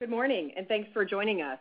Good 0.00 0.10
morning, 0.10 0.52
and 0.56 0.68
thanks 0.68 0.88
for 0.92 1.04
joining 1.04 1.42
us. 1.42 1.58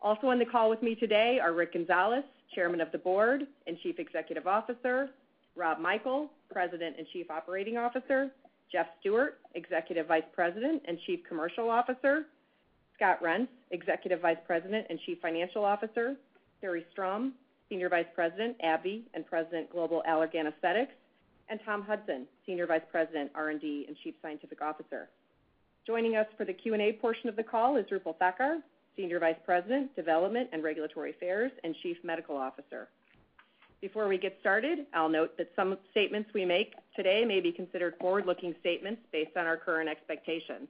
Also 0.00 0.28
on 0.28 0.38
the 0.38 0.46
call 0.46 0.70
with 0.70 0.82
me 0.82 0.94
today 0.94 1.38
are 1.38 1.52
Rick 1.52 1.74
Gonzalez, 1.74 2.24
Chairman 2.54 2.80
of 2.80 2.90
the 2.92 2.96
Board 2.98 3.42
and 3.66 3.76
Chief 3.82 3.98
Executive 3.98 4.46
Officer, 4.46 5.10
Rob 5.54 5.78
Michael, 5.78 6.30
President 6.50 6.96
and 6.96 7.06
Chief 7.12 7.30
Operating 7.30 7.76
Officer, 7.76 8.30
Jeff 8.72 8.86
Stewart, 9.00 9.36
Executive 9.54 10.06
Vice 10.06 10.24
President 10.32 10.80
and 10.88 10.98
Chief 11.04 11.20
Commercial 11.28 11.68
Officer, 11.68 12.24
Scott 12.96 13.20
Reents, 13.20 13.52
Executive 13.70 14.22
Vice 14.22 14.38
President 14.46 14.86
and 14.88 14.98
Chief 15.04 15.18
Financial 15.20 15.62
Officer, 15.62 16.16
Carrie 16.62 16.86
Strom, 16.90 17.34
Senior 17.68 17.90
Vice 17.90 18.06
President, 18.14 18.56
AbbVie, 18.64 19.02
and 19.12 19.26
President, 19.26 19.70
Global 19.70 20.02
Allergan 20.08 20.48
Aesthetics, 20.48 20.94
and 21.50 21.60
Tom 21.66 21.82
Hudson, 21.82 22.26
Senior 22.46 22.66
Vice 22.66 22.80
President, 22.90 23.30
R&D, 23.34 23.84
and 23.88 23.96
Chief 24.02 24.14
Scientific 24.22 24.62
Officer. 24.62 25.10
Joining 25.86 26.16
us 26.16 26.26
for 26.38 26.46
the 26.46 26.52
Q&A 26.54 26.94
portion 26.94 27.28
of 27.28 27.36
the 27.36 27.42
call 27.42 27.76
is 27.76 27.84
Roopal 27.92 28.16
Thakkar, 28.16 28.60
Senior 28.96 29.20
Vice 29.20 29.36
President, 29.44 29.94
Development 29.94 30.48
and 30.50 30.64
Regulatory 30.64 31.10
Affairs, 31.10 31.52
and 31.62 31.74
Chief 31.82 31.98
Medical 32.02 32.38
Officer. 32.38 32.88
Before 33.82 34.08
we 34.08 34.16
get 34.16 34.34
started, 34.40 34.86
I'll 34.94 35.10
note 35.10 35.36
that 35.36 35.50
some 35.54 35.76
statements 35.90 36.30
we 36.32 36.46
make 36.46 36.72
today 36.96 37.26
may 37.26 37.40
be 37.40 37.52
considered 37.52 37.96
forward-looking 38.00 38.54
statements 38.60 39.02
based 39.12 39.36
on 39.36 39.44
our 39.44 39.58
current 39.58 39.90
expectations. 39.90 40.68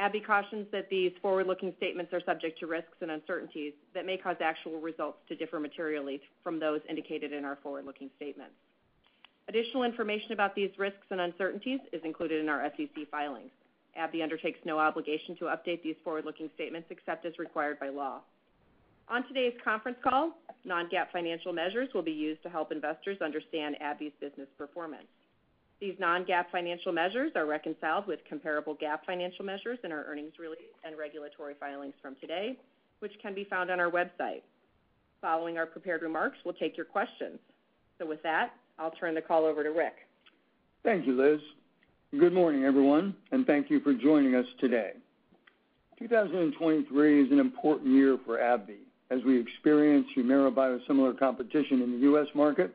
AbbVie 0.00 0.24
cautions 0.24 0.68
that 0.70 0.88
these 0.88 1.10
forward-looking 1.20 1.74
statements 1.76 2.12
are 2.12 2.22
subject 2.24 2.60
to 2.60 2.68
risks 2.68 2.94
and 3.00 3.10
uncertainties 3.10 3.72
that 3.92 4.06
may 4.06 4.16
cause 4.16 4.36
actual 4.40 4.80
results 4.80 5.18
to 5.28 5.34
differ 5.34 5.58
materially 5.58 6.20
from 6.44 6.60
those 6.60 6.80
indicated 6.88 7.32
in 7.32 7.44
our 7.44 7.58
forward-looking 7.60 8.10
statements. 8.14 8.54
Additional 9.48 9.82
information 9.82 10.30
about 10.30 10.54
these 10.54 10.70
risks 10.78 11.06
and 11.10 11.20
uncertainties 11.20 11.80
is 11.92 12.02
included 12.04 12.40
in 12.40 12.48
our 12.48 12.70
SEC 12.76 13.10
filings. 13.10 13.50
AbbVie 13.98 14.22
undertakes 14.22 14.60
no 14.64 14.78
obligation 14.78 15.36
to 15.36 15.46
update 15.46 15.82
these 15.82 15.96
forward-looking 16.04 16.50
statements 16.54 16.88
except 16.90 17.26
as 17.26 17.38
required 17.38 17.78
by 17.80 17.88
law. 17.88 18.20
On 19.08 19.26
today's 19.26 19.54
conference 19.64 19.98
call, 20.04 20.32
non-GAAP 20.64 21.10
financial 21.12 21.52
measures 21.52 21.88
will 21.94 22.02
be 22.02 22.12
used 22.12 22.42
to 22.42 22.48
help 22.48 22.72
investors 22.72 23.18
understand 23.22 23.76
AbbVie's 23.82 24.12
business 24.20 24.48
performance. 24.58 25.06
These 25.80 25.94
non-GAAP 25.98 26.50
financial 26.50 26.92
measures 26.92 27.32
are 27.36 27.46
reconciled 27.46 28.06
with 28.06 28.20
comparable 28.28 28.76
GAAP 28.76 28.98
financial 29.06 29.44
measures 29.44 29.78
in 29.84 29.92
our 29.92 30.04
earnings 30.04 30.32
release 30.38 30.74
and 30.84 30.98
regulatory 30.98 31.54
filings 31.58 31.94
from 32.02 32.16
today, 32.20 32.56
which 32.98 33.12
can 33.22 33.34
be 33.34 33.44
found 33.44 33.70
on 33.70 33.80
our 33.80 33.90
website. 33.90 34.42
Following 35.20 35.56
our 35.56 35.66
prepared 35.66 36.02
remarks, 36.02 36.36
we'll 36.44 36.54
take 36.54 36.76
your 36.76 36.86
questions. 36.86 37.38
So 37.98 38.06
with 38.06 38.22
that, 38.24 38.50
I'll 38.78 38.90
turn 38.92 39.14
the 39.14 39.22
call 39.22 39.44
over 39.44 39.62
to 39.62 39.70
Rick. 39.70 39.94
Thank 40.84 41.06
you, 41.06 41.16
Liz. 41.16 41.40
Good 42.16 42.32
morning, 42.32 42.64
everyone, 42.64 43.14
and 43.32 43.46
thank 43.46 43.68
you 43.68 43.80
for 43.80 43.92
joining 43.92 44.34
us 44.34 44.46
today. 44.60 44.92
2023 45.98 47.26
is 47.26 47.30
an 47.30 47.38
important 47.38 47.92
year 47.92 48.16
for 48.24 48.38
AbbVie 48.38 48.86
as 49.10 49.22
we 49.26 49.38
experience 49.38 50.06
HUMIRA 50.16 50.50
biosimilar 50.52 51.18
competition 51.18 51.82
in 51.82 51.92
the 51.92 51.98
U.S. 52.04 52.26
market 52.34 52.74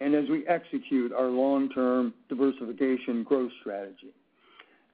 and 0.00 0.16
as 0.16 0.28
we 0.28 0.44
execute 0.48 1.12
our 1.12 1.28
long-term 1.28 2.12
diversification 2.28 3.22
growth 3.22 3.52
strategy. 3.60 4.12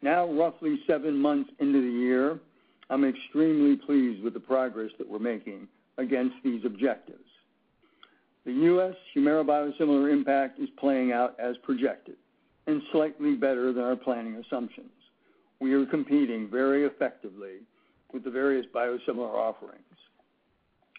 Now, 0.02 0.30
roughly 0.30 0.78
seven 0.86 1.16
months 1.16 1.48
into 1.58 1.80
the 1.80 1.98
year, 1.98 2.40
I'm 2.90 3.06
extremely 3.06 3.76
pleased 3.76 4.22
with 4.22 4.34
the 4.34 4.40
progress 4.40 4.90
that 4.98 5.08
we're 5.08 5.18
making 5.18 5.66
against 5.96 6.36
these 6.44 6.62
objectives. 6.66 7.24
The 8.44 8.52
U.S. 8.52 8.96
HUMIRA 9.16 9.46
biosimilar 9.46 10.12
impact 10.12 10.60
is 10.60 10.68
playing 10.78 11.12
out 11.12 11.40
as 11.40 11.56
projected 11.62 12.16
and 12.66 12.82
slightly 12.92 13.34
better 13.34 13.72
than 13.72 13.82
our 13.82 13.96
planning 13.96 14.36
assumptions. 14.36 14.90
We 15.60 15.72
are 15.74 15.86
competing 15.86 16.48
very 16.50 16.84
effectively 16.84 17.60
with 18.12 18.24
the 18.24 18.30
various 18.30 18.66
biosimilar 18.74 19.34
offerings. 19.34 19.82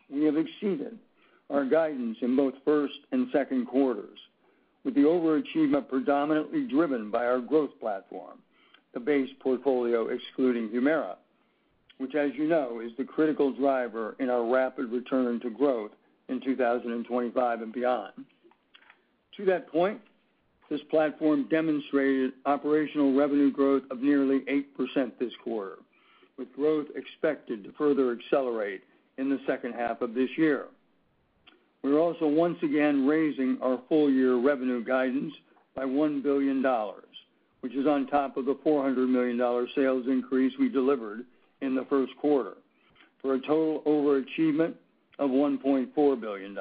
We 0.09 0.25
have 0.25 0.38
exceeded 0.38 0.97
our 1.50 1.66
guidance 1.66 2.17
in 2.22 2.36
both 2.36 2.53
first 2.66 2.94
and 3.11 3.28
second 3.31 3.67
quarters, 3.67 4.18
with 4.84 4.96
the 4.96 5.01
overachievement 5.01 5.88
predominantly 5.88 6.68
driven 6.68 7.12
by 7.12 7.25
our 7.25 7.40
growth 7.40 7.72
platform, 7.80 8.40
the 8.94 9.00
base 9.00 9.30
portfolio 9.40 10.07
excluding 10.07 10.69
HUMIRA, 10.69 11.16
which, 11.97 12.16
as 12.16 12.31
you 12.35 12.47
know, 12.47 12.81
is 12.84 12.91
the 12.97 13.03
critical 13.03 13.53
driver 13.53 14.16
in 14.19 14.30
our 14.30 14.45
rapid 14.45 14.91
return 14.91 15.40
to 15.41 15.50
growth 15.50 15.91
in 16.30 16.41
2025 16.41 17.62
and 17.62 17.74
beyond. 17.74 18.13
To 19.38 19.45
that 19.45 19.68
point, 19.72 20.01
this 20.69 20.81
platform 20.90 21.47
demonstrated 21.50 22.34
operational 22.46 23.16
revenue 23.16 23.51
growth 23.51 23.84
of 23.91 24.01
nearly 24.01 24.40
8% 24.41 25.12
this 25.19 25.34
quarter, 25.44 25.78
with 26.38 26.53
growth 26.53 26.88
expected 26.96 27.63
to 27.63 27.72
further 27.78 28.12
accelerate 28.12 28.81
in 29.18 29.29
the 29.29 29.40
second 29.46 29.74
half 29.74 30.01
of 30.01 30.13
this 30.13 30.29
year. 30.38 30.66
We're 31.84 32.00
also 32.00 32.28
once 32.28 32.57
again 32.63 33.06
raising 33.06 33.57
our 33.62 33.79
full-year 33.90 34.38
revenue 34.38 34.84
guidance 34.84 35.34
by 35.75 35.84
$1 35.84 36.24
billion, 36.24 36.63
which 37.59 37.74
is 37.74 37.85
on 37.85 38.07
top 38.07 38.38
of 38.38 38.45
the 38.45 38.56
$400 38.56 39.09
million 39.09 39.68
sales 39.75 40.06
increase 40.07 40.53
we 40.57 40.69
delivered 40.69 41.25
in 41.62 41.75
the 41.75 41.85
first 41.85 42.13
quarter, 42.19 42.53
for 43.22 43.35
a 43.35 43.40
total 43.40 43.81
overachievement 43.85 44.74
of 45.19 45.30
$1.4 45.30 46.22
billion. 46.22 46.57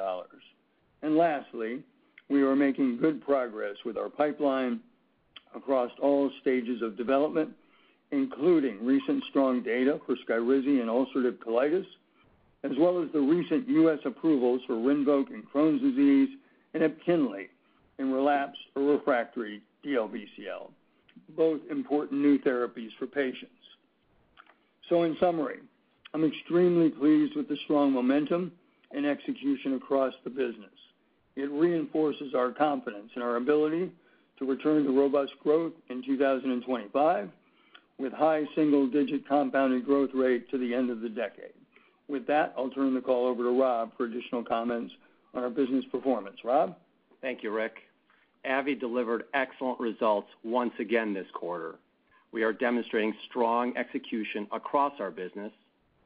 And 1.01 1.17
lastly, 1.17 1.83
we 2.29 2.41
are 2.41 2.55
making 2.55 2.97
good 2.97 3.23
progress 3.23 3.75
with 3.85 3.97
our 3.97 4.09
pipeline 4.09 4.79
across 5.55 5.91
all 6.01 6.31
stages 6.41 6.81
of 6.81 6.97
development, 6.97 7.49
including 8.11 8.85
recent 8.85 9.23
strong 9.29 9.61
data 9.61 9.99
for 10.05 10.15
SKYRIZI 10.15 10.81
and 10.81 10.89
ulcerative 10.89 11.37
colitis, 11.37 11.85
as 12.63 12.71
well 12.77 13.01
as 13.01 13.09
the 13.11 13.19
recent 13.19 13.67
U.S. 13.67 13.99
approvals 14.05 14.61
for 14.65 14.75
RINVOQ 14.75 15.31
in 15.31 15.43
Crohn's 15.43 15.81
disease 15.81 16.29
and 16.73 16.83
EPKINLY 16.83 17.49
in 17.99 18.11
relapsed 18.11 18.61
or 18.75 18.83
refractory 18.83 19.61
DLBCL, 19.85 20.71
both 21.35 21.59
important 21.69 22.21
new 22.21 22.39
therapies 22.39 22.89
for 22.97 23.05
patients. 23.05 23.51
So 24.89 25.03
in 25.03 25.17
summary, 25.19 25.59
I'm 26.13 26.23
extremely 26.23 26.89
pleased 26.89 27.35
with 27.35 27.47
the 27.49 27.57
strong 27.65 27.91
momentum 27.91 28.51
and 28.91 29.05
execution 29.05 29.75
across 29.75 30.13
the 30.23 30.29
business. 30.29 30.69
It 31.35 31.49
reinforces 31.51 32.33
our 32.35 32.51
confidence 32.51 33.11
in 33.15 33.21
our 33.21 33.37
ability 33.37 33.91
to 34.39 34.45
return 34.45 34.83
to 34.83 34.91
robust 34.91 35.33
growth 35.41 35.73
in 35.89 36.03
2025, 36.03 37.29
with 37.97 38.13
high 38.13 38.43
single-digit 38.55 39.27
compounded 39.27 39.85
growth 39.85 40.09
rate 40.13 40.49
to 40.51 40.57
the 40.57 40.73
end 40.73 40.89
of 40.89 41.01
the 41.01 41.09
decade. 41.09 41.53
With 42.07 42.27
that, 42.27 42.53
I'll 42.57 42.69
turn 42.69 42.93
the 42.93 43.01
call 43.01 43.27
over 43.27 43.43
to 43.43 43.59
Rob 43.59 43.91
for 43.97 44.05
additional 44.05 44.43
comments 44.43 44.93
on 45.33 45.43
our 45.43 45.49
business 45.49 45.85
performance. 45.91 46.37
Rob? 46.43 46.75
Thank 47.21 47.43
you, 47.43 47.51
Rick. 47.51 47.75
AbbVie 48.45 48.79
delivered 48.79 49.23
excellent 49.33 49.79
results 49.79 50.27
once 50.43 50.73
again 50.79 51.13
this 51.13 51.27
quarter. 51.33 51.75
We 52.31 52.43
are 52.43 52.51
demonstrating 52.51 53.13
strong 53.29 53.77
execution 53.77 54.47
across 54.51 54.93
our 54.99 55.11
business, 55.11 55.51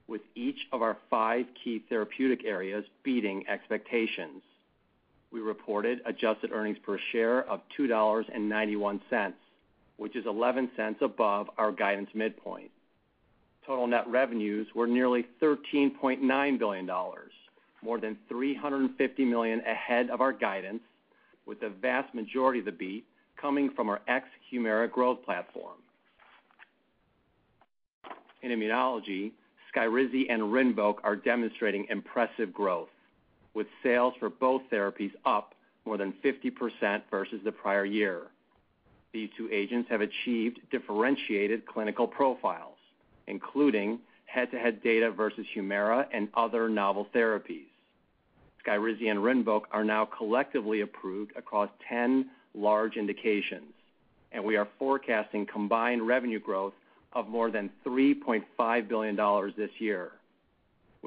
with 0.07 0.21
each 0.35 0.59
of 0.71 0.81
our 0.81 0.97
five 1.09 1.45
key 1.61 1.83
therapeutic 1.89 2.45
areas 2.45 2.85
beating 3.03 3.45
expectations. 3.47 4.41
We 5.31 5.39
reported 5.39 6.01
adjusted 6.05 6.51
earnings 6.51 6.77
per 6.85 6.97
share 7.11 7.43
of 7.49 7.61
$2.91, 7.77 9.33
which 9.97 10.15
is 10.15 10.25
$0.11 10.25 11.01
above 11.01 11.49
our 11.57 11.71
guidance 11.71 12.09
midpoint. 12.13 12.71
Total 13.65 13.87
net 13.87 14.07
revenues 14.07 14.67
were 14.73 14.87
nearly 14.87 15.27
$13.9 15.41 16.59
billion, 16.59 16.89
more 17.81 17.99
than 17.99 18.17
$350 18.31 19.19
million 19.27 19.59
ahead 19.61 20.09
of 20.09 20.21
our 20.21 20.31
guidance, 20.31 20.81
with 21.45 21.59
the 21.59 21.69
vast 21.69 22.13
majority 22.13 22.59
of 22.59 22.65
the 22.65 22.71
beat 22.71 23.05
coming 23.39 23.69
from 23.75 23.89
our 23.89 24.01
ex-HUMIRA 24.07 24.87
growth 24.89 25.23
platform. 25.23 25.77
In 28.41 28.51
immunology, 28.51 29.31
SKYRIZI 29.73 30.27
and 30.29 30.41
RINVOQ 30.43 30.95
are 31.03 31.15
demonstrating 31.15 31.85
impressive 31.89 32.53
growth, 32.53 32.89
with 33.57 33.65
sales 33.81 34.13
for 34.19 34.29
both 34.29 34.61
therapies 34.71 35.11
up 35.25 35.55
more 35.83 35.97
than 35.97 36.13
50% 36.23 37.01
versus 37.09 37.39
the 37.43 37.51
prior 37.51 37.85
year. 37.85 38.21
These 39.13 39.31
two 39.35 39.49
agents 39.51 39.89
have 39.89 40.01
achieved 40.01 40.59
differentiated 40.69 41.65
clinical 41.65 42.07
profiles, 42.07 42.77
including 43.25 43.97
head-to-head 44.27 44.83
data 44.83 45.09
versus 45.09 45.47
HUMIRA 45.55 46.07
and 46.13 46.27
other 46.35 46.69
novel 46.69 47.07
therapies. 47.15 47.65
SKYRIZI 48.63 49.09
and 49.09 49.19
RINVOQ 49.21 49.61
are 49.71 49.83
now 49.83 50.05
collectively 50.05 50.81
approved 50.81 51.31
across 51.35 51.69
10 51.89 52.29
large 52.53 52.95
indications, 52.95 53.73
and 54.33 54.43
we 54.43 54.55
are 54.55 54.67
forecasting 54.77 55.47
combined 55.47 56.05
revenue 56.05 56.39
growth 56.39 56.73
of 57.13 57.27
more 57.27 57.49
than 57.49 57.71
$3.5 57.83 58.87
billion 58.87 59.15
this 59.57 59.71
year. 59.79 60.11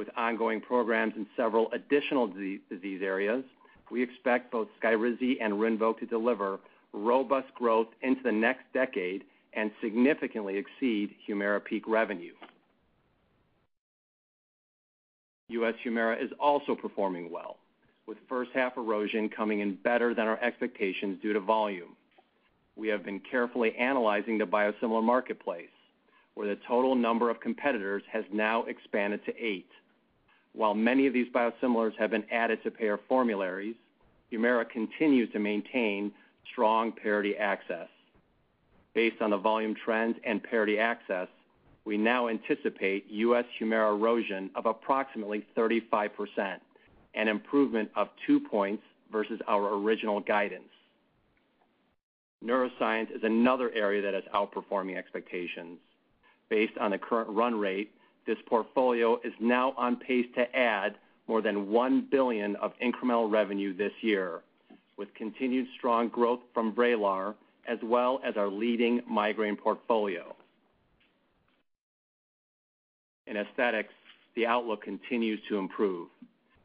With 0.01 0.09
ongoing 0.17 0.63
programs 0.63 1.13
in 1.15 1.27
several 1.37 1.71
additional 1.73 2.27
disease 2.27 3.03
areas, 3.03 3.45
we 3.91 4.03
expect 4.03 4.51
both 4.51 4.67
SKYRIZI 4.83 5.37
and 5.43 5.53
RINVOQ 5.53 5.99
to 5.99 6.07
deliver 6.07 6.59
robust 6.95 7.55
growth 7.55 7.89
into 8.01 8.23
the 8.23 8.33
next 8.33 8.63
decade 8.73 9.25
and 9.53 9.71
significantly 9.83 10.57
exceed 10.57 11.15
HUMIRA 11.29 11.61
peak 11.61 11.87
revenue. 11.87 12.33
U.S. 15.49 15.75
HUMIRA 15.85 16.17
is 16.25 16.31
also 16.41 16.75
performing 16.75 17.31
well, 17.31 17.59
with 18.07 18.17
first 18.27 18.53
half 18.55 18.79
erosion 18.79 19.29
coming 19.29 19.61
in 19.61 19.75
better 19.75 20.15
than 20.15 20.27
our 20.27 20.43
expectations 20.43 21.19
due 21.21 21.35
to 21.35 21.41
volume. 21.41 21.95
We 22.75 22.89
have 22.89 23.05
been 23.05 23.21
carefully 23.31 23.75
analyzing 23.77 24.39
the 24.39 24.47
biosimilar 24.47 25.05
marketplace, 25.05 25.69
where 26.33 26.49
the 26.49 26.59
total 26.67 26.95
number 26.95 27.29
of 27.29 27.39
competitors 27.41 28.03
has 28.11 28.25
now 28.33 28.65
expanded 28.65 29.23
to 29.27 29.37
eight. 29.37 29.69
While 30.53 30.75
many 30.75 31.07
of 31.07 31.13
these 31.13 31.29
biosimilars 31.33 31.97
have 31.99 32.11
been 32.11 32.25
added 32.31 32.63
to 32.65 32.71
payer 32.71 32.99
formularies, 33.09 33.77
HUMIRA 34.31 34.67
continues 34.67 35.31
to 35.33 35.39
maintain 35.39 36.13
strong 36.51 36.93
parity 36.93 37.37
access. 37.37 37.89
Based 38.95 39.21
on 39.23 39.31
the 39.31 39.37
volume 39.37 39.75
trends 39.75 40.17
and 40.25 40.43
parity 40.43 40.79
access, 40.79 41.29
we 41.85 41.97
now 41.97 42.29
anticipate 42.29 43.07
U.S. 43.11 43.45
HUMIRA 43.59 43.95
erosion 43.95 44.51
of 44.55 44.67
approximately 44.67 45.47
35%, 45.57 46.11
an 47.15 47.29
improvement 47.29 47.91
of 47.97 48.09
two 48.27 48.41
points 48.41 48.83
versus 49.11 49.41
our 49.49 49.75
original 49.75 50.21
guidance. 50.21 50.69
Neuroscience 52.45 53.15
is 53.15 53.23
another 53.23 53.71
area 53.73 54.03
that 54.03 54.15
is 54.15 54.25
outperforming 54.35 54.97
expectations. 54.97 55.79
Based 56.49 56.77
on 56.79 56.91
the 56.91 56.99
current 56.99 57.31
run 57.31 57.59
rate, 57.59 57.93
this 58.31 58.39
portfolio 58.47 59.19
is 59.25 59.33
now 59.41 59.75
on 59.77 59.97
pace 59.97 60.27
to 60.37 60.57
add 60.57 60.95
more 61.27 61.43
than 61.43 61.69
1 61.69 62.07
billion 62.13 62.55
of 62.57 62.73
incremental 62.81 63.29
revenue 63.29 63.77
this 63.77 63.91
year, 64.03 64.43
with 64.97 65.13
continued 65.15 65.67
strong 65.77 66.09
growth 66.09 66.39
from 66.55 66.73
VRAYLAR, 66.73 67.35
as 67.67 67.79
well 67.83 68.21
as 68.25 68.37
our 68.37 68.47
leading 68.47 69.01
migraine 69.09 69.57
portfolio. 69.57 70.37
In 73.27 73.37
aesthetics, 73.37 73.93
the 74.37 74.47
outlook 74.47 74.85
continues 74.85 75.41
to 75.49 75.59
improve. 75.59 76.07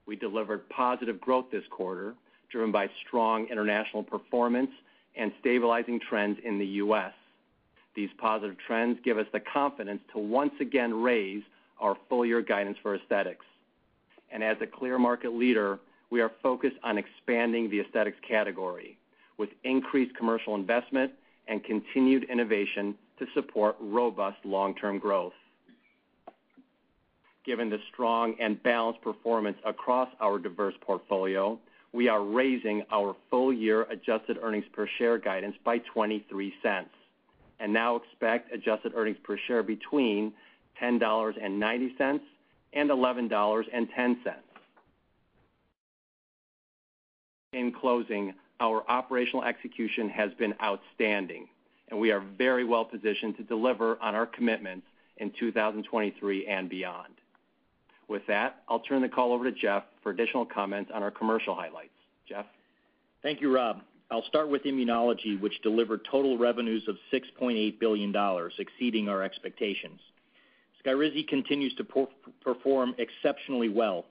We 0.06 0.16
delivered 0.16 0.70
positive 0.70 1.20
growth 1.20 1.46
this 1.52 1.64
quarter, 1.72 2.14
driven 2.52 2.72
by 2.72 2.92
strong 3.08 3.48
international 3.48 4.04
performance 4.04 4.70
and 5.16 5.32
stabilizing 5.40 6.00
trends 6.00 6.38
in 6.46 6.60
the 6.60 6.66
U.S. 6.84 7.14
These 7.96 8.12
positive 8.20 8.58
trends 8.68 9.00
give 9.04 9.18
us 9.18 9.26
the 9.34 9.40
confidence 9.40 10.02
to 10.14 10.20
once 10.20 10.54
again 10.60 10.94
raise 11.02 11.42
our 11.80 11.96
full-year 12.10 12.42
guidance 12.42 12.78
for 12.82 12.96
aesthetics. 12.96 13.46
And 14.32 14.44
as 14.44 14.58
a 14.62 14.68
clear 14.68 14.98
market 14.98 15.34
leader, 15.34 15.80
we 16.10 16.22
are 16.22 16.32
focused 16.42 16.78
on 16.84 16.98
expanding 16.98 17.70
the 17.70 17.80
aesthetics 17.80 18.18
category 18.28 18.98
with 19.38 19.50
increased 19.64 20.16
commercial 20.16 20.56
investment 20.56 21.12
and 21.48 21.64
continued 21.64 22.24
innovation 22.30 22.96
to 23.20 23.26
support 23.34 23.76
robust 23.80 24.38
long-term 24.44 25.00
growth. 25.00 25.34
Given 27.46 27.70
the 27.70 27.80
strong 27.94 28.36
and 28.40 28.62
balanced 28.64 29.02
performance 29.02 29.58
across 29.66 30.10
our 30.20 30.40
diverse 30.40 30.74
portfolio, 30.82 31.60
we 31.94 32.08
are 32.10 32.24
raising 32.24 32.84
our 32.92 33.16
full-year 33.30 33.84
adjusted 33.84 34.38
earnings 34.42 34.66
per 34.74 34.88
share 34.98 35.18
guidance 35.18 35.56
by 35.64 35.80
$0.23 35.80 36.86
and 37.60 37.72
now 37.72 37.96
expect 37.96 38.54
adjusted 38.54 38.94
earnings 38.96 39.18
per 39.24 39.38
share 39.48 39.64
between 39.64 40.34
$10.90 40.82 42.20
and 42.74 42.90
$11.10. 42.90 44.16
In 47.54 47.72
closing, 47.72 48.34
our 48.60 48.84
operational 48.90 49.44
execution 49.44 50.10
has 50.10 50.32
been 50.34 50.54
outstanding, 50.62 51.48
and 51.90 52.00
we 52.00 52.12
are 52.12 52.22
very 52.38 52.66
well 52.66 52.86
positioned 52.86 53.38
to 53.38 53.44
deliver 53.44 53.98
on 54.02 54.16
our 54.16 54.26
commitments 54.26 54.86
in 55.18 55.32
2023 55.40 56.48
and 56.48 56.70
beyond. 56.70 57.14
With 58.08 58.24
that, 58.28 58.62
I'll 58.70 58.82
turn 58.82 59.02
the 59.02 59.10
call 59.10 59.34
over 59.34 59.50
to 59.50 59.52
Jeff 59.52 59.84
for 60.04 60.12
additional 60.12 60.46
comments 60.46 60.92
on 60.94 61.02
our 61.02 61.12
commercial 61.12 61.56
highlights. 61.56 61.90
Jeff? 62.28 62.46
Thank 63.24 63.42
you, 63.42 63.54
Rob. 63.54 63.82
I'll 64.12 64.26
start 64.26 64.50
with 64.50 64.64
immunology, 64.64 65.40
which 65.40 65.62
delivered 65.64 66.06
total 66.10 66.38
revenues 66.38 66.88
of 66.88 66.98
$6.8 67.12 67.80
billion, 67.80 68.14
exceeding 68.60 69.10
our 69.10 69.24
expectations. 69.24 70.00
SKYRIZI 70.86 71.28
continues 71.28 71.74
to 71.76 72.08
perform 72.42 72.96
exceptionally 72.98 73.70
well. 73.70 74.06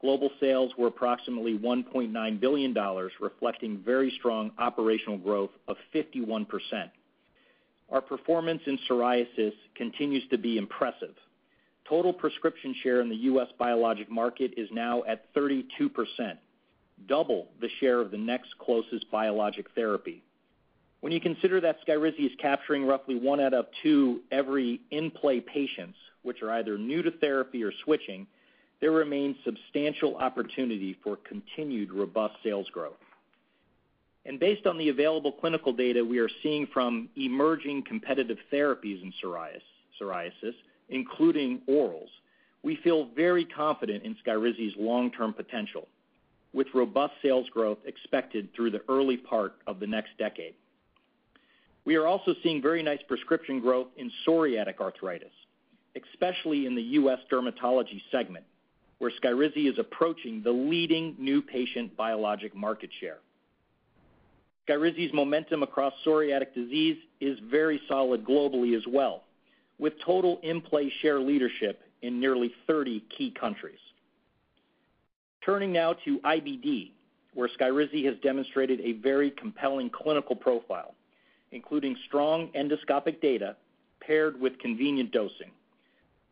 Global 0.00 0.30
sales 0.40 0.72
were 0.78 0.88
approximately 0.88 1.58
$1.9 1.58 2.40
billion, 2.40 2.74
reflecting 3.20 3.82
very 3.84 4.12
strong 4.18 4.52
operational 4.58 5.18
growth 5.18 5.50
of 5.66 5.76
51%. 5.94 6.46
Our 7.90 8.00
performance 8.00 8.62
in 8.66 8.78
psoriasis 8.88 9.54
continues 9.74 10.22
to 10.30 10.38
be 10.38 10.58
impressive. 10.58 11.14
Total 11.88 12.12
prescription 12.12 12.74
share 12.82 13.00
in 13.00 13.08
the 13.08 13.16
U.S. 13.16 13.48
biologic 13.58 14.10
market 14.10 14.52
is 14.56 14.68
now 14.70 15.02
at 15.08 15.34
32%, 15.34 15.64
double 17.06 17.48
the 17.60 17.68
share 17.80 18.00
of 18.00 18.10
the 18.10 18.18
next 18.18 18.50
closest 18.58 19.10
biologic 19.10 19.66
therapy. 19.74 20.22
When 21.00 21.12
you 21.12 21.20
consider 21.20 21.60
that 21.60 21.78
SKYRIZI 21.86 22.26
is 22.26 22.32
capturing 22.40 22.84
roughly 22.84 23.14
one 23.14 23.40
out 23.40 23.54
of 23.54 23.66
two 23.82 24.20
every 24.32 24.80
in-play 24.90 25.40
patients, 25.40 25.96
which 26.22 26.42
are 26.42 26.50
either 26.52 26.76
new 26.76 27.02
to 27.02 27.12
therapy 27.12 27.62
or 27.62 27.72
switching, 27.84 28.26
there 28.80 28.90
remains 28.90 29.36
substantial 29.44 30.16
opportunity 30.16 30.96
for 31.02 31.16
continued 31.16 31.92
robust 31.92 32.34
sales 32.42 32.68
growth. 32.70 32.98
And 34.26 34.38
based 34.38 34.66
on 34.66 34.76
the 34.76 34.88
available 34.88 35.32
clinical 35.32 35.72
data 35.72 36.04
we 36.04 36.18
are 36.18 36.28
seeing 36.42 36.66
from 36.66 37.08
emerging 37.16 37.84
competitive 37.84 38.38
therapies 38.52 39.02
in 39.02 39.12
psoriasis, 39.22 40.54
including 40.88 41.60
orals, 41.68 42.08
we 42.62 42.76
feel 42.76 43.08
very 43.16 43.44
confident 43.44 44.02
in 44.04 44.16
SKYRIZI's 44.16 44.74
long-term 44.76 45.32
potential, 45.32 45.86
with 46.52 46.66
robust 46.74 47.14
sales 47.22 47.48
growth 47.50 47.78
expected 47.86 48.48
through 48.54 48.72
the 48.72 48.82
early 48.88 49.16
part 49.16 49.54
of 49.66 49.78
the 49.78 49.86
next 49.86 50.10
decade. 50.18 50.54
We 51.88 51.96
are 51.96 52.06
also 52.06 52.34
seeing 52.42 52.60
very 52.60 52.82
nice 52.82 52.98
prescription 53.08 53.60
growth 53.60 53.86
in 53.96 54.12
psoriatic 54.26 54.78
arthritis, 54.78 55.32
especially 55.96 56.66
in 56.66 56.74
the 56.74 56.82
U.S. 56.82 57.18
dermatology 57.32 58.02
segment, 58.12 58.44
where 58.98 59.10
SKYRIZI 59.10 59.72
is 59.72 59.78
approaching 59.78 60.42
the 60.42 60.50
leading 60.50 61.16
new 61.18 61.40
patient 61.40 61.96
biologic 61.96 62.54
market 62.54 62.90
share. 63.00 63.20
SKYRIZI's 64.68 65.14
momentum 65.14 65.62
across 65.62 65.94
psoriatic 66.06 66.52
disease 66.54 66.98
is 67.22 67.38
very 67.50 67.80
solid 67.88 68.22
globally 68.22 68.76
as 68.76 68.84
well, 68.86 69.22
with 69.78 69.94
total 70.04 70.40
in-play 70.42 70.92
share 71.00 71.20
leadership 71.20 71.80
in 72.02 72.20
nearly 72.20 72.52
30 72.66 73.02
key 73.16 73.30
countries. 73.30 73.80
Turning 75.42 75.72
now 75.72 75.94
to 76.04 76.18
IBD, 76.18 76.90
where 77.32 77.48
SKYRIZI 77.58 78.04
has 78.04 78.16
demonstrated 78.22 78.78
a 78.82 78.92
very 78.92 79.30
compelling 79.30 79.88
clinical 79.88 80.36
profile, 80.36 80.94
including 81.52 81.96
strong 82.06 82.48
endoscopic 82.56 83.20
data 83.20 83.56
paired 84.00 84.40
with 84.40 84.58
convenient 84.58 85.12
dosing. 85.12 85.50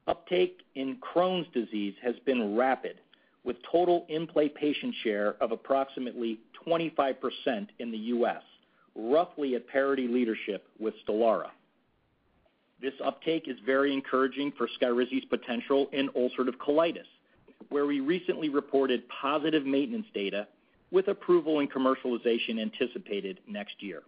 Uptake 0.06 0.58
in 0.74 0.96
Crohn's 0.96 1.48
disease 1.52 1.94
has 2.02 2.14
been 2.24 2.56
rapid, 2.56 3.00
with 3.44 3.56
total 3.70 4.06
in-play 4.08 4.48
patient 4.48 4.94
share 5.02 5.36
of 5.40 5.52
approximately 5.52 6.38
25% 6.66 7.14
in 7.78 7.90
the 7.90 7.98
U.S., 7.98 8.42
roughly 8.94 9.54
at 9.54 9.66
parity 9.68 10.08
leadership 10.08 10.66
with 10.78 10.94
STELARA. 11.02 11.50
This 12.80 12.94
uptake 13.04 13.48
is 13.48 13.56
very 13.64 13.92
encouraging 13.92 14.52
for 14.56 14.68
SKYRIZI's 14.80 15.24
potential 15.26 15.88
in 15.92 16.08
ulcerative 16.10 16.56
colitis, 16.56 17.06
where 17.70 17.86
we 17.86 18.00
recently 18.00 18.48
reported 18.48 19.02
positive 19.08 19.64
maintenance 19.64 20.06
data 20.14 20.46
with 20.90 21.08
approval 21.08 21.60
and 21.60 21.70
commercialization 21.72 22.60
anticipated 22.60 23.40
next 23.48 23.82
year. 23.82 24.02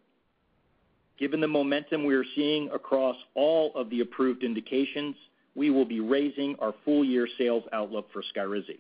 Given 1.19 1.41
the 1.41 1.49
momentum 1.49 2.05
we 2.05 2.15
are 2.15 2.25
seeing 2.37 2.69
across 2.71 3.17
all 3.35 3.73
of 3.75 3.91
the 3.91 4.01
approved 4.01 4.45
indications, 4.45 5.17
we 5.57 5.71
will 5.71 5.85
be 5.85 5.99
raising 5.99 6.55
our 6.61 6.73
full-year 6.85 7.27
sales 7.37 7.65
outlook 7.73 8.09
for 8.13 8.23
SKYRIZI. 8.23 8.79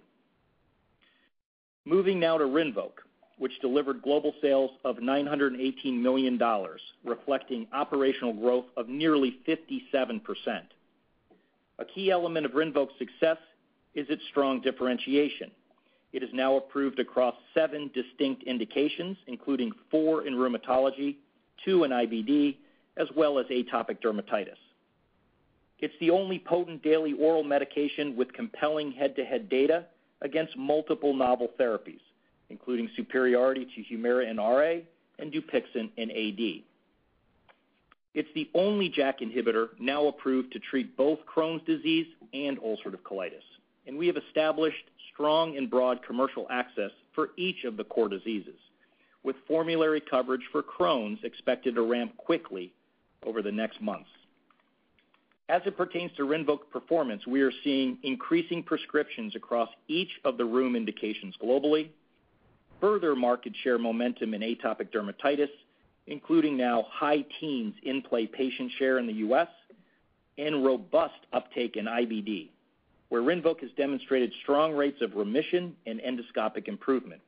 Moving 1.84 2.20
now 2.20 2.38
to 2.38 2.44
RINVOQ, 2.44 2.92
which 3.38 3.58
delivered 3.60 4.02
global 4.02 4.34
sales 4.40 4.70
of 4.84 4.96
$918 4.98 6.00
million, 6.00 6.38
reflecting 7.04 7.66
operational 7.72 8.32
growth 8.32 8.66
of 8.76 8.88
nearly 8.88 9.38
57%. 9.48 10.20
A 11.80 11.84
key 11.84 12.10
element 12.10 12.46
of 12.46 12.52
RINVOQ's 12.52 12.98
success 12.98 13.38
is 13.94 14.06
its 14.10 14.22
strong 14.30 14.60
differentiation. 14.60 15.50
It 16.12 16.22
is 16.22 16.30
now 16.32 16.56
approved 16.56 17.00
across 17.00 17.34
seven 17.52 17.90
distinct 17.94 18.44
indications, 18.44 19.16
including 19.26 19.72
four 19.90 20.26
in 20.26 20.34
rheumatology, 20.34 21.16
two 21.64 21.84
in 21.84 21.90
IBD, 21.90 22.56
as 22.96 23.08
well 23.16 23.38
as 23.38 23.46
atopic 23.46 24.00
dermatitis. 24.00 24.56
It's 25.78 25.94
the 26.00 26.10
only 26.10 26.38
potent 26.38 26.82
daily 26.82 27.12
oral 27.12 27.44
medication 27.44 28.16
with 28.16 28.32
compelling 28.32 28.90
head-to-head 28.92 29.48
data 29.48 29.86
against 30.22 30.56
multiple 30.56 31.14
novel 31.14 31.50
therapies, 31.58 32.00
including 32.50 32.90
superiority 32.96 33.66
to 33.76 33.82
HUMIRA 33.82 34.28
in 34.28 34.38
RA 34.38 34.80
and 35.20 35.32
DUPIXENT 35.32 35.92
in 35.96 36.10
AD. 36.10 36.64
It's 38.14 38.28
the 38.34 38.50
only 38.54 38.88
JAK 38.88 39.20
inhibitor 39.20 39.68
now 39.78 40.06
approved 40.06 40.52
to 40.52 40.58
treat 40.58 40.96
both 40.96 41.20
Crohn's 41.26 41.64
disease 41.64 42.06
and 42.32 42.58
ulcerative 42.58 43.02
colitis. 43.02 43.44
and 43.88 43.96
we 43.96 44.06
have 44.06 44.18
established 44.18 44.84
strong 45.12 45.56
and 45.56 45.68
broad 45.68 46.04
commercial 46.06 46.46
access 46.50 46.90
for 47.14 47.30
each 47.36 47.64
of 47.64 47.76
the 47.76 47.84
core 47.84 48.08
diseases, 48.08 48.58
with 49.28 49.36
formulary 49.46 50.00
coverage 50.00 50.40
for 50.50 50.62
Crohn's 50.62 51.22
expected 51.22 51.74
to 51.74 51.82
ramp 51.82 52.16
quickly 52.16 52.72
over 53.26 53.42
the 53.42 53.52
next 53.52 53.78
months. 53.78 54.08
As 55.50 55.60
it 55.66 55.76
pertains 55.76 56.10
to 56.16 56.22
RINVOQ 56.22 56.60
performance, 56.72 57.26
we 57.26 57.42
are 57.42 57.52
seeing 57.62 57.98
increasing 58.04 58.62
prescriptions 58.62 59.36
across 59.36 59.68
each 59.86 60.08
of 60.24 60.38
the 60.38 60.46
rheum 60.46 60.74
indications 60.74 61.34
globally, 61.44 61.90
further 62.80 63.14
market 63.14 63.52
share 63.62 63.76
momentum 63.76 64.32
in 64.32 64.40
atopic 64.40 64.90
dermatitis, 64.94 65.50
including 66.06 66.56
now 66.56 66.86
high 66.90 67.22
teens 67.38 67.74
in-play 67.82 68.26
patient 68.26 68.72
share 68.78 68.98
in 68.98 69.06
the 69.06 69.12
U.S., 69.12 69.48
and 70.38 70.64
robust 70.64 71.20
uptake 71.34 71.76
in 71.76 71.84
IBD, 71.84 72.48
where 73.10 73.20
RINVOQ 73.20 73.60
has 73.60 73.70
demonstrated 73.76 74.32
strong 74.42 74.72
rates 74.72 75.02
of 75.02 75.16
remission 75.16 75.76
and 75.86 76.00
endoscopic 76.00 76.66
improvement. 76.66 77.20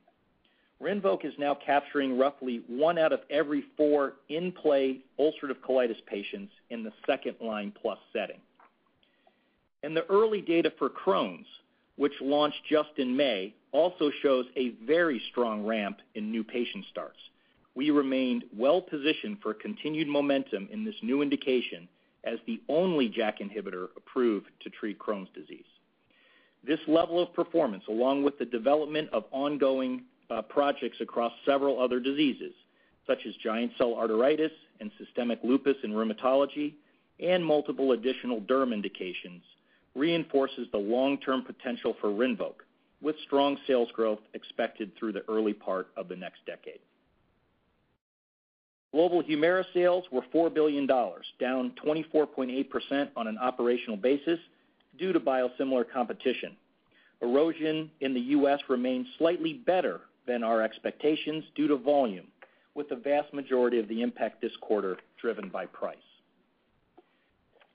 RINVOQ 0.81 1.25
is 1.25 1.33
now 1.37 1.55
capturing 1.65 2.17
roughly 2.17 2.63
one 2.67 2.97
out 2.97 3.13
of 3.13 3.21
every 3.29 3.63
four 3.77 4.13
in-play 4.29 4.99
ulcerative 5.19 5.59
colitis 5.67 6.03
patients 6.07 6.51
in 6.69 6.83
the 6.83 6.91
second-line 7.05 7.71
plus 7.79 7.99
setting. 8.11 8.39
And 9.83 9.95
the 9.95 10.05
early 10.07 10.41
data 10.41 10.71
for 10.79 10.89
Crohn's, 10.89 11.45
which 11.97 12.13
launched 12.19 12.61
just 12.69 12.89
in 12.97 13.15
May, 13.15 13.53
also 13.71 14.11
shows 14.21 14.45
a 14.55 14.69
very 14.85 15.21
strong 15.29 15.65
ramp 15.65 15.99
in 16.15 16.31
new 16.31 16.43
patient 16.43 16.85
starts. 16.89 17.19
We 17.75 17.91
remained 17.91 18.43
well-positioned 18.57 19.37
for 19.41 19.53
continued 19.53 20.07
momentum 20.07 20.67
in 20.71 20.83
this 20.83 20.95
new 21.03 21.21
indication 21.21 21.87
as 22.23 22.39
the 22.45 22.59
only 22.69 23.07
JAK 23.07 23.39
inhibitor 23.39 23.87
approved 23.95 24.47
to 24.61 24.69
treat 24.69 24.99
Crohn's 24.99 25.29
disease. 25.33 25.65
This 26.65 26.79
level 26.87 27.21
of 27.21 27.33
performance, 27.33 27.83
along 27.87 28.23
with 28.23 28.37
the 28.37 28.45
development 28.45 29.09
of 29.13 29.25
ongoing 29.31 30.03
Uh, 30.31 30.41
projects 30.41 31.01
across 31.01 31.33
several 31.45 31.81
other 31.81 31.99
diseases, 31.99 32.53
such 33.05 33.17
as 33.27 33.33
giant 33.43 33.69
cell 33.77 33.95
arteritis 33.95 34.51
and 34.79 34.89
systemic 34.97 35.37
lupus 35.43 35.75
in 35.83 35.91
rheumatology, 35.91 36.75
and 37.19 37.45
multiple 37.45 37.91
additional 37.91 38.39
derm 38.39 38.71
indications, 38.71 39.43
reinforces 39.93 40.69
the 40.71 40.77
long-term 40.77 41.43
potential 41.43 41.97
for 41.99 42.11
RINVOQ, 42.11 42.53
with 43.01 43.17
strong 43.25 43.57
sales 43.67 43.89
growth 43.93 44.19
expected 44.33 44.93
through 44.97 45.11
the 45.11 45.23
early 45.27 45.51
part 45.51 45.87
of 45.97 46.07
the 46.07 46.15
next 46.15 46.45
decade. 46.45 46.79
Global 48.93 49.21
HUMIRA 49.21 49.65
sales 49.73 50.05
were 50.13 50.23
$4 50.33 50.53
billion, 50.53 50.87
down 50.87 51.73
24.8% 51.85 53.09
on 53.17 53.27
an 53.27 53.37
operational 53.37 53.97
basis 53.97 54.39
due 54.97 55.11
to 55.11 55.19
biosimilar 55.19 55.83
competition. 55.91 56.55
Erosion 57.21 57.91
in 57.99 58.13
the 58.13 58.21
U.S. 58.21 58.61
remains 58.69 59.07
slightly 59.17 59.53
better 59.53 59.99
than 60.27 60.43
our 60.43 60.61
expectations 60.61 61.43
due 61.55 61.67
to 61.67 61.77
volume, 61.77 62.27
with 62.75 62.89
the 62.89 62.95
vast 62.95 63.33
majority 63.33 63.79
of 63.79 63.87
the 63.87 64.01
impact 64.01 64.41
this 64.41 64.55
quarter 64.61 64.97
driven 65.19 65.49
by 65.49 65.65
price. 65.65 65.97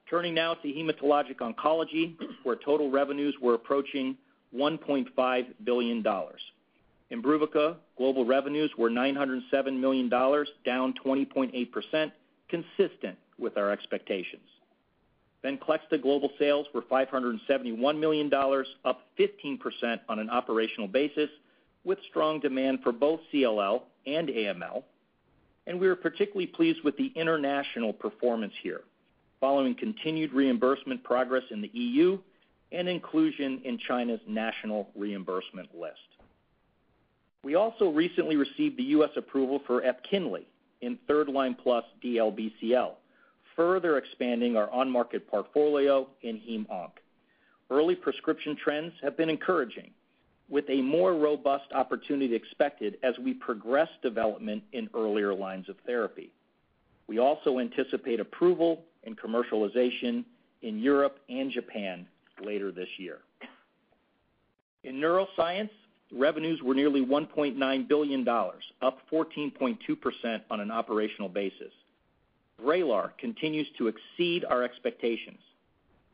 Turning 0.09 0.35
now 0.35 0.55
to 0.55 0.69
hematologic 0.69 1.39
oncology, 1.39 2.17
where 2.45 2.57
total 2.57 2.91
revenues 2.91 3.35
were 3.43 3.55
approaching 3.55 4.17
$1.5 4.55 5.47
billion. 5.65 6.05
IMBRUVICA 7.13 7.77
global 7.97 8.25
revenues 8.25 8.71
were 8.79 8.91
$907 8.91 9.79
million, 9.79 10.09
down 10.09 10.95
20.8%, 11.05 12.13
consistent 12.49 13.17
with 13.39 13.57
our 13.57 13.71
expectations. 13.71 14.43
VENCLEXTA 15.45 16.03
global 16.03 16.31
sales 16.39 16.67
were 16.75 16.83
$571 16.83 17.99
million, 17.99 18.33
up 18.85 19.01
15% 19.19 20.01
on 20.09 20.19
an 20.19 20.31
operational 20.31 20.89
basis, 20.89 21.31
with 21.87 21.99
strong 22.11 22.41
demand 22.41 22.81
for 22.83 22.93
both 22.93 23.21
CLL 23.33 23.83
and 24.07 24.29
AML. 24.29 24.83
And 25.67 25.81
we 25.81 25.87
are 25.89 25.97
particularly 25.97 26.49
pleased 26.49 26.81
with 26.85 26.97
the 26.97 27.13
international 27.15 27.93
performance 27.93 28.53
here, 28.63 28.83
following 29.41 29.75
continued 29.75 30.33
reimbursement 30.33 31.03
progress 31.03 31.45
in 31.51 31.63
the 31.63 31.71
EU 31.73 32.19
and 32.73 32.89
inclusion 32.89 33.63
in 33.65 33.79
China's 33.79 34.21
national 34.29 34.89
reimbursement 34.97 35.69
list. 35.75 35.99
We 37.45 37.55
also 37.55 37.91
recently 37.91 38.37
received 38.37 38.77
the 38.77 38.83
U.S. 38.85 39.11
approval 39.17 39.61
for 39.67 39.83
EPKINLY 39.83 40.45
in 40.81 40.99
third-line 41.07 41.57
plus 41.63 41.85
DLBCL, 42.05 42.91
further 43.55 43.99
expanding 43.99 44.57
our 44.57 44.71
on-market 44.71 45.29
portfolio 45.29 46.09
in 46.23 46.41
hem/onc. 46.41 46.93
Early 47.71 47.95
prescription 47.95 48.57
trends 48.57 48.93
have 49.03 49.17
been 49.17 49.31
encouraging, 49.31 49.91
with 50.49 50.65
a 50.69 50.81
more 50.81 51.15
robust 51.15 51.73
opportunity 51.75 52.35
expected 52.35 52.99
as 53.03 53.19
we 53.19 53.35
progress 53.35 53.89
development 54.03 54.63
in 54.73 54.89
earlier 54.95 55.35
lines 55.35 55.69
of 55.69 55.77
therapy. 55.87 56.33
We 57.09 57.19
also 57.19 57.59
anticipate 57.59 58.21
approval 58.21 58.83
and 59.05 59.19
commercialization 59.19 60.25
in 60.63 60.79
Europe 60.79 61.19
and 61.29 61.51
Japan 61.51 62.07
later 62.43 62.73
this 62.73 62.89
year. 62.99 63.19
In 64.85 64.97
neuroscience, 64.97 65.71
revenues 66.13 66.63
were 66.63 66.75
nearly 66.75 67.05
$1.9 67.05 67.89
billion, 67.89 68.29
up 68.29 68.99
14.2% 69.13 70.41
on 70.51 70.61
an 70.61 70.71
operational 70.71 71.29
basis. 71.29 71.73
VRAYLAR 72.63 73.11
continues 73.19 73.67
to 73.79 73.89
exceed 73.89 74.45
our 74.45 74.63
expectations. 74.63 75.41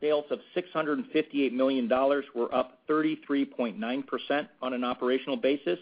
Sales 0.03 0.25
of 0.31 0.39
$658 0.53 1.53
million 1.53 1.87
were 2.35 2.53
up 2.53 2.79
33.9% 2.89 4.47
on 4.61 4.73
an 4.73 4.83
operational 4.83 5.37
basis, 5.37 5.79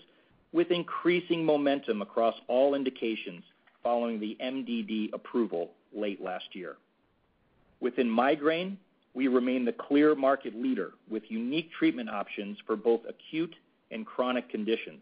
with 0.53 0.69
increasing 0.69 1.43
momentum 1.43 2.03
across 2.03 2.35
all 2.47 2.75
indications 2.75 3.41
following 3.81 4.19
the 4.19 4.37
MDD 4.39 5.11
approval 5.13 5.71
late 5.91 6.21
last 6.21 6.45
year. 6.53 6.75
Within 7.79 8.07
migraine, 8.07 8.77
we 9.15 9.27
remain 9.27 9.65
the 9.65 9.73
clear 9.73 10.13
market 10.13 10.53
leader 10.55 10.91
with 11.09 11.23
unique 11.29 11.71
treatment 11.71 12.07
options 12.07 12.59
for 12.67 12.75
both 12.75 13.01
acute 13.09 13.55
and 13.89 14.05
chronic 14.05 14.47
conditions. 14.49 15.01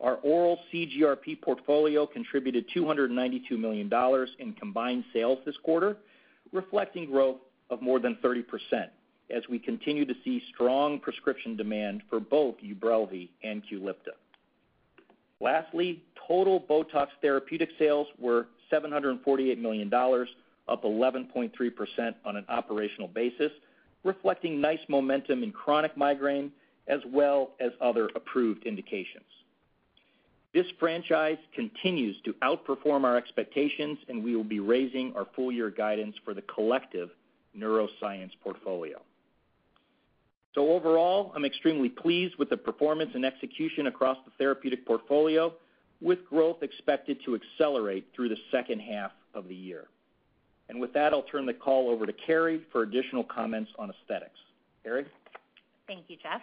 Our 0.00 0.14
oral 0.22 0.58
CGRP 0.72 1.42
portfolio 1.42 2.06
contributed 2.06 2.64
$292 2.74 3.50
million 3.58 3.90
in 4.38 4.54
combined 4.54 5.04
sales 5.12 5.40
this 5.44 5.58
quarter, 5.62 5.98
reflecting 6.52 7.04
growth 7.04 7.36
of 7.70 7.80
more 7.82 8.00
than 8.00 8.16
30%, 8.22 8.44
as 9.34 9.42
we 9.48 9.58
continue 9.58 10.04
to 10.04 10.14
see 10.24 10.42
strong 10.52 10.98
prescription 10.98 11.56
demand 11.56 12.02
for 12.10 12.20
both 12.20 12.56
UBRELVY 12.62 13.30
and 13.42 13.62
QULIPTA. 13.70 14.12
Lastly, 15.40 16.02
total 16.28 16.60
BOTOX 16.60 17.08
therapeutic 17.22 17.70
sales 17.78 18.06
were 18.18 18.48
$748 18.72 19.58
million, 19.58 19.92
up 19.92 20.84
11.3% 20.84 22.14
on 22.24 22.36
an 22.36 22.44
operational 22.48 23.08
basis, 23.08 23.50
reflecting 24.04 24.60
nice 24.60 24.80
momentum 24.88 25.42
in 25.42 25.52
chronic 25.52 25.96
migraine 25.96 26.52
as 26.88 27.00
well 27.06 27.52
as 27.60 27.70
other 27.80 28.10
approved 28.14 28.64
indications. 28.64 29.24
This 30.52 30.66
franchise 30.80 31.38
continues 31.54 32.16
to 32.24 32.32
outperform 32.42 33.04
our 33.04 33.16
expectations, 33.16 33.98
and 34.08 34.22
we 34.22 34.34
will 34.34 34.42
be 34.44 34.58
raising 34.58 35.14
our 35.14 35.26
full-year 35.36 35.70
guidance 35.70 36.16
for 36.24 36.34
the 36.34 36.42
collective 36.42 37.10
neuroscience 37.56 38.30
portfolio. 38.42 39.00
So 40.54 40.72
overall, 40.72 41.32
I'm 41.34 41.44
extremely 41.44 41.88
pleased 41.88 42.36
with 42.36 42.50
the 42.50 42.56
performance 42.56 43.12
and 43.14 43.24
execution 43.24 43.86
across 43.86 44.18
the 44.24 44.32
therapeutic 44.38 44.84
portfolio, 44.84 45.52
with 46.00 46.24
growth 46.28 46.62
expected 46.62 47.18
to 47.24 47.36
accelerate 47.36 48.08
through 48.14 48.30
the 48.30 48.38
second 48.50 48.80
half 48.80 49.12
of 49.34 49.48
the 49.48 49.54
year. 49.54 49.84
And 50.68 50.80
with 50.80 50.92
that, 50.94 51.12
I'll 51.12 51.22
turn 51.22 51.46
the 51.46 51.54
call 51.54 51.90
over 51.90 52.06
to 52.06 52.12
Carrie 52.12 52.62
for 52.72 52.82
additional 52.82 53.24
comments 53.24 53.70
on 53.78 53.90
aesthetics. 53.90 54.38
Carrie? 54.82 55.06
Thank 55.86 56.04
you, 56.08 56.16
Jeff. 56.22 56.40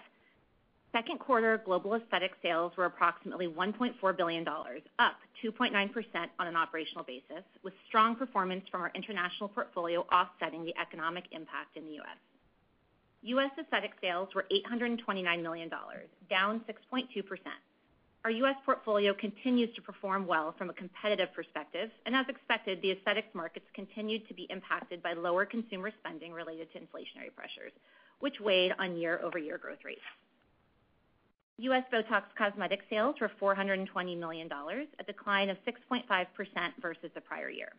Second 0.93 1.19
quarter 1.19 1.61
global 1.65 1.95
aesthetic 1.95 2.31
sales 2.41 2.71
were 2.77 2.85
approximately 2.85 3.47
$1.4 3.47 4.17
billion, 4.17 4.47
up 4.47 5.15
2.9% 5.43 5.71
on 6.39 6.47
an 6.47 6.55
operational 6.55 7.03
basis, 7.03 7.43
with 7.63 7.73
strong 7.87 8.15
performance 8.15 8.63
from 8.71 8.81
our 8.81 8.91
international 8.95 9.49
portfolio 9.49 10.01
offsetting 10.11 10.63
the 10.63 10.73
economic 10.79 11.25
impact 11.31 11.75
in 11.75 11.85
the 11.85 11.93
U.S. 11.93 12.17
U.S. 13.23 13.51
aesthetic 13.59 13.91
sales 14.01 14.29
were 14.33 14.45
$829 14.71 15.43
million, 15.43 15.69
down 16.29 16.61
6.2%. 16.93 17.03
Our 18.23 18.31
U.S. 18.31 18.55
portfolio 18.65 19.13
continues 19.13 19.73
to 19.75 19.81
perform 19.81 20.25
well 20.25 20.55
from 20.57 20.69
a 20.69 20.73
competitive 20.73 21.29
perspective, 21.35 21.89
and 22.05 22.15
as 22.15 22.25
expected, 22.29 22.81
the 22.81 22.91
aesthetics 22.91 23.33
markets 23.33 23.65
continued 23.73 24.27
to 24.27 24.33
be 24.33 24.47
impacted 24.49 25.03
by 25.03 25.13
lower 25.13 25.45
consumer 25.45 25.91
spending 25.99 26.31
related 26.31 26.71
to 26.73 26.79
inflationary 26.79 27.33
pressures, 27.35 27.71
which 28.19 28.39
weighed 28.39 28.73
on 28.79 28.97
year-over-year 28.97 29.57
growth 29.57 29.83
rates. 29.83 30.01
U.S. 31.59 31.83
BOTOX 31.91 32.23
Cosmetic 32.37 32.81
sales 32.87 33.15
were 33.19 33.31
$420 33.41 34.17
million, 34.19 34.47
a 34.51 35.03
decline 35.03 35.49
of 35.49 35.57
6.5% 35.65 36.03
versus 36.79 37.09
the 37.15 37.21
prior 37.21 37.49
year. 37.49 37.73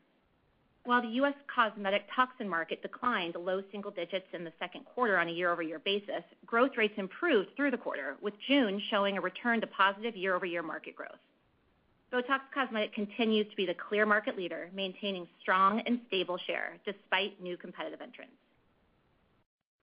While 0.84 1.02
the 1.02 1.08
U.S. 1.08 1.34
cosmetic 1.54 2.02
toxin 2.14 2.48
market 2.48 2.82
declined 2.82 3.36
low 3.36 3.62
single 3.70 3.92
digits 3.92 4.26
in 4.32 4.42
the 4.42 4.52
second 4.58 4.84
quarter 4.84 5.16
on 5.18 5.28
a 5.28 5.30
year-over-year 5.30 5.80
basis, 5.84 6.24
growth 6.44 6.72
rates 6.76 6.94
improved 6.96 7.50
through 7.54 7.70
the 7.70 7.76
quarter, 7.76 8.16
with 8.20 8.34
June 8.48 8.82
showing 8.90 9.16
a 9.16 9.20
return 9.20 9.60
to 9.60 9.66
positive 9.68 10.16
year-over-year 10.16 10.62
market 10.62 10.96
growth. 10.96 11.20
BOTOX 12.12 12.40
Cosmetic 12.52 12.94
continues 12.94 13.48
to 13.50 13.56
be 13.56 13.66
the 13.66 13.74
clear 13.74 14.06
market 14.06 14.36
leader, 14.36 14.70
maintaining 14.74 15.28
strong 15.40 15.82
and 15.86 16.00
stable 16.08 16.38
share 16.46 16.78
despite 16.84 17.40
new 17.40 17.56
competitive 17.56 18.00
entrants. 18.00 18.32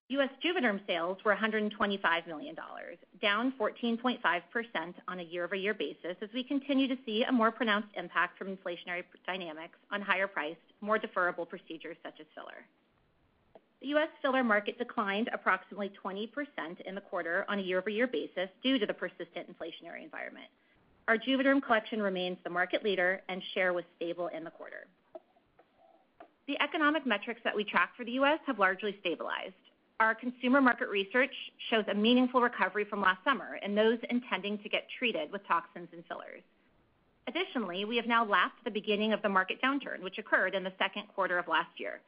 U.S. 0.10 0.30
JUVÉDERM 0.44 0.86
sales 0.86 1.18
were 1.26 1.36
$125 1.36 2.28
million, 2.28 2.56
down 3.24 3.54
14.5% 3.60 4.20
on 5.08 5.20
a 5.20 5.24
year-over-year 5.24 5.74
basis 5.74 6.16
as 6.22 6.30
we 6.32 6.44
continue 6.44 6.88
to 6.88 6.96
see 7.08 7.24
a 7.24 7.32
more 7.32 7.50
pronounced 7.50 7.88
impact 7.98 8.38
from 8.38 8.56
inflationary 8.56 9.04
dynamics 9.26 9.80
on 9.92 10.02
higher 10.02 10.28
priced, 10.28 10.60
more 10.80 11.00
deferrable 11.00 11.50
procedures 11.50 11.98
such 12.04 12.20
as 12.20 12.28
filler. 12.36 12.68
The 13.82 13.88
U.S. 13.88 14.10
filler 14.22 14.44
market 14.44 14.78
declined 14.78 15.30
approximately 15.34 15.92
20% 16.04 16.30
in 16.86 16.94
the 16.94 17.02
quarter 17.02 17.44
on 17.50 17.58
a 17.58 17.64
year-over-year 17.64 18.08
basis 18.08 18.50
due 18.62 18.78
to 18.78 18.86
the 18.86 18.94
persistent 18.94 19.50
inflationary 19.50 20.04
environment. 20.04 20.48
Our 21.08 21.18
JUVÉDERM 21.18 21.64
collection 21.64 22.00
remains 22.00 22.38
the 22.44 22.52
market 22.52 22.84
leader 22.84 23.22
and 23.28 23.42
share 23.56 23.74
was 23.74 23.84
stable 23.96 24.28
in 24.28 24.44
the 24.44 24.52
quarter. 24.52 24.86
The 26.48 26.62
economic 26.62 27.08
metrics 27.08 27.42
that 27.44 27.56
we 27.56 27.64
track 27.64 27.92
for 27.98 28.06
the 28.06 28.12
U.S. 28.14 28.40
have 28.46 28.60
largely 28.60 28.98
stabilized. 29.00 29.54
Our 30.02 30.14
consumer 30.14 30.60
market 30.60 30.90
research 30.90 31.34
shows 31.70 31.86
a 31.90 31.94
meaningful 31.94 32.42
recovery 32.42 32.84
from 32.84 33.02
last 33.02 33.24
summer 33.24 33.58
in 33.64 33.76
those 33.76 33.98
intending 34.10 34.58
to 34.60 34.70
get 34.70 34.88
treated 35.00 35.32
with 35.32 35.48
toxins 35.48 35.88
and 35.94 36.04
fillers. 36.08 36.42
Additionally, 37.28 37.86
we 37.86 37.96
have 37.96 38.06
now 38.06 38.26
lapped 38.26 38.62
the 38.66 38.72
beginning 38.72 39.14
of 39.14 39.22
the 39.22 39.30
market 39.30 39.62
downturn, 39.62 40.02
which 40.02 40.18
occurred 40.18 40.54
in 40.54 40.64
the 40.64 40.74
second 40.78 41.04
quarter 41.16 41.38
of 41.38 41.48
last 41.48 41.80
year. 41.80 42.02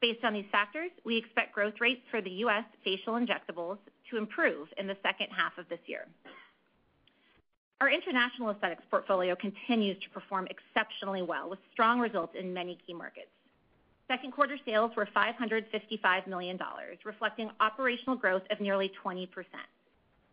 Based 0.00 0.24
on 0.24 0.32
these 0.32 0.46
factors, 0.50 0.90
we 1.04 1.16
expect 1.16 1.54
growth 1.54 1.74
rates 1.80 2.02
for 2.10 2.20
the 2.20 2.30
U.S. 2.44 2.64
facial 2.82 3.14
injectables 3.14 3.78
to 4.10 4.16
improve 4.16 4.66
in 4.76 4.88
the 4.88 4.96
second 5.02 5.28
half 5.30 5.56
of 5.56 5.68
this 5.68 5.80
year. 5.86 6.06
Our 7.80 7.90
international 7.90 8.50
aesthetics 8.50 8.82
portfolio 8.90 9.36
continues 9.36 10.02
to 10.02 10.10
perform 10.10 10.48
exceptionally 10.50 11.22
well 11.22 11.48
with 11.48 11.60
strong 11.72 12.00
results 12.00 12.34
in 12.38 12.52
many 12.52 12.76
key 12.86 12.92
markets. 12.92 13.30
Second 14.10 14.32
quarter 14.32 14.58
sales 14.66 14.90
were 14.96 15.06
$555 15.14 16.26
million, 16.26 16.58
reflecting 17.04 17.48
operational 17.60 18.16
growth 18.16 18.42
of 18.50 18.60
nearly 18.60 18.90
20%. 19.04 19.28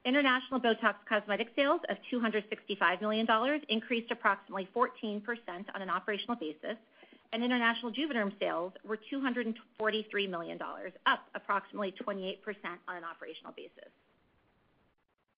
International 0.04 0.60
BOTOX 0.60 0.96
Cosmetic 1.08 1.50
sales 1.56 1.82
of 1.88 1.98
$265 2.12 3.02
million 3.02 3.28
increased 3.70 4.10
approximately 4.10 4.68
14% 4.76 5.22
on 5.76 5.82
an 5.84 5.92
operational 5.92 6.36
basis, 6.38 6.76
and 7.34 7.44
international 7.44 7.92
JUVÉDERM 7.92 8.32
sales 8.40 8.74
were 8.84 8.98
$243 9.14 9.54
million, 10.28 10.58
up 11.06 11.20
approximately 11.36 11.94
28% 12.04 12.38
on 12.88 12.98
an 12.98 13.04
operational 13.04 13.54
basis. 13.56 13.92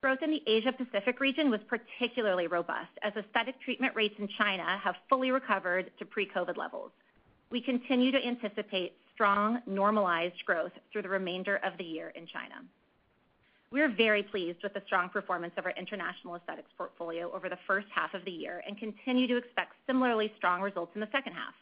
Growth 0.01 0.19
in 0.23 0.31
the 0.31 0.41
Asia 0.47 0.71
Pacific 0.71 1.19
region 1.19 1.51
was 1.51 1.59
particularly 1.67 2.47
robust 2.47 2.91
as 3.03 3.11
aesthetic 3.17 3.59
treatment 3.59 3.97
rates 3.97 4.15
in 4.17 4.29
China 4.37 4.79
have 4.81 4.95
fully 5.09 5.29
recovered 5.29 5.91
to 5.99 6.05
pre-COVID 6.05 6.55
levels. 6.55 6.91
We 7.51 7.61
continue 7.61 8.11
to 8.11 8.23
anticipate 8.23 8.93
strong, 9.13 9.61
normalized 9.65 10.45
growth 10.45 10.71
through 10.91 11.01
the 11.01 11.09
remainder 11.09 11.57
of 11.57 11.77
the 11.77 11.83
year 11.83 12.09
in 12.15 12.27
China. 12.27 12.63
We 13.71 13.81
are 13.81 13.89
very 13.89 14.23
pleased 14.23 14.59
with 14.63 14.73
the 14.73 14.81
strong 14.85 15.09
performance 15.09 15.53
of 15.57 15.65
our 15.65 15.73
international 15.77 16.35
aesthetics 16.35 16.69
portfolio 16.77 17.31
over 17.31 17.49
the 17.49 17.57
first 17.67 17.87
half 17.93 18.13
of 18.13 18.25
the 18.25 18.31
year 18.31 18.63
and 18.65 18.77
continue 18.77 19.27
to 19.27 19.37
expect 19.37 19.73
similarly 19.85 20.31
strong 20.37 20.61
results 20.61 20.91
in 20.95 21.01
the 21.01 21.09
second 21.11 21.33
half. 21.33 21.53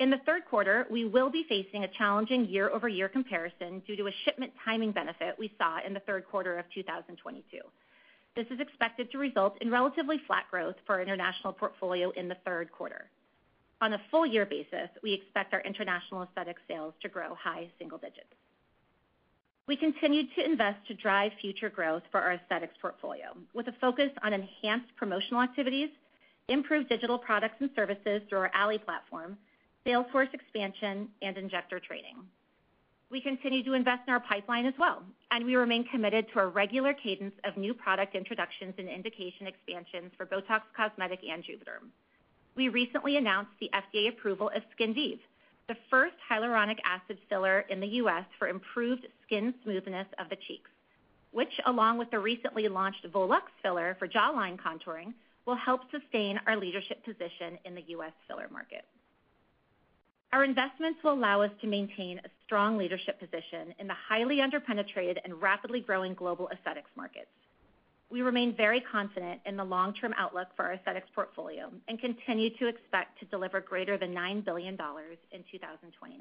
In 0.00 0.10
the 0.10 0.18
third 0.26 0.44
quarter, 0.44 0.86
we 0.90 1.04
will 1.04 1.30
be 1.30 1.44
facing 1.48 1.84
a 1.84 1.88
challenging 1.88 2.46
year-over-year 2.46 3.08
comparison 3.08 3.80
due 3.86 3.96
to 3.96 4.08
a 4.08 4.12
shipment 4.24 4.52
timing 4.64 4.90
benefit 4.92 5.36
we 5.38 5.52
saw 5.58 5.78
in 5.84 5.94
the 5.94 6.00
third 6.00 6.24
quarter 6.26 6.58
of 6.58 6.64
2022. 6.74 7.42
This 8.34 8.46
is 8.50 8.58
expected 8.58 9.12
to 9.12 9.18
result 9.18 9.56
in 9.60 9.70
relatively 9.70 10.18
flat 10.26 10.44
growth 10.50 10.74
for 10.86 10.96
our 10.96 11.02
international 11.02 11.52
portfolio 11.52 12.10
in 12.10 12.28
the 12.28 12.36
third 12.44 12.72
quarter. 12.72 13.06
On 13.80 13.92
a 13.92 14.02
full 14.10 14.26
year 14.26 14.46
basis, 14.46 14.88
we 15.02 15.12
expect 15.12 15.52
our 15.52 15.60
international 15.60 16.22
aesthetic 16.22 16.56
sales 16.68 16.94
to 17.02 17.08
grow 17.08 17.34
high 17.34 17.68
single 17.78 17.98
digits. 17.98 18.34
We 19.66 19.76
continued 19.76 20.26
to 20.36 20.44
invest 20.44 20.86
to 20.88 20.94
drive 20.94 21.32
future 21.40 21.70
growth 21.70 22.02
for 22.10 22.20
our 22.20 22.32
aesthetics 22.34 22.74
portfolio 22.82 23.34
with 23.54 23.66
a 23.68 23.72
focus 23.80 24.10
on 24.22 24.34
enhanced 24.34 24.94
promotional 24.96 25.42
activities, 25.42 25.88
improved 26.48 26.88
digital 26.88 27.18
products 27.18 27.56
and 27.60 27.70
services 27.74 28.22
through 28.28 28.40
our 28.40 28.50
Allē 28.50 28.84
platform, 28.84 29.38
sales 29.84 30.06
force 30.12 30.28
expansion, 30.32 31.08
and 31.22 31.38
injector 31.38 31.80
training. 31.80 32.16
We 33.10 33.20
continue 33.20 33.62
to 33.64 33.74
invest 33.74 34.02
in 34.06 34.12
our 34.12 34.20
pipeline 34.20 34.66
as 34.66 34.74
well, 34.78 35.02
and 35.30 35.44
we 35.44 35.56
remain 35.56 35.84
committed 35.84 36.26
to 36.32 36.40
a 36.40 36.46
regular 36.46 36.92
cadence 36.92 37.34
of 37.44 37.56
new 37.56 37.72
product 37.72 38.14
introductions 38.14 38.74
and 38.76 38.88
indication 38.88 39.46
expansions 39.46 40.12
for 40.16 40.26
BOTOX 40.26 40.62
Cosmetic 40.76 41.20
and 41.22 41.42
JUVÉDERM. 41.42 41.88
We 42.56 42.68
recently 42.68 43.16
announced 43.16 43.52
the 43.58 43.70
FDA 43.74 44.08
approval 44.08 44.50
of 44.54 44.62
SKINVIVE, 44.72 45.18
the 45.66 45.76
first 45.90 46.14
hyaluronic 46.30 46.78
acid 46.84 47.18
filler 47.28 47.60
in 47.68 47.80
the 47.80 47.86
U.S. 48.02 48.24
for 48.38 48.46
improved 48.46 49.06
skin 49.26 49.54
smoothness 49.64 50.06
of 50.18 50.28
the 50.28 50.36
cheeks, 50.46 50.70
which, 51.32 51.52
along 51.66 51.98
with 51.98 52.10
the 52.12 52.18
recently 52.18 52.68
launched 52.68 53.06
Volux 53.12 53.42
filler 53.60 53.96
for 53.98 54.06
jawline 54.06 54.56
contouring, 54.56 55.14
will 55.46 55.56
help 55.56 55.80
sustain 55.90 56.38
our 56.46 56.56
leadership 56.56 57.04
position 57.04 57.58
in 57.64 57.74
the 57.74 57.82
U.S. 57.88 58.12
filler 58.28 58.48
market. 58.52 58.84
Our 60.32 60.44
investments 60.44 61.00
will 61.02 61.14
allow 61.14 61.42
us 61.42 61.50
to 61.60 61.66
maintain 61.66 62.18
a 62.18 62.30
strong 62.44 62.76
leadership 62.76 63.18
position 63.18 63.74
in 63.78 63.88
the 63.88 63.94
highly 63.94 64.40
under-penetrated 64.40 65.20
and 65.24 65.40
rapidly 65.42 65.80
growing 65.80 66.14
global 66.14 66.48
aesthetics 66.50 66.90
markets. 66.96 67.30
We 68.10 68.22
remain 68.22 68.54
very 68.56 68.80
confident 68.80 69.40
in 69.46 69.56
the 69.56 69.64
long-term 69.64 70.14
outlook 70.16 70.48
for 70.56 70.66
our 70.66 70.74
aesthetics 70.74 71.08
portfolio 71.14 71.72
and 71.88 71.98
continue 71.98 72.50
to 72.58 72.68
expect 72.68 73.18
to 73.20 73.24
deliver 73.26 73.60
greater 73.60 73.98
than 73.98 74.14
$9 74.14 74.44
billion 74.44 74.74
in 74.74 75.44
2029. 75.50 76.18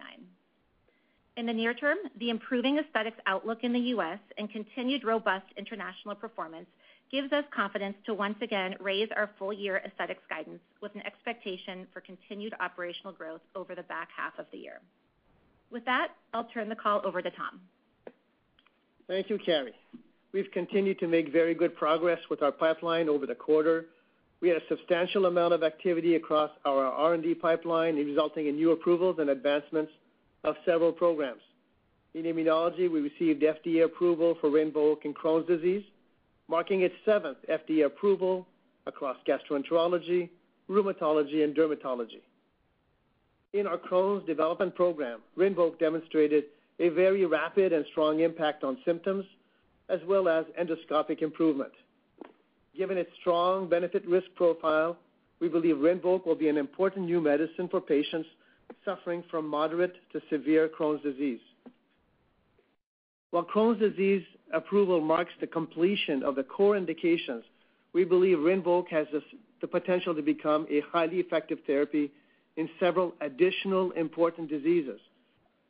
In 1.36 1.46
the 1.48 1.54
near 1.54 1.74
term, 1.74 1.98
the 2.20 2.30
improving 2.30 2.78
aesthetics 2.78 3.18
outlook 3.26 3.60
in 3.64 3.74
the 3.74 3.80
U.S. 3.80 4.20
and 4.38 4.52
continued 4.52 5.04
robust 5.04 5.46
international 5.58 6.16
performance 6.16 6.68
gives 7.12 7.32
us 7.32 7.44
confidence 7.56 7.96
to 8.06 8.14
once 8.14 8.38
again 8.42 8.76
raise 8.80 9.10
our 9.16 9.30
full 9.38 9.54
year 9.54 9.82
aesthetics 9.86 10.22
guidance 10.30 10.62
with 10.82 10.94
an 10.96 11.06
expectation 11.06 11.88
for 11.94 12.02
continued 12.02 12.54
operational 12.60 13.14
growth 13.14 13.42
over 13.56 13.76
the 13.76 13.84
back 13.84 14.10
half 14.16 14.34
of 14.40 14.46
the 14.52 14.58
year. 14.58 14.80
With 15.72 15.86
that, 15.86 16.10
I'll 16.34 16.46
turn 16.46 16.70
the 16.70 16.76
call 16.76 17.02
over 17.04 17.22
to 17.22 17.30
Tom. 17.32 17.62
Thank 19.08 19.30
you, 19.30 19.40
Carrie. 19.44 19.74
We've 20.34 20.50
continued 20.52 20.98
to 21.00 21.08
make 21.08 21.32
very 21.32 21.54
good 21.54 21.76
progress 21.76 22.20
with 22.28 22.42
our 22.42 22.52
pipeline 22.52 23.08
over 23.08 23.28
the 23.28 23.36
quarter. 23.36 23.86
We 24.42 24.50
had 24.50 24.58
a 24.58 24.68
substantial 24.68 25.28
amount 25.28 25.54
of 25.54 25.62
activity 25.62 26.16
across 26.16 26.50
our 26.66 26.86
R&D 26.86 27.36
pipeline, 27.36 27.96
resulting 27.98 28.48
in 28.48 28.56
new 28.56 28.72
approvals 28.72 29.18
and 29.20 29.30
advancements 29.30 29.92
of 30.44 30.56
several 30.66 30.92
programs. 30.92 31.42
In 32.16 32.24
immunology, 32.24 32.92
we 32.92 33.02
received 33.02 33.44
FDA 33.44 33.86
approval 33.86 34.36
for 34.42 34.50
RINVOQ 34.50 35.06
in 35.06 35.14
Crohn's 35.14 35.48
disease, 35.48 35.84
marking 36.48 36.82
its 36.82 36.96
seventh 37.06 37.38
FDA 37.48 37.86
approval 37.86 38.48
across 38.88 39.18
gastroenterology, 39.28 40.30
rheumatology, 40.68 41.44
and 41.44 41.56
dermatology. 41.56 42.22
In 43.54 43.68
our 43.68 43.78
Crohn's 43.78 44.26
development 44.26 44.74
program, 44.74 45.20
RINVOQ 45.38 45.78
demonstrated 45.78 46.46
a 46.80 46.90
very 46.90 47.24
rapid 47.28 47.72
and 47.72 47.86
strong 47.92 48.22
impact 48.22 48.64
on 48.64 48.80
symptoms 48.84 49.26
as 49.90 50.00
well 50.08 50.28
as 50.28 50.46
endoscopic 50.60 51.22
improvement. 51.22 51.72
Given 52.78 52.98
its 52.98 53.12
strong 53.20 53.70
benefit 53.70 54.06
risk 54.08 54.28
profile, 54.36 54.98
we 55.40 55.48
believe 55.50 55.76
RINVOQ 55.76 56.26
will 56.26 56.36
be 56.36 56.50
an 56.50 56.58
important 56.58 57.06
new 57.06 57.22
medicine 57.22 57.68
for 57.68 57.82
patients 57.82 58.28
suffering 58.86 59.24
from 59.30 59.48
moderate 59.48 59.96
to 60.12 60.22
severe 60.30 60.70
Crohn's 60.70 61.04
disease. 61.04 61.42
While 63.32 63.44
Crohn's 63.44 63.80
disease 63.80 64.24
approval 64.54 65.02
marks 65.02 65.34
the 65.40 65.48
completion 65.48 66.24
of 66.24 66.36
the 66.36 66.44
core 66.44 66.78
indications, 66.78 67.44
we 67.94 68.06
believe 68.06 68.38
RINVOQ 68.38 68.88
has 68.90 69.08
the 69.62 69.68
potential 69.68 70.16
to 70.16 70.22
become 70.22 70.66
a 70.70 70.82
highly 70.92 71.18
effective 71.18 71.60
therapy 71.66 72.12
in 72.58 72.70
several 72.80 73.14
additional 73.22 73.92
important 73.92 74.50
diseases. 74.50 75.00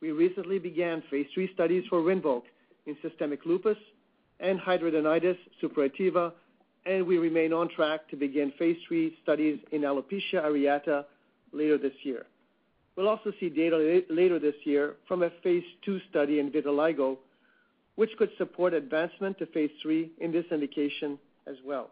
We 0.00 0.12
recently 0.12 0.58
began 0.58 1.02
phase 1.10 1.26
III 1.36 1.50
studies 1.54 1.84
for 1.88 2.00
RINVOQ 2.00 2.42
in 2.86 2.96
systemic 3.02 3.46
lupus 3.46 3.78
and 4.40 4.58
hidradenitis 4.60 5.38
suppurativa, 5.62 6.32
and 6.86 7.06
we 7.06 7.18
remain 7.18 7.52
on 7.52 7.68
track 7.68 8.08
to 8.08 8.16
begin 8.16 8.52
phase 8.58 8.76
III 8.90 9.16
studies 9.22 9.58
in 9.72 9.82
alopecia 9.82 10.44
areata 10.44 11.04
later 11.52 11.78
this 11.78 11.94
year. 12.02 12.26
We'll 12.96 13.08
also 13.08 13.32
see 13.40 13.48
data 13.48 14.02
later 14.08 14.38
this 14.38 14.54
year 14.64 14.94
from 15.08 15.22
a 15.22 15.30
phase 15.42 15.64
II 15.88 16.02
study 16.10 16.38
in 16.38 16.50
vitiligo, 16.50 17.16
which 17.96 18.10
could 18.18 18.30
support 18.38 18.74
advancement 18.74 19.38
to 19.38 19.46
phase 19.46 19.70
III 19.84 20.10
in 20.20 20.32
this 20.32 20.44
indication 20.50 21.18
as 21.46 21.56
well. 21.64 21.90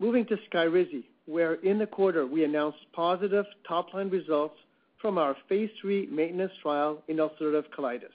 Moving 0.00 0.24
to 0.26 0.36
SKYRIZI, 0.50 1.04
where 1.26 1.54
in 1.54 1.78
the 1.78 1.86
quarter 1.86 2.26
we 2.26 2.44
announced 2.44 2.78
positive 2.92 3.44
top-line 3.66 4.08
results 4.08 4.54
from 5.00 5.18
our 5.18 5.36
phase 5.48 5.70
III 5.84 6.06
maintenance 6.06 6.52
trial 6.62 7.02
in 7.08 7.16
ulcerative 7.16 7.64
colitis. 7.76 8.14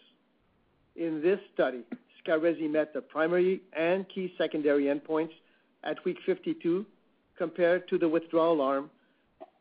In 0.95 1.21
this 1.21 1.39
study, 1.53 1.83
SKYRIZI 2.23 2.69
met 2.69 2.93
the 2.93 3.01
primary 3.01 3.61
and 3.73 4.07
key 4.09 4.33
secondary 4.37 4.85
endpoints 4.85 5.33
at 5.83 6.03
week 6.05 6.17
52 6.25 6.85
compared 7.37 7.87
to 7.89 7.97
the 7.97 8.07
withdrawal 8.07 8.61
arm, 8.61 8.89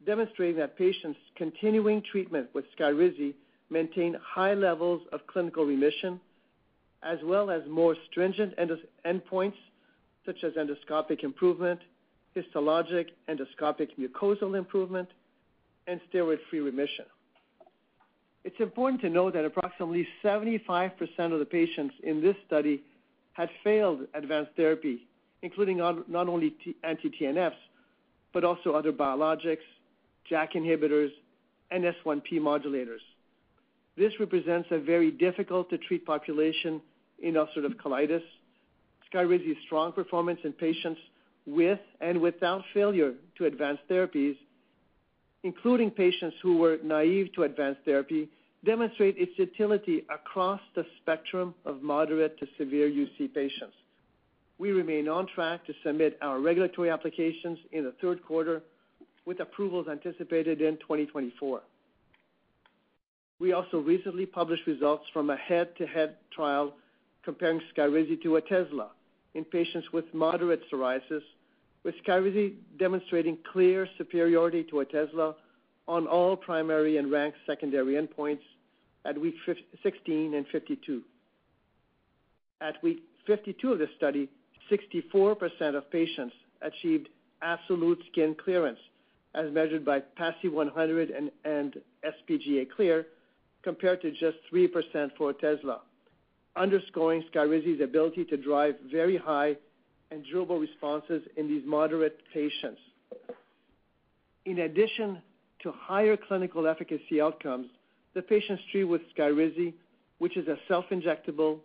demonstrating 0.05 0.57
that 0.57 0.77
patients 0.77 1.19
continuing 1.37 2.03
treatment 2.03 2.49
with 2.55 2.67
SKYRIZI 2.79 3.35
maintain 3.71 4.17
high 4.23 4.55
levels 4.55 5.03
of 5.13 5.27
clinical 5.27 5.65
remission, 5.65 6.21
as 7.03 7.19
well 7.25 7.51
as 7.51 7.63
more 7.69 7.97
stringent 8.11 8.55
endpoints 9.07 9.57
such 10.27 10.45
as 10.45 10.53
endoscopic 10.53 11.25
improvement, 11.25 11.81
histologic 12.37 13.09
endoscopic 13.29 13.89
mucosal 13.99 14.57
improvement, 14.57 15.09
and 15.87 16.01
steroid-free 16.13 16.61
remission. 16.61 17.07
It's 18.45 18.59
important 18.59 19.01
to 19.03 19.09
note 19.09 19.35
that 19.35 19.45
approximately 19.45 20.07
75% 20.25 20.93
of 21.33 21.39
the 21.39 21.45
patients 21.45 21.95
in 22.03 22.21
this 22.21 22.37
study 22.47 22.83
had 23.35 23.49
failed 23.63 24.01
advanced 24.15 24.53
therapy, 24.57 25.07
including 25.43 25.79
not 25.79 26.29
only 26.29 26.55
anti-TNFs, 26.83 27.53
but 28.33 28.45
also 28.45 28.73
other 28.73 28.93
biologics, 28.93 29.59
JAK 30.29 30.55
inhibitors, 30.55 31.11
and 31.71 31.85
S1P 31.85 32.33
modulators. 32.35 33.01
This 33.97 34.13
represents 34.19 34.69
a 34.71 34.79
very 34.79 35.11
difficult-to-treat 35.11 36.05
population 36.05 36.81
in 37.23 37.35
ulcerative 37.35 37.77
colitis. 37.77 38.23
SKYRIZI's 39.13 39.59
strong 39.67 39.93
performance 39.93 40.41
in 40.45 40.53
patients 40.53 41.01
with 41.47 41.79
and 42.01 42.21
without 42.21 42.63
failure 42.73 43.15
to 43.37 43.45
advanced 43.45 43.83
therapies, 43.91 44.37
including 45.45 45.91
patients 45.91 46.37
who 46.43 46.57
were 46.57 46.79
naive 46.83 47.33
to 47.35 47.43
advanced 47.43 47.81
therapy, 47.85 48.29
demonstrate 48.65 49.17
its 49.19 49.33
utility 49.37 50.05
across 50.13 50.61
the 50.75 50.85
spectrum 51.01 51.55
of 51.65 51.83
moderate 51.83 52.39
to 52.39 52.47
severe 52.57 52.89
UC 52.89 53.35
patients. 53.35 53.75
We 54.59 54.71
remain 54.71 55.09
on 55.09 55.27
track 55.27 55.67
to 55.67 55.75
submit 55.85 56.19
our 56.23 56.39
regulatory 56.39 56.91
applications 56.91 57.59
in 57.73 57.85
the 57.85 57.93
third 58.01 58.25
quarter, 58.25 58.63
with 59.25 59.41
approvals 59.41 59.87
anticipated 59.89 60.61
in 60.61 60.77
2024. 60.79 61.63
We 63.41 63.53
also 63.53 63.79
recently 63.79 64.27
published 64.27 64.67
results 64.67 65.05
from 65.13 65.31
a 65.31 65.37
head-to-head 65.37 66.17
trial 66.33 66.75
comparing 67.25 67.61
SKYRIZI 67.77 68.23
to 68.23 68.41
Otezla 68.41 68.89
in 69.35 69.45
patients 69.45 69.89
with 69.93 70.05
moderate 70.13 70.63
psoriasis, 70.71 71.23
with 71.85 71.95
SKYRIZI 72.07 72.55
demonstrating 72.79 73.39
clear 73.53 73.89
superiority 73.99 74.65
to 74.65 74.77
Otezla 74.77 75.35
on 75.89 76.07
all 76.07 76.37
primary 76.37 76.97
and 76.97 77.11
ranked 77.11 77.39
secondary 77.47 77.95
endpoints 77.95 78.43
at 79.05 79.21
week 79.21 79.35
16 79.83 80.35
and 80.35 80.47
52. 80.53 81.03
At 82.61 82.83
week 82.83 83.03
52 83.27 83.73
of 83.73 83.79
this 83.79 83.89
study, 83.97 84.29
64% 84.71 85.77
of 85.77 85.91
patients 85.91 86.35
achieved 86.63 87.09
absolute 87.43 88.01
skin 88.11 88.37
clearance 88.43 88.79
as 89.35 89.51
measured 89.53 89.85
by 89.85 89.99
PASI 89.99 90.49
100 90.49 91.11
and 91.45 91.77
sPGA 92.05 92.71
clear, 92.71 93.07
compared 93.63 94.03
to 94.03 94.11
just 94.11 94.37
3% 94.53 94.69
for 95.17 95.33
Otezla, 95.33 95.79
underscoring 96.57 97.25
SKYRIZI's 97.33 97.81
ability 97.81 98.25
to 98.27 98.37
drive 98.37 98.75
very 98.91 99.17
high 99.17 99.57
and 100.13 100.25
durable 100.31 100.59
responses 100.59 101.23
in 101.37 101.49
these 101.49 101.63
moderate 101.65 102.19
patients. 102.35 102.81
In 104.45 104.61
addition 104.61 105.23
to 105.63 105.73
higher 105.73 106.17
clinical 106.17 106.67
efficacy 106.67 107.21
outcomes, 107.21 107.69
the 108.15 108.21
patients 108.21 108.63
treated 108.71 108.91
with 108.91 109.01
SKYRIZI, 109.17 109.73
which 110.19 110.37
is 110.37 110.47
a 110.49 110.59
self-injectable 110.69 111.61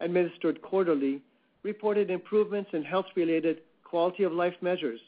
administered 0.00 0.62
quarterly, 0.62 1.20
reported 1.64 2.10
improvements 2.10 2.70
in 2.72 2.84
health-related 2.84 3.62
quality 3.82 4.22
of 4.22 4.32
life 4.32 4.54
measures 4.60 5.00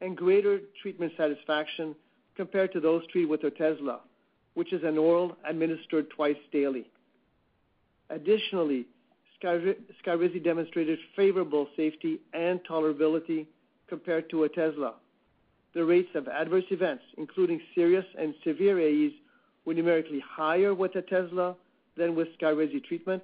and 0.00 0.16
greater 0.16 0.60
treatment 0.80 1.12
satisfaction 1.16 1.94
compared 2.36 2.72
to 2.72 2.80
those 2.80 3.06
treated 3.08 3.28
with 3.28 3.42
Otezla, 3.42 3.98
which 4.54 4.72
is 4.72 4.82
an 4.82 4.96
oral 4.96 5.36
administered 5.46 6.08
twice 6.10 6.38
daily. 6.52 6.86
Additionally, 8.08 8.86
SKYRIZI 9.42 10.42
demonstrated 10.42 10.98
favorable 11.16 11.68
safety 11.76 12.20
and 12.34 12.60
tolerability 12.68 13.46
compared 13.88 14.28
to 14.30 14.48
Otezla. 14.48 14.94
The 15.74 15.84
rates 15.84 16.10
of 16.14 16.28
adverse 16.28 16.64
events, 16.70 17.04
including 17.16 17.60
serious 17.74 18.04
and 18.18 18.34
severe 18.44 18.78
AEs, 18.78 19.12
were 19.64 19.74
numerically 19.74 20.20
higher 20.20 20.74
with 20.74 20.92
Otezla 20.92 21.56
than 21.96 22.14
with 22.14 22.28
SKYRIZI 22.38 22.84
treatment. 22.84 23.22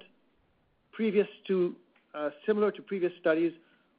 Uh, 2.13 2.29
similar 2.47 2.71
to 2.71 2.81
previous 2.81 3.11
studies, 3.19 3.51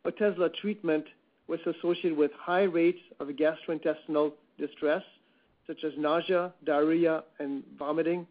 Otezla 0.04 0.52
treatment 0.54 1.04
was 1.46 1.60
associated 1.66 2.16
with 2.16 2.32
high 2.32 2.64
rates 2.64 2.98
of 3.20 3.28
gastrointestinal 3.28 4.32
distress, 4.58 5.02
such 5.66 5.84
as 5.84 5.92
nausea, 5.96 6.52
diarrhea, 6.64 7.22
and 7.38 7.62
vomiting, 7.78 8.26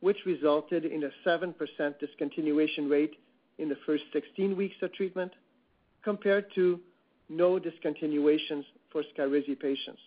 which 0.00 0.16
resulted 0.24 0.84
in 0.84 1.04
a 1.04 1.10
7% 1.28 1.54
discontinuation 1.78 2.90
rate 2.90 3.14
in 3.58 3.68
the 3.68 3.76
first 3.86 4.04
16 4.12 4.56
weeks 4.56 4.76
of 4.82 4.92
treatment, 4.92 5.32
compared 6.02 6.46
to 6.54 6.80
no 7.28 7.58
discontinuations 7.58 8.64
for 8.92 9.02
SKYRIZI 9.02 9.58
patients. 9.58 10.00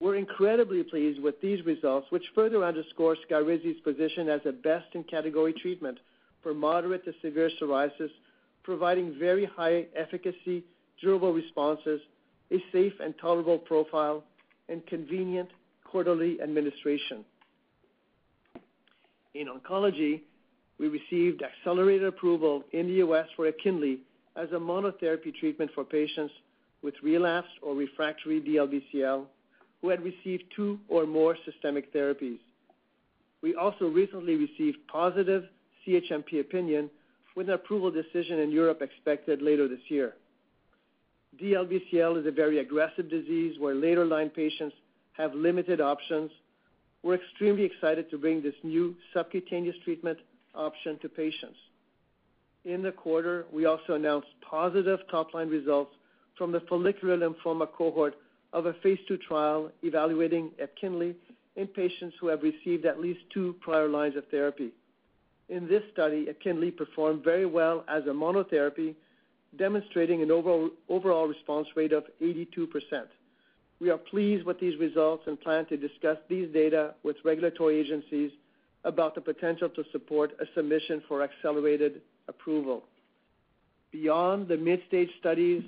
We're 0.00 0.16
incredibly 0.16 0.82
pleased 0.82 1.20
with 1.20 1.40
these 1.42 1.64
results, 1.66 2.06
which 2.10 2.24
further 2.34 2.64
underscore 2.64 3.16
SKYRIZI's 3.28 3.80
position 3.80 4.28
as 4.28 4.40
a 4.46 4.52
best-in-category 4.52 5.54
treatment 5.54 5.98
for 6.42 6.54
moderate 6.54 7.04
to 7.04 7.12
severe 7.20 7.50
psoriasis, 7.60 8.10
providing 8.62 9.18
very 9.18 9.44
high 9.44 9.86
efficacy, 9.94 10.64
durable 11.02 11.32
responses, 11.32 12.00
a 12.50 12.62
safe 12.72 12.94
and 13.00 13.14
tolerable 13.20 13.58
profile, 13.58 14.24
and 14.68 14.86
convenient 14.86 15.50
quarterly 15.84 16.40
administration. 16.40 17.24
In 19.34 19.48
oncology, 19.48 20.22
we 20.80 20.88
received 20.88 21.42
accelerated 21.42 22.08
approval 22.08 22.64
in 22.72 22.86
the 22.86 22.94
U.S. 22.94 23.26
for 23.36 23.46
EPKINLY 23.46 23.98
as 24.36 24.48
a 24.52 24.54
monotherapy 24.54 25.32
treatment 25.38 25.70
for 25.74 25.84
patients 25.84 26.32
with 26.82 26.94
relapsed 27.02 27.52
or 27.60 27.74
refractory 27.74 28.40
DLBCL 28.40 29.26
who 29.82 29.88
had 29.90 30.02
received 30.02 30.44
two 30.56 30.78
or 30.88 31.06
more 31.06 31.36
systemic 31.44 31.92
therapies. 31.94 32.38
We 33.42 33.54
also 33.54 33.88
recently 33.88 34.36
received 34.36 34.78
positive 34.90 35.44
CHMP 35.86 36.40
opinion 36.40 36.88
with 37.36 37.48
an 37.48 37.54
approval 37.54 37.90
decision 37.90 38.38
in 38.38 38.50
Europe 38.50 38.80
expected 38.80 39.42
later 39.42 39.68
this 39.68 39.80
year. 39.88 40.14
DLBCL 41.40 42.20
is 42.20 42.26
a 42.26 42.30
very 42.30 42.58
aggressive 42.58 43.10
disease 43.10 43.56
where 43.58 43.74
later-line 43.74 44.30
patients 44.30 44.74
have 45.12 45.34
limited 45.34 45.80
options. 45.80 46.30
We're 47.02 47.14
extremely 47.16 47.64
excited 47.64 48.10
to 48.10 48.18
bring 48.18 48.42
this 48.42 48.54
new 48.62 48.94
subcutaneous 49.14 49.76
treatment 49.84 50.18
option 50.54 50.98
to 51.00 51.08
patients. 51.08 51.58
In 52.64 52.82
the 52.82 52.92
quarter, 52.92 53.46
we 53.52 53.64
also 53.64 53.94
announced 53.94 54.28
positive 54.42 55.00
top-line 55.10 55.48
results 55.48 55.94
from 56.36 56.52
the 56.52 56.60
follicular 56.68 57.16
lymphoma 57.16 57.66
cohort 57.72 58.14
of 58.52 58.66
a 58.66 58.74
phase 58.82 58.98
II 59.10 59.18
trial 59.18 59.70
evaluating 59.82 60.50
EPKINLY 60.60 61.14
in 61.56 61.66
patients 61.66 62.16
who 62.20 62.28
have 62.28 62.42
received 62.42 62.84
at 62.84 63.00
least 63.00 63.20
two 63.32 63.54
prior 63.60 63.88
lines 63.88 64.16
of 64.16 64.26
therapy. 64.28 64.70
In 65.48 65.66
this 65.66 65.82
study, 65.92 66.26
EPKINLY 66.28 66.76
performed 66.76 67.24
very 67.24 67.46
well 67.46 67.84
as 67.88 68.04
a 68.04 68.10
monotherapy, 68.10 68.94
demonstrating 69.56 70.22
an 70.22 70.30
overall 70.30 70.70
overall 70.88 71.26
response 71.26 71.66
rate 71.74 71.92
of 71.92 72.04
82%. 72.22 72.68
We 73.80 73.90
are 73.90 73.98
pleased 73.98 74.44
with 74.44 74.60
these 74.60 74.78
results 74.78 75.24
and 75.26 75.40
plan 75.40 75.66
to 75.66 75.76
discuss 75.76 76.18
these 76.28 76.48
data 76.52 76.94
with 77.02 77.16
regulatory 77.24 77.80
agencies 77.80 78.30
about 78.84 79.14
the 79.14 79.20
potential 79.20 79.68
to 79.68 79.84
support 79.92 80.32
a 80.40 80.44
submission 80.54 81.02
for 81.06 81.22
accelerated 81.22 82.00
approval. 82.28 82.84
Beyond 83.92 84.48
the 84.48 84.56
mid-stage 84.56 85.10
studies 85.18 85.62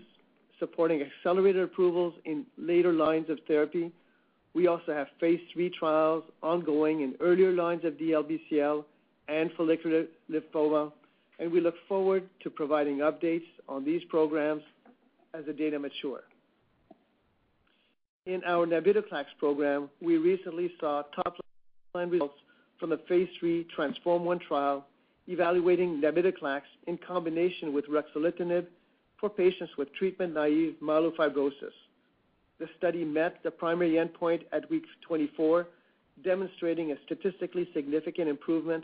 supporting 0.58 1.02
accelerated 1.02 1.62
approvals 1.62 2.14
in 2.24 2.46
later 2.56 2.92
lines 2.92 3.28
of 3.28 3.38
therapy, 3.48 3.90
we 4.54 4.66
also 4.66 4.92
have 4.92 5.08
phase 5.18 5.40
III 5.56 5.70
trials 5.70 6.24
ongoing 6.42 7.00
in 7.00 7.14
earlier 7.20 7.52
lines 7.52 7.84
of 7.84 7.94
DLBCL 7.94 8.84
and 9.28 9.50
follicular 9.56 10.04
lymphoma, 10.30 10.92
and 11.38 11.50
we 11.50 11.60
look 11.60 11.74
forward 11.88 12.28
to 12.42 12.50
providing 12.50 12.98
updates 12.98 13.46
on 13.68 13.84
these 13.84 14.02
programs 14.08 14.62
as 15.34 15.44
the 15.46 15.52
data 15.52 15.78
mature. 15.78 16.20
In 18.26 18.42
our 18.44 18.66
navitoclax 18.66 19.24
program, 19.38 19.90
we 20.00 20.18
recently 20.18 20.70
saw 20.78 21.02
top-line 21.16 22.10
results 22.10 22.38
from 22.82 22.90
the 22.90 22.98
phase 23.08 23.28
III 23.40 23.64
TRANSFORM-1 23.76 24.40
trial 24.40 24.84
evaluating 25.28 26.02
navitoclax 26.02 26.62
in 26.88 26.98
combination 26.98 27.72
with 27.72 27.84
ruxolitinib 27.86 28.66
for 29.20 29.30
patients 29.30 29.72
with 29.78 29.94
treatment-naive 29.94 30.74
myelofibrosis. 30.82 31.76
The 32.58 32.66
study 32.76 33.04
met 33.04 33.36
the 33.44 33.52
primary 33.52 34.04
endpoint 34.04 34.46
at 34.50 34.68
week 34.68 34.82
24, 35.06 35.68
demonstrating 36.24 36.90
a 36.90 36.96
statistically 37.06 37.68
significant 37.72 38.28
improvement 38.28 38.82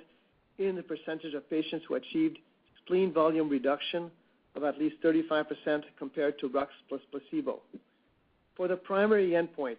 in 0.59 0.77
the 0.77 0.83
percentage 0.85 1.35
of 1.35 1.51
patients 1.51 1.85
who 1.89 1.97
achieved 1.97 2.39
spleen 2.85 3.13
volume 3.13 3.49
reduction 3.49 4.13
of 4.55 4.63
at 4.63 4.79
least 4.79 4.95
35% 5.03 5.83
compared 5.99 6.39
to 6.39 6.49
Rux 6.49 6.69
plus 6.89 7.01
placebo. 7.11 7.63
For 8.57 8.69
the 8.69 8.77
primary 8.77 9.31
endpoint, 9.31 9.79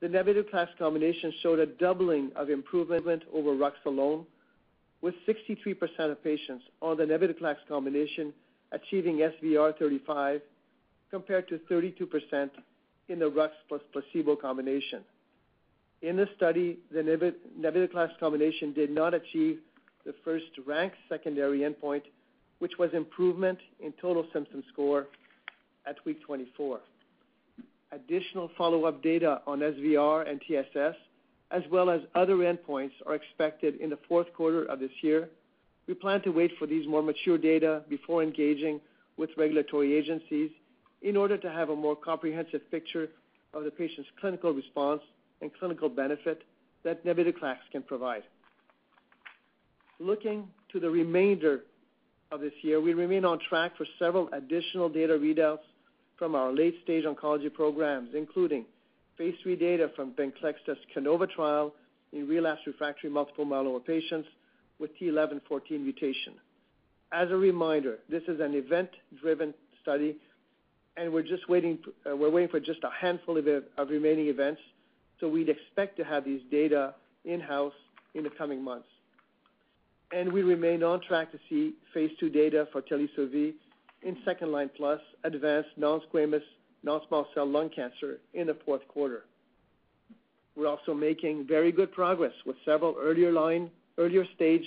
the 0.00 0.08
navitoclax 0.08 0.68
combination 0.78 1.32
showed 1.42 1.58
a 1.58 1.66
doubling 1.66 2.32
of 2.34 2.50
improvement 2.50 3.22
over 3.32 3.50
Rux 3.50 3.72
alone, 3.84 4.24
with 5.02 5.14
63% 5.26 6.10
of 6.10 6.22
patients 6.22 6.64
on 6.82 6.96
the 6.96 7.04
navitoclax 7.04 7.56
combination 7.68 8.32
achieving 8.72 9.18
SVR35 9.18 10.40
compared 11.10 11.48
to 11.48 11.58
32% 11.70 12.50
in 13.08 13.18
the 13.18 13.30
Rux 13.30 13.50
plus 13.68 13.80
placebo 13.92 14.36
combination. 14.36 15.02
In 16.02 16.16
the 16.16 16.28
study, 16.36 16.78
the 16.92 17.02
navitoclax 17.60 18.18
combination 18.18 18.72
did 18.72 18.90
not 18.90 19.12
achieve 19.12 19.58
the 20.06 20.14
first-ranked 20.24 20.96
secondary 21.08 21.60
endpoint, 21.60 22.02
which 22.58 22.72
was 22.78 22.90
improvement 22.94 23.58
in 23.80 23.92
total 24.00 24.26
symptom 24.32 24.62
score 24.72 25.08
at 25.86 25.96
week 26.06 26.22
24. 26.24 26.80
Additional 27.92 28.50
follow-up 28.56 29.02
data 29.02 29.42
on 29.46 29.60
SVR 29.60 30.28
and 30.30 30.40
TSS, 30.46 30.94
as 31.50 31.62
well 31.70 31.90
as 31.90 32.00
other 32.14 32.36
endpoints, 32.36 32.92
are 33.04 33.14
expected 33.14 33.80
in 33.80 33.90
the 33.90 33.98
fourth 34.08 34.32
quarter 34.32 34.64
of 34.64 34.78
this 34.78 34.92
year. 35.02 35.28
We 35.88 35.94
plan 35.94 36.22
to 36.22 36.30
wait 36.30 36.52
for 36.58 36.66
these 36.66 36.86
more 36.86 37.02
mature 37.02 37.36
data 37.36 37.82
before 37.88 38.22
engaging 38.22 38.80
with 39.16 39.30
regulatory 39.36 39.94
agencies 39.94 40.50
in 41.02 41.16
order 41.16 41.36
to 41.36 41.50
have 41.50 41.70
a 41.70 41.76
more 41.76 41.96
comprehensive 41.96 42.70
picture 42.70 43.08
of 43.54 43.64
the 43.64 43.70
patient's 43.70 44.08
clinical 44.20 44.52
response 44.52 45.02
and 45.40 45.50
clinical 45.58 45.88
benefit 45.88 46.44
that 46.84 47.04
navitoclax 47.04 47.56
can 47.72 47.82
provide. 47.82 48.22
Looking 49.98 50.46
to 50.72 50.78
the 50.78 50.88
remainder 50.88 51.62
of 52.30 52.40
this 52.40 52.52
year, 52.62 52.80
we 52.80 52.94
remain 52.94 53.24
on 53.24 53.40
track 53.48 53.76
for 53.76 53.86
several 53.98 54.28
additional 54.32 54.88
data 54.88 55.14
readouts 55.14 55.58
from 56.20 56.36
our 56.36 56.52
late-stage 56.52 57.04
oncology 57.04 57.52
programs, 57.52 58.10
including 58.14 58.66
phase 59.16 59.34
III 59.44 59.56
data 59.56 59.90
from 59.96 60.12
VENCLEXTA's 60.12 60.76
CANOVA 60.94 61.26
trial 61.28 61.72
in 62.12 62.28
relapsed 62.28 62.66
refractory 62.66 63.08
multiple 63.08 63.46
myeloma 63.46 63.82
patients 63.84 64.28
with 64.78 64.90
t(11;14) 64.98 65.40
mutation. 65.80 66.34
As 67.10 67.30
a 67.30 67.36
reminder, 67.36 67.98
this 68.08 68.22
is 68.28 68.38
an 68.38 68.54
event-driven 68.54 69.54
study, 69.82 70.16
and 70.98 71.10
we're 71.10 71.22
just 71.22 71.48
waiting 71.48 71.78
for 72.04 72.60
just 72.60 72.84
a 72.84 72.90
handful 72.90 73.38
of 73.38 73.88
remaining 73.88 74.28
events, 74.28 74.60
so 75.20 75.28
we'd 75.28 75.48
expect 75.48 75.96
to 75.96 76.04
have 76.04 76.24
these 76.24 76.42
data 76.50 76.94
in-house 77.24 77.72
in 78.14 78.24
the 78.24 78.30
coming 78.30 78.62
months. 78.62 78.88
And 80.12 80.30
we 80.30 80.42
remain 80.42 80.82
on 80.82 81.00
track 81.00 81.32
to 81.32 81.38
see 81.48 81.74
phase 81.94 82.10
II 82.22 82.28
data 82.28 82.68
for 82.72 82.82
Teliso-V 82.82 83.54
in 84.02 84.16
second-line 84.24 84.70
plus 84.76 85.00
advanced 85.24 85.70
non-squamous 85.76 86.42
non-small 86.82 87.26
cell 87.34 87.46
lung 87.46 87.68
cancer 87.68 88.18
in 88.34 88.46
the 88.46 88.56
fourth 88.64 88.86
quarter. 88.88 89.24
We're 90.56 90.66
also 90.66 90.94
making 90.94 91.46
very 91.46 91.72
good 91.72 91.92
progress 91.92 92.32
with 92.46 92.56
several 92.64 92.96
earlier 92.98 93.32
line, 93.32 93.70
earlier 93.98 94.24
stage, 94.34 94.64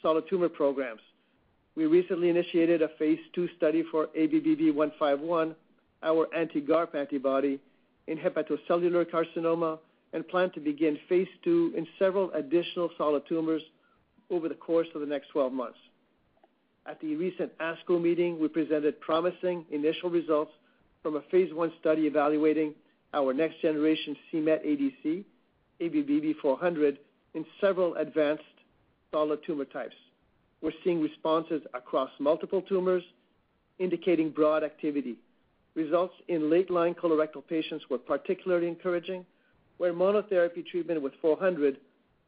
solid 0.00 0.24
tumor 0.28 0.48
programs. 0.48 1.00
We 1.74 1.86
recently 1.86 2.28
initiated 2.28 2.82
a 2.82 2.88
phase 2.98 3.18
II 3.36 3.48
study 3.56 3.84
for 3.90 4.08
ABBV-151, 4.08 5.54
our 6.02 6.34
anti-GARP 6.34 6.94
antibody 6.94 7.60
in 8.08 8.18
hepatocellular 8.18 9.06
carcinoma, 9.06 9.78
and 10.12 10.28
plan 10.28 10.50
to 10.50 10.60
begin 10.60 10.98
phase 11.08 11.28
II 11.46 11.72
in 11.76 11.86
several 11.98 12.30
additional 12.32 12.90
solid 12.98 13.22
tumors 13.26 13.62
over 14.30 14.48
the 14.48 14.54
course 14.54 14.88
of 14.94 15.00
the 15.00 15.06
next 15.06 15.28
12 15.28 15.52
months. 15.52 15.78
At 16.84 17.00
the 17.00 17.14
recent 17.14 17.56
ASCO 17.58 18.00
meeting, 18.02 18.40
we 18.40 18.48
presented 18.48 19.00
promising 19.00 19.64
initial 19.70 20.10
results 20.10 20.52
from 21.02 21.16
a 21.16 21.22
phase 21.30 21.50
I 21.58 21.68
study 21.80 22.06
evaluating 22.06 22.74
our 23.14 23.32
next-generation 23.32 24.16
c-Met 24.30 24.64
ADC, 24.64 25.24
ABBV-400, 25.80 26.98
in 27.34 27.44
several 27.60 27.94
advanced 27.96 28.42
solid 29.12 29.40
tumor 29.46 29.64
types. 29.64 29.94
We're 30.60 30.72
seeing 30.82 31.00
responses 31.00 31.62
across 31.74 32.10
multiple 32.18 32.62
tumors, 32.62 33.02
indicating 33.78 34.30
broad 34.30 34.64
activity. 34.64 35.16
Results 35.74 36.14
in 36.28 36.50
late-line 36.50 36.94
colorectal 36.94 37.46
patients 37.46 37.84
were 37.90 37.98
particularly 37.98 38.68
encouraging, 38.68 39.24
where 39.78 39.92
monotherapy 39.92 40.66
treatment 40.66 41.00
with 41.00 41.12
400 41.20 41.78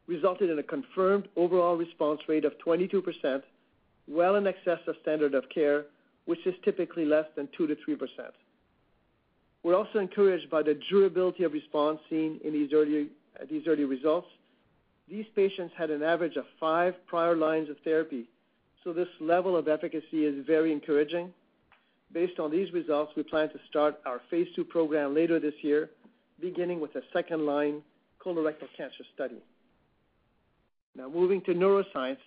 resulted 0.07 0.49
in 0.49 0.59
a 0.59 0.63
confirmed 0.63 1.27
overall 1.35 1.75
response 1.75 2.21
rate 2.27 2.45
of 2.45 2.53
22%, 2.65 3.41
well 4.07 4.35
in 4.35 4.47
excess 4.47 4.79
of 4.87 4.95
standard 5.01 5.33
of 5.33 5.49
care, 5.49 5.85
which 6.25 6.45
is 6.45 6.55
typically 6.63 7.05
less 7.05 7.25
than 7.35 7.47
2%-3%. 7.59 7.97
We're 9.63 9.75
also 9.75 9.99
encouraged 9.99 10.49
by 10.49 10.61
the 10.61 10.79
durability 10.89 11.43
of 11.43 11.53
response 11.53 11.99
seen 12.09 12.39
in 12.43 12.53
these 12.53 12.71
early 12.73 13.83
results. 13.85 14.27
These 15.09 15.25
patients 15.35 15.73
had 15.77 15.89
an 15.89 16.03
average 16.03 16.35
of 16.35 16.45
five 16.59 16.93
prior 17.07 17.35
lines 17.35 17.69
of 17.69 17.77
therapy, 17.83 18.25
so 18.83 18.93
this 18.93 19.07
level 19.19 19.57
of 19.57 19.67
efficacy 19.67 20.25
is 20.25 20.45
very 20.45 20.71
encouraging. 20.71 21.33
Based 22.13 22.39
on 22.39 22.51
these 22.51 22.71
results, 22.73 23.13
we 23.15 23.23
plan 23.23 23.49
to 23.49 23.59
start 23.67 23.99
our 24.05 24.21
phase 24.29 24.47
II 24.57 24.65
program 24.65 25.15
later 25.15 25.39
this 25.39 25.55
year, 25.61 25.89
beginning 26.39 26.79
with 26.79 26.95
a 26.95 27.01
second-line 27.11 27.81
colorectal 28.23 28.67
cancer 28.77 29.03
study. 29.13 29.41
Now 30.95 31.09
moving 31.09 31.41
to 31.41 31.53
neuroscience, 31.53 32.17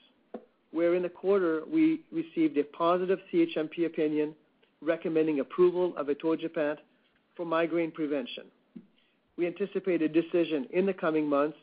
where 0.72 0.94
in 0.94 1.02
the 1.02 1.09
quarter 1.09 1.62
we 1.70 2.00
received 2.12 2.57
a 2.59 2.64
positive 2.64 3.18
CHMP 3.33 3.87
opinion 3.87 4.35
recommending 4.81 5.40
approval 5.40 5.96
of 5.96 6.09
atogepant 6.09 6.78
for 7.37 7.44
migraine 7.44 7.90
prevention. 7.90 8.44
We 9.37 9.46
anticipate 9.46 10.02
a 10.02 10.09
decision 10.09 10.66
in 10.72 10.87
the 10.87 10.92
coming 10.92 11.28
months, 11.28 11.59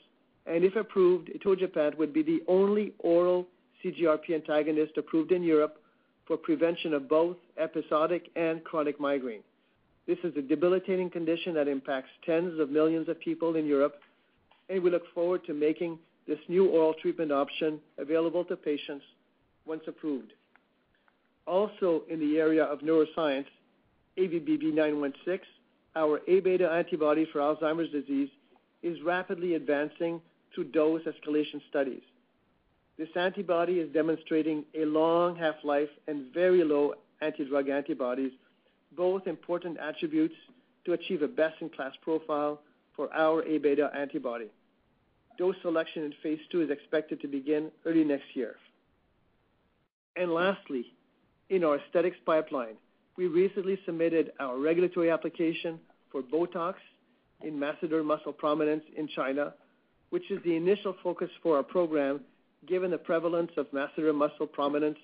and 0.46 0.64
if 0.64 0.76
approved, 0.76 1.30
atogepant 1.30 1.98
would 1.98 2.14
be 2.14 2.24
the 2.24 2.42
only 2.48 2.94
oral 3.00 3.48
CGRP 3.84 4.34
antagonist 4.34 4.98
approved 4.98 5.32
in 5.32 5.44
Europe 5.44 5.82
for 6.26 6.38
prevention 6.38 6.94
of 6.94 7.08
both 7.08 7.38
episodic 7.58 8.30
and 8.36 8.64
chronic 8.64 9.00
migraine. 9.00 9.44
This 10.08 10.18
is 10.24 10.36
a 10.38 10.42
debilitating 10.42 11.10
condition 11.10 11.54
that 11.56 11.68
impacts 11.68 12.10
tens 12.26 12.60
of 12.60 12.70
millions 12.70 13.10
of 13.10 13.20
people 13.20 13.56
in 13.56 13.66
Europe, 13.66 14.00
and 14.70 14.82
we 14.82 14.90
look 14.90 15.12
forward 15.14 15.46
to 15.46 15.54
making 15.54 16.00
this 16.28 16.40
new 16.48 16.68
oral 16.68 16.94
treatment 17.02 17.32
option 17.32 17.80
available 17.98 18.44
to 18.46 18.56
patients 18.56 19.06
once 19.66 19.84
approved. 19.88 20.34
Also 21.46 22.04
in 22.10 22.20
the 22.20 22.38
area 22.38 22.64
of 22.64 22.80
neuroscience, 22.80 23.46
ABBV-916, 24.18 25.40
our 25.96 26.20
A-beta 26.28 26.70
antibody 26.72 27.28
for 27.32 27.40
Alzheimer's 27.40 27.92
disease, 27.92 28.30
is 28.82 29.02
rapidly 29.04 29.56
advancing 29.56 30.22
through 30.54 30.66
dose 30.66 31.02
escalation 31.04 31.62
studies. 31.70 32.02
This 32.98 33.10
antibody 33.16 33.80
is 33.80 33.92
demonstrating 33.94 34.64
a 34.74 34.86
long 34.86 35.36
half-life 35.36 35.90
and 36.08 36.34
very 36.34 36.64
low 36.64 36.94
anti-drug 37.22 37.70
antibodies, 37.70 38.32
both 38.96 39.28
important 39.28 39.78
attributes 39.80 40.36
to 40.86 40.94
achieve 40.94 41.22
a 41.22 41.28
best-in-class 41.28 41.94
profile 42.02 42.62
for 42.96 43.14
our 43.14 43.44
A-beta 43.44 43.92
antibody. 43.96 44.50
Dose 45.38 45.56
selection 45.62 46.04
in 46.04 46.14
phase 46.24 46.40
II 46.54 46.62
is 46.62 46.70
expected 46.70 47.22
to 47.22 47.28
begin 47.28 47.72
early 47.86 48.04
next 48.04 48.36
year. 48.36 48.56
And 50.16 50.34
lastly, 50.34 50.94
in 51.50 51.64
our 51.64 51.78
aesthetics 51.78 52.18
pipeline, 52.26 52.76
we 53.18 53.28
recently 53.28 53.80
submitted 53.86 54.32
our 54.40 54.58
regulatory 54.58 55.10
application 55.10 55.80
for 56.12 56.22
BOTOX 56.22 56.76
in 57.42 57.54
masseter 57.54 58.04
muscle 58.04 58.34
prominence 58.34 58.84
in 58.96 59.08
China, 59.08 59.54
which 60.10 60.30
is 60.32 60.42
the 60.44 60.56
initial 60.56 60.96
focus 61.04 61.30
for 61.44 61.58
our 61.58 61.64
program, 61.64 62.22
given 62.66 62.92
the 62.92 62.98
prevalence 62.98 63.52
of 63.58 63.68
masseter 63.72 64.14
muscle 64.14 64.48
prominence 64.48 64.98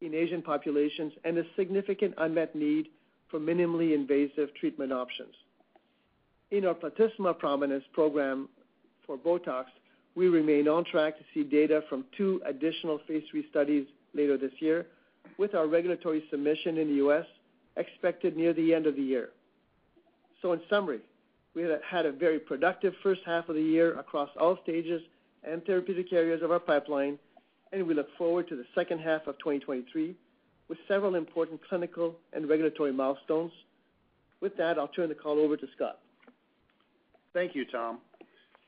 in 0.00 0.14
Asian 0.14 0.42
populations 0.42 1.12
and 1.24 1.38
a 1.38 1.44
significant 1.56 2.14
unmet 2.18 2.54
need 2.54 2.88
for 3.30 3.40
minimally 3.40 3.94
invasive 3.94 4.54
treatment 4.54 4.92
options. 4.92 5.34
In 6.50 6.66
our 6.66 6.74
platysma 6.74 7.38
prominence 7.38 7.84
program 7.92 8.48
for 9.12 9.38
BOTOX, 9.38 9.66
we 10.14 10.28
remain 10.28 10.68
on 10.68 10.84
track 10.84 11.18
to 11.18 11.24
see 11.34 11.42
data 11.42 11.82
from 11.88 12.04
two 12.16 12.40
additional 12.46 13.00
phase 13.06 13.22
III 13.34 13.46
studies 13.50 13.86
later 14.14 14.38
this 14.38 14.52
year, 14.58 14.86
with 15.38 15.54
our 15.54 15.66
regulatory 15.66 16.24
submission 16.30 16.78
in 16.78 16.88
the 16.88 16.94
U.S. 16.94 17.24
expected 17.76 18.36
near 18.36 18.52
the 18.52 18.74
end 18.74 18.86
of 18.86 18.96
the 18.96 19.02
year. 19.02 19.30
So 20.40 20.52
in 20.52 20.60
summary, 20.68 21.00
we 21.54 21.62
had 21.88 22.06
a 22.06 22.12
very 22.12 22.38
productive 22.38 22.94
first 23.02 23.20
half 23.26 23.48
of 23.48 23.54
the 23.54 23.62
year 23.62 23.98
across 23.98 24.30
all 24.40 24.58
stages 24.62 25.02
and 25.44 25.64
therapeutic 25.64 26.12
areas 26.12 26.42
of 26.42 26.50
our 26.50 26.60
pipeline, 26.60 27.18
and 27.72 27.86
we 27.86 27.94
look 27.94 28.08
forward 28.16 28.48
to 28.48 28.56
the 28.56 28.64
second 28.74 29.00
half 29.00 29.26
of 29.26 29.38
2023 29.38 30.14
with 30.68 30.78
several 30.88 31.14
important 31.16 31.60
clinical 31.68 32.14
and 32.32 32.48
regulatory 32.48 32.92
milestones. 32.92 33.52
With 34.40 34.56
that, 34.56 34.78
I'll 34.78 34.88
turn 34.88 35.08
the 35.08 35.14
call 35.14 35.38
over 35.38 35.56
to 35.56 35.66
Scott. 35.76 35.98
Thank 37.34 37.54
you, 37.54 37.64
Tom. 37.64 37.98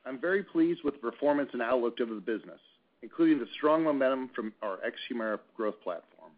I'm 0.06 0.20
very 0.20 0.42
pleased 0.42 0.80
with 0.84 0.94
the 0.94 1.10
performance 1.10 1.50
and 1.52 1.62
outlook 1.62 2.00
of 2.00 2.08
the 2.08 2.16
business, 2.16 2.60
including 3.02 3.38
the 3.38 3.48
strong 3.54 3.82
momentum 3.82 4.30
from 4.34 4.52
our 4.62 4.78
ex-HUMIRA 4.84 5.40
growth 5.56 5.80
platform. 5.82 6.30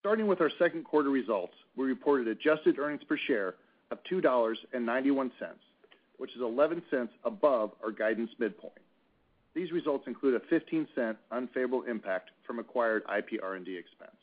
Starting 0.00 0.26
with 0.26 0.40
our 0.40 0.50
second 0.58 0.84
quarter 0.84 1.10
results, 1.10 1.54
we 1.76 1.84
reported 1.86 2.28
adjusted 2.28 2.78
earnings 2.78 3.02
per 3.08 3.18
share 3.26 3.54
of 3.90 3.98
$2.91, 4.10 5.30
which 6.18 6.30
is 6.34 6.40
$0.11 6.40 7.08
above 7.24 7.72
our 7.82 7.90
guidance 7.90 8.30
midpoint. 8.38 8.72
These 9.54 9.72
results 9.72 10.06
include 10.06 10.40
a 10.40 10.54
$0.15 10.54 11.16
unfavorable 11.32 11.82
impact 11.82 12.30
from 12.46 12.58
acquired 12.58 13.02
IP 13.14 13.42
R&D 13.42 13.76
expense. 13.76 14.16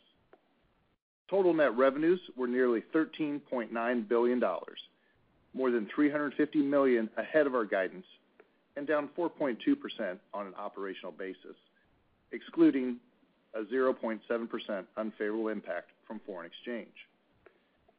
Total 1.29 1.53
net 1.53 1.75
revenues 1.75 2.21
were 2.37 2.47
nearly 2.47 2.81
$13.9 2.95 4.07
billion, 4.07 4.43
more 5.53 5.71
than 5.71 5.89
350 5.93 6.59
million 6.59 7.09
ahead 7.17 7.45
of 7.45 7.53
our 7.53 7.65
guidance, 7.65 8.05
and 8.77 8.87
down 8.87 9.09
4.2% 9.17 9.57
on 10.33 10.47
an 10.47 10.53
operational 10.55 11.11
basis, 11.11 11.57
excluding 12.31 12.97
a 13.55 13.63
0.7% 13.63 14.85
unfavorable 14.95 15.47
impact 15.47 15.89
from 16.05 16.21
foreign 16.25 16.45
exchange. 16.45 16.93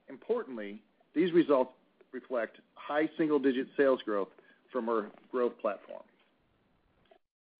Importantly, 0.08 0.80
these 1.14 1.32
results 1.32 1.72
reflect 2.12 2.58
high 2.74 3.10
single-digit 3.18 3.66
sales 3.76 4.00
growth 4.04 4.28
from 4.70 4.88
our 4.88 5.10
growth 5.32 5.58
platform. 5.60 6.02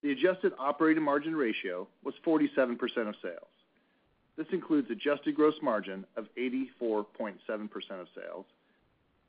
The 0.03 0.13
adjusted 0.13 0.53
operating 0.59 1.03
margin 1.03 1.35
ratio 1.35 1.89
was 2.05 2.15
47% 2.25 2.79
of 3.09 3.17
sales. 3.21 3.49
This 4.37 4.47
includes 4.53 4.89
adjusted 4.91 5.35
gross 5.35 5.57
margin 5.61 6.07
of 6.17 6.29
84.7% 6.39 7.11
of 8.01 8.07
sales, 8.15 8.47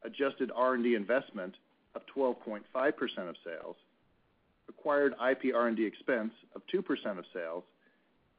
adjusted 0.03 0.51
R&D 0.55 0.93
investment 0.93 1.55
of 1.99 2.35
12.5% 2.35 3.29
of 3.29 3.35
sales, 3.43 3.75
acquired 4.67 5.13
IP 5.13 5.55
R&D 5.55 5.83
expense 5.83 6.31
of 6.55 6.61
2% 6.73 7.17
of 7.17 7.25
sales, 7.33 7.63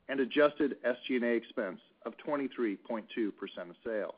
and 0.08 0.20
adjusted 0.20 0.76
SG&A 0.84 1.34
expense 1.34 1.80
of 2.04 2.14
23.2% 2.26 2.78
of 3.58 3.76
sales. 3.84 4.14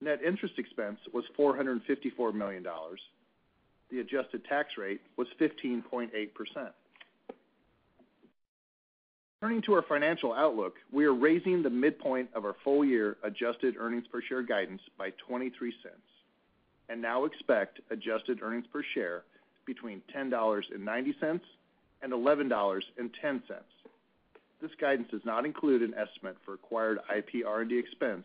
Net 0.00 0.20
interest 0.24 0.54
expense 0.58 0.98
was 1.12 1.24
$454 1.38 2.34
million. 2.34 2.64
The 3.90 4.00
adjusted 4.00 4.44
tax 4.46 4.70
rate 4.78 5.00
was 5.16 5.28
15.8%. 5.40 6.10
Turning 9.40 9.62
to 9.62 9.74
our 9.74 9.82
financial 9.82 10.32
outlook, 10.32 10.74
we 10.92 11.04
are 11.04 11.14
raising 11.14 11.62
the 11.62 11.70
midpoint 11.70 12.28
of 12.34 12.44
our 12.44 12.54
full-year 12.62 13.16
adjusted 13.24 13.74
earnings 13.78 14.04
per 14.10 14.22
share 14.22 14.42
guidance 14.42 14.80
by 14.96 15.10
$0.23 15.28 15.50
and 16.88 17.00
now 17.00 17.24
expect 17.24 17.80
adjusted 17.90 18.40
earnings 18.42 18.66
per 18.72 18.82
share 18.94 19.22
between 19.66 20.02
$10.90 20.14 21.40
and 22.02 22.12
$11.10. 22.12 23.42
This 24.60 24.70
guidance 24.80 25.08
does 25.10 25.24
not 25.24 25.44
include 25.44 25.82
an 25.82 25.94
estimate 25.94 26.36
for 26.44 26.54
acquired 26.54 26.98
IP 27.14 27.46
R&D 27.46 27.76
expense 27.76 28.24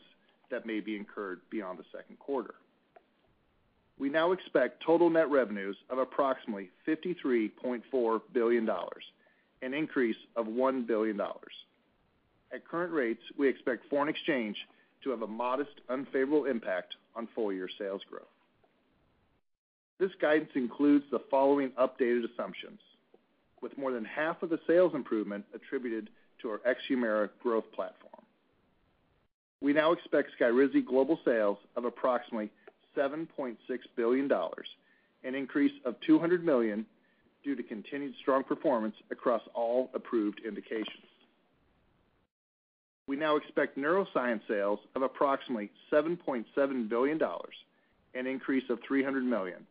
that 0.51 0.65
may 0.65 0.79
be 0.79 0.95
incurred 0.95 1.41
beyond 1.49 1.79
the 1.79 1.85
second 1.91 2.19
quarter. 2.19 2.55
We 3.99 4.09
now 4.09 4.31
expect 4.31 4.83
total 4.83 5.09
net 5.09 5.29
revenues 5.29 5.75
of 5.89 5.97
approximately 5.97 6.69
$53.4 6.87 8.21
billion, 8.31 8.69
an 9.63 9.73
increase 9.73 10.17
of 10.35 10.45
$1 10.45 10.85
billion. 10.85 11.19
At 12.53 12.67
current 12.67 12.93
rates, 12.93 13.23
we 13.37 13.49
expect 13.49 13.89
foreign 13.89 14.09
exchange 14.09 14.55
to 15.03 15.09
have 15.09 15.23
a 15.23 15.27
modest 15.27 15.81
unfavorable 15.89 16.45
impact 16.45 16.95
on 17.15 17.27
full-year 17.33 17.69
sales 17.79 18.01
growth. 18.09 18.27
This 19.99 20.11
guidance 20.21 20.51
includes 20.55 21.05
the 21.09 21.19
following 21.31 21.71
updated 21.71 22.31
assumptions, 22.31 22.79
with 23.61 23.77
more 23.77 23.91
than 23.91 24.05
half 24.05 24.43
of 24.43 24.49
the 24.49 24.59
sales 24.67 24.93
improvement 24.93 25.45
attributed 25.55 26.09
to 26.41 26.49
our 26.49 26.61
ex-HUMIRA 26.65 27.29
growth 27.41 27.65
platform. 27.73 28.23
We 29.59 29.73
now 29.73 29.91
expect 29.91 30.31
SKYRIZI 30.39 30.85
global 30.85 31.19
sales 31.25 31.57
of 31.75 31.85
approximately 31.85 32.51
$7.6 32.95 33.57
billion, 33.95 34.31
an 35.23 35.35
increase 35.35 35.71
of 35.83 35.95
$200 36.07 36.43
million 36.43 36.85
due 37.43 37.55
to 37.55 37.63
continued 37.63 38.13
strong 38.21 38.43
performance 38.43 38.95
across 39.09 39.41
all 39.55 39.89
approved 39.95 40.41
indications. 40.45 41.05
We 43.07 43.15
now 43.15 43.37
expect 43.37 43.77
neuroscience 43.77 44.41
sales 44.47 44.79
of 44.95 45.01
approximately 45.01 45.71
$7.7 45.91 46.89
billion, 46.89 47.19
an 48.13 48.27
increase 48.27 48.69
of 48.69 48.79
$300 48.81 49.23
million, 49.23 49.65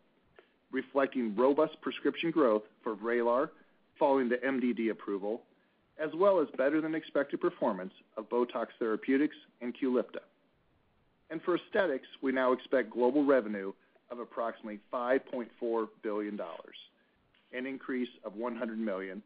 reflecting 0.73 1.35
robust 1.37 1.81
prescription 1.81 2.31
growth 2.31 2.63
for 2.83 2.95
VRAYLAR 2.97 3.51
following 3.99 4.29
the 4.29 4.37
MDD 4.37 4.91
approval, 4.91 5.43
as 5.99 6.11
well 6.15 6.41
as 6.41 6.49
better-than-expected 6.59 7.41
performance 7.41 7.93
of 8.17 8.29
BOTOX 8.29 8.67
Therapeutic 8.79 9.31
and 9.61 9.75
QULIPTA. 9.75 10.21
For 11.45 11.57
aesthetics, 11.57 12.09
we 12.23 12.33
now 12.33 12.53
expect 12.53 12.91
global 12.91 13.25
revenue 13.25 13.73
of 14.11 14.19
approximately 14.19 14.81
$5.4 14.93 15.89
billion, 16.03 16.41
an 17.53 17.67
increase 17.67 18.09
of 18.25 18.37
100 18.37 18.79
million, 18.79 19.23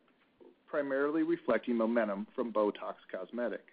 primarily 0.68 1.22
reflecting 1.22 1.76
momentum 1.76 2.26
from 2.34 2.52
BOTOX 2.52 2.94
Cosmetic. 3.10 3.64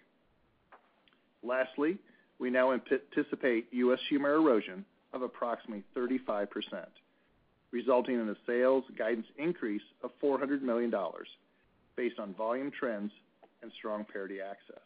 Lastly, 1.43 1.97
we 2.39 2.49
now 2.49 2.73
anticipate 2.73 3.67
U.S. 3.71 3.99
HUMIRA 4.09 4.41
erosion 4.41 4.85
of 5.13 5.21
approximately 5.21 5.83
35%, 5.95 6.47
resulting 7.77 8.15
in 8.15 8.27
a 8.27 8.35
sales 8.47 8.83
guidance 8.97 9.27
increase 9.37 9.83
of 10.03 10.09
$400 10.19 10.63
million 10.63 10.91
based 11.95 12.17
on 12.17 12.33
volume 12.33 12.71
trends 12.71 13.11
and 13.61 13.71
strong 13.77 14.03
parity 14.03 14.39
access. 14.41 14.81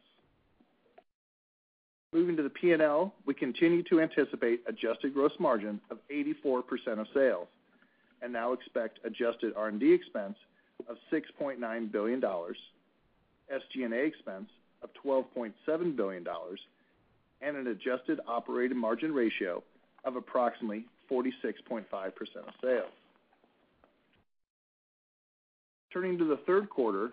Moving 2.11 2.35
to 2.35 2.43
the 2.43 2.49
P&L, 2.49 3.13
we 3.25 3.33
continue 3.33 3.81
to 3.83 4.01
anticipate 4.01 4.59
adjusted 4.67 5.13
gross 5.13 5.31
margin 5.39 5.79
of 5.89 5.99
84% 6.11 6.63
of 6.99 7.07
sales 7.13 7.47
and 8.21 8.33
now 8.33 8.51
expect 8.51 8.99
adjusted 9.05 9.53
R&D 9.55 9.93
expense 9.93 10.35
of 10.89 10.97
$6.9 11.13 11.91
billion, 11.91 12.21
SG&A 12.21 14.05
expense 14.05 14.49
of 14.83 14.89
$12.7 15.05 15.95
billion, 15.95 16.27
and 17.41 17.55
an 17.55 17.67
adjusted 17.67 18.19
operating 18.27 18.77
margin 18.77 19.13
ratio 19.13 19.63
of 20.03 20.17
approximately 20.17 20.85
46.5% 21.11 21.83
of 21.83 22.53
sales. 22.61 22.91
Turning 25.91 26.17
to 26.17 26.25
the 26.25 26.37
third 26.47 26.69
quarter, 26.69 27.11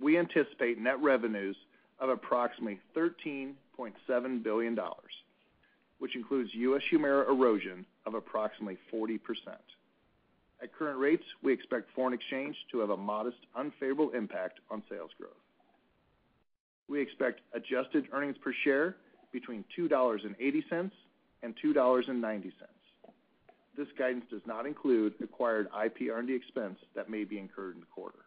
we 0.00 0.16
anticipate 0.16 0.78
net 0.78 1.00
revenues 1.02 1.56
of 1.98 2.08
approximately 2.08 2.78
$13.7 2.96 4.42
billion, 4.42 4.78
which 5.98 6.14
includes 6.14 6.50
U.S. 6.54 6.82
HUMIRA 6.90 7.28
erosion 7.28 7.84
of 8.06 8.14
approximately 8.14 8.78
40%. 8.92 9.18
At 10.62 10.72
current 10.72 10.98
rates, 10.98 11.24
we 11.42 11.52
expect 11.52 11.90
foreign 11.94 12.14
exchange 12.14 12.56
to 12.70 12.78
have 12.78 12.90
a 12.90 12.96
modest 12.96 13.38
unfavorable 13.56 14.10
impact 14.10 14.60
on 14.70 14.82
sales 14.88 15.10
growth. 15.18 15.32
We 16.88 17.00
expect 17.00 17.40
adjusted 17.54 18.06
earnings 18.12 18.36
per 18.42 18.52
share 18.62 18.96
between 19.32 19.64
$2.80 19.76 20.90
and 21.42 21.54
$2.90. 21.64 22.52
This 23.76 23.88
guidance 23.98 24.24
does 24.30 24.42
not 24.46 24.66
include 24.66 25.14
acquired 25.22 25.68
IP 25.84 26.12
R&D 26.12 26.34
expense 26.34 26.78
that 26.94 27.08
may 27.08 27.24
be 27.24 27.38
incurred 27.38 27.74
in 27.74 27.80
the 27.80 27.86
quarter. 27.86 28.18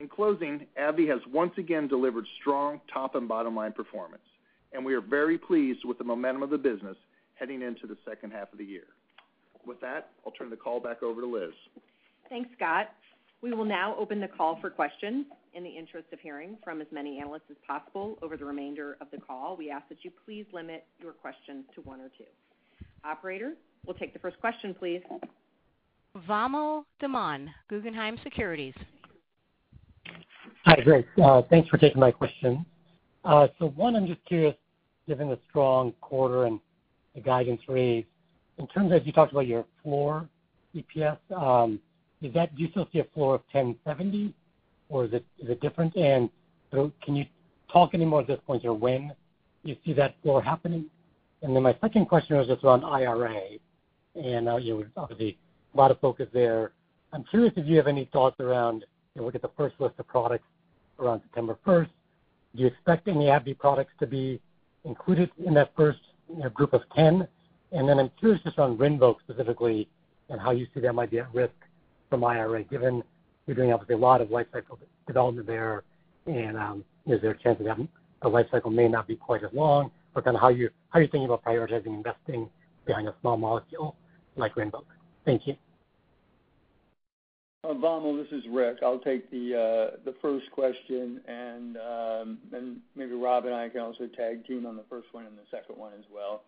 In 0.00 0.08
closing, 0.08 0.66
AbbVie 0.80 1.08
has 1.08 1.20
once 1.32 1.52
again 1.58 1.86
delivered 1.86 2.26
strong 2.40 2.80
top 2.92 3.14
and 3.14 3.28
bottom-line 3.28 3.72
performance, 3.72 4.24
and 4.72 4.84
we 4.84 4.94
are 4.94 5.00
very 5.00 5.38
pleased 5.38 5.84
with 5.84 5.98
the 5.98 6.04
momentum 6.04 6.42
of 6.42 6.50
the 6.50 6.58
business 6.58 6.96
heading 7.34 7.62
into 7.62 7.86
the 7.86 7.96
second 8.04 8.32
half 8.32 8.52
of 8.52 8.58
the 8.58 8.64
year. 8.64 8.86
With 9.64 9.80
that, 9.80 10.10
I'll 10.26 10.32
turn 10.32 10.50
the 10.50 10.56
call 10.56 10.80
back 10.80 11.04
over 11.04 11.20
to 11.20 11.26
Liz. 11.26 11.52
Thanks, 12.28 12.50
Scott. 12.56 12.88
We 13.42 13.52
will 13.52 13.64
now 13.64 13.94
open 13.96 14.20
the 14.20 14.28
call 14.28 14.58
for 14.60 14.70
questions. 14.70 15.26
In 15.54 15.62
the 15.62 15.70
interest 15.70 16.06
of 16.12 16.20
hearing 16.20 16.56
from 16.64 16.80
as 16.80 16.86
many 16.90 17.20
analysts 17.20 17.50
as 17.50 17.56
possible 17.66 18.16
over 18.22 18.36
the 18.36 18.44
remainder 18.44 18.96
of 19.00 19.08
the 19.12 19.18
call, 19.18 19.56
we 19.56 19.70
ask 19.70 19.88
that 19.88 19.98
you 20.02 20.10
please 20.24 20.46
limit 20.52 20.84
your 21.00 21.12
questions 21.12 21.64
to 21.74 21.82
one 21.82 22.00
or 22.00 22.08
two. 22.16 22.24
Operator, 23.04 23.54
we'll 23.86 23.96
take 23.96 24.12
the 24.12 24.18
first 24.18 24.38
question, 24.40 24.74
please. 24.74 25.02
Vamil 26.26 26.84
Divan, 27.00 27.50
Guggenheim 27.68 28.18
Securities. 28.22 28.74
Hi, 30.64 30.80
great. 30.82 31.06
Thanks 31.50 31.68
for 31.68 31.78
taking 31.78 32.00
my 32.00 32.10
question. 32.10 32.64
So, 33.24 33.72
one, 33.74 33.96
I'm 33.96 34.06
just 34.06 34.24
curious, 34.24 34.54
given 35.08 35.28
the 35.28 35.38
strong 35.48 35.92
quarter 36.00 36.44
and 36.44 36.60
the 37.14 37.20
guidance 37.20 37.60
raise, 37.68 38.04
in 38.58 38.66
terms 38.68 38.92
of, 38.92 39.06
you 39.06 39.12
talked 39.12 39.32
about 39.32 39.46
your 39.46 39.64
floor 39.82 40.28
EPS, 40.76 41.18
um, 41.36 41.80
is 42.20 42.32
that 42.34 42.54
do 42.54 42.62
you 42.62 42.70
still 42.70 42.88
see 42.92 43.00
a 43.00 43.04
floor 43.14 43.34
of 43.34 43.42
$10.70 43.52 44.32
or 44.88 45.06
is 45.06 45.12
it 45.12 45.24
is 45.42 45.50
it 45.50 45.60
different? 45.60 45.96
And 45.96 46.30
so 46.70 46.92
can 47.02 47.16
you 47.16 47.26
talk 47.72 47.90
any 47.94 48.04
more 48.04 48.20
at 48.20 48.26
this 48.26 48.38
point 48.46 48.64
or 48.64 48.74
when 48.74 49.12
you 49.64 49.76
see 49.84 49.92
that 49.94 50.14
floor 50.22 50.42
happening? 50.42 50.86
And 51.42 51.54
then 51.54 51.62
my 51.62 51.76
second 51.80 52.06
question 52.06 52.36
was 52.36 52.46
just 52.46 52.62
around 52.64 52.84
IRA, 52.84 53.40
and 54.14 54.48
uh, 54.48 54.58
know 54.58 54.84
obviously 54.96 55.38
a 55.74 55.76
lot 55.76 55.90
of 55.90 56.00
focus 56.00 56.28
there. 56.32 56.72
I'm 57.12 57.24
curious 57.24 57.52
if 57.56 57.66
you 57.66 57.76
have 57.76 57.88
any 57.88 58.08
thoughts 58.12 58.38
around, 58.40 58.84
you 59.14 59.22
look 59.22 59.34
at 59.34 59.42
the 59.42 59.50
first 59.56 59.74
list 59.80 59.94
of 59.98 60.06
products 60.06 60.46
around 60.98 61.20
September 61.22 61.58
1st. 61.66 61.88
Do 62.54 62.62
you 62.62 62.68
expect 62.68 63.08
any 63.08 63.26
AbbVie 63.26 63.58
products 63.58 63.92
to 64.00 64.06
be 64.06 64.40
included 64.84 65.30
in 65.44 65.54
that 65.54 65.72
first 65.76 66.00
group 66.54 66.72
of 66.72 66.82
10? 66.94 67.26
I'm 67.76 68.10
curious 68.18 68.42
just 68.42 68.58
on 68.58 68.76
RINVOQ 68.76 69.16
specifically 69.24 69.88
and 70.28 70.40
how 70.40 70.50
you 70.52 70.66
see 70.72 70.80
that 70.80 70.92
might 70.94 71.10
be 71.10 71.18
at 71.18 71.34
risk 71.34 71.54
from 72.08 72.24
IRA, 72.24 72.62
given 72.64 73.02
you're 73.46 73.56
doing 73.56 73.72
obviously 73.72 73.94
a 73.94 73.98
lot 73.98 74.20
of 74.20 74.30
life 74.30 74.46
cycle 74.52 74.78
development 75.06 75.46
there, 75.46 75.82
and 76.26 76.56
um, 76.56 76.84
is 77.06 77.20
there 77.20 77.32
a 77.32 77.38
chance 77.38 77.58
that 77.58 77.88
the 78.22 78.28
life 78.28 78.46
cycle 78.50 78.70
may 78.70 78.88
not 78.88 79.06
be 79.08 79.16
quite 79.16 79.42
as 79.42 79.50
long? 79.52 79.90
But, 80.14 80.24
how 80.36 80.48
you're 80.48 80.70
you 80.94 81.08
thinking 81.08 81.24
about 81.24 81.44
prioritizing 81.44 81.86
investing 81.86 82.50
behind 82.86 83.08
a 83.08 83.14
small 83.20 83.36
molecule 83.36 83.96
like 84.36 84.54
RINVOQ? 84.54 84.84
Thank 85.24 85.46
you. 85.46 85.56
Vamil, 87.64 88.16
this 88.16 88.26
is 88.32 88.42
Rick. 88.50 88.78
I'll 88.82 88.98
take 88.98 89.30
the 89.30 89.94
uh, 90.04 90.10
first 90.20 90.50
question, 90.50 91.20
um, 91.76 92.38
and 92.52 92.78
maybe 92.96 93.12
Rob 93.12 93.46
and 93.46 93.54
I 93.54 93.68
can 93.68 93.80
also 93.80 94.08
tag 94.16 94.44
team 94.46 94.66
on 94.66 94.76
the 94.76 94.82
first 94.90 95.06
one 95.12 95.26
and 95.26 95.36
the 95.38 95.46
second 95.48 95.78
one 95.78 95.92
as 95.96 96.04
well. 96.12 96.42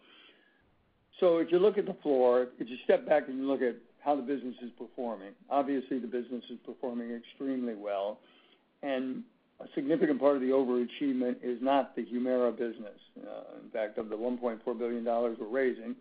So 1.21 1.39
if 1.39 1.53
you 1.53 1.61
look 1.61 1.79
at 1.79 1.87
the 1.87 1.97
floor, 2.03 2.49
if 2.59 2.69
you 2.69 2.77
step 2.83 3.07
back 3.07 3.29
and 3.29 3.39
you 3.39 3.47
look 3.47 3.63
at 3.63 3.77
how 4.01 4.17
the 4.17 4.23
business 4.23 4.57
is 4.61 4.71
performing, 4.77 5.33
obviously 5.49 6.01
the 6.01 6.09
business 6.09 6.43
is 6.51 6.59
performing 6.67 7.13
extremely 7.13 7.75
well, 7.75 8.19
and 8.83 9.23
a 9.61 9.67
significant 9.75 10.21
part 10.21 10.37
of 10.37 10.43
the 10.43 10.49
overachievement 10.49 11.37
is 11.43 11.59
not 11.63 11.95
the 11.97 12.05
HUMIRA 12.05 12.53
business. 12.53 12.99
Uh, 13.19 13.61
in 13.63 13.71
fact, 13.71 13.99
of 13.99 14.09
the 14.09 14.17
$1.4 14.17 14.79
billion 14.79 15.05
we're 15.05 15.35
raising, 15.49 15.95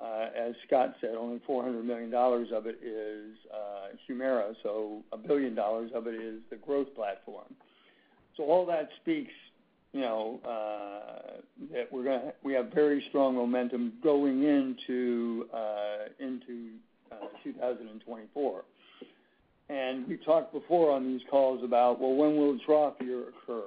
uh, 0.00 0.26
as 0.36 0.54
Scott 0.66 0.94
said, 1.00 1.14
only 1.18 1.40
$400 1.48 1.84
million 1.84 2.12
of 2.14 2.66
it 2.66 2.78
is 2.82 3.36
uh, 3.52 3.96
HUMIRA, 4.08 4.54
so 4.62 5.02
$1 5.12 5.26
billion 5.26 5.58
of 5.58 6.06
it 6.06 6.14
is 6.14 6.40
the 6.50 6.56
growth 6.56 6.92
platform. 6.94 7.54
So 8.36 8.44
all 8.44 8.66
that 8.66 8.88
speaks 9.00 9.32
you 9.92 10.00
know, 10.02 10.40
that 11.72 12.34
we 12.42 12.52
have 12.52 12.72
very 12.72 13.04
strong 13.08 13.34
momentum 13.34 13.94
going 14.02 14.44
into 14.44 15.48
uh 15.52 16.06
into 16.20 16.74
2024. 17.42 18.64
And 19.70 20.08
we 20.08 20.16
talked 20.16 20.52
before 20.52 20.90
on 20.90 21.06
these 21.06 21.20
calls 21.30 21.62
about, 21.62 22.00
well, 22.00 22.14
when 22.14 22.36
will 22.36 22.54
the 22.54 22.58
trough 22.66 22.94
year 23.00 23.22
occur? 23.28 23.62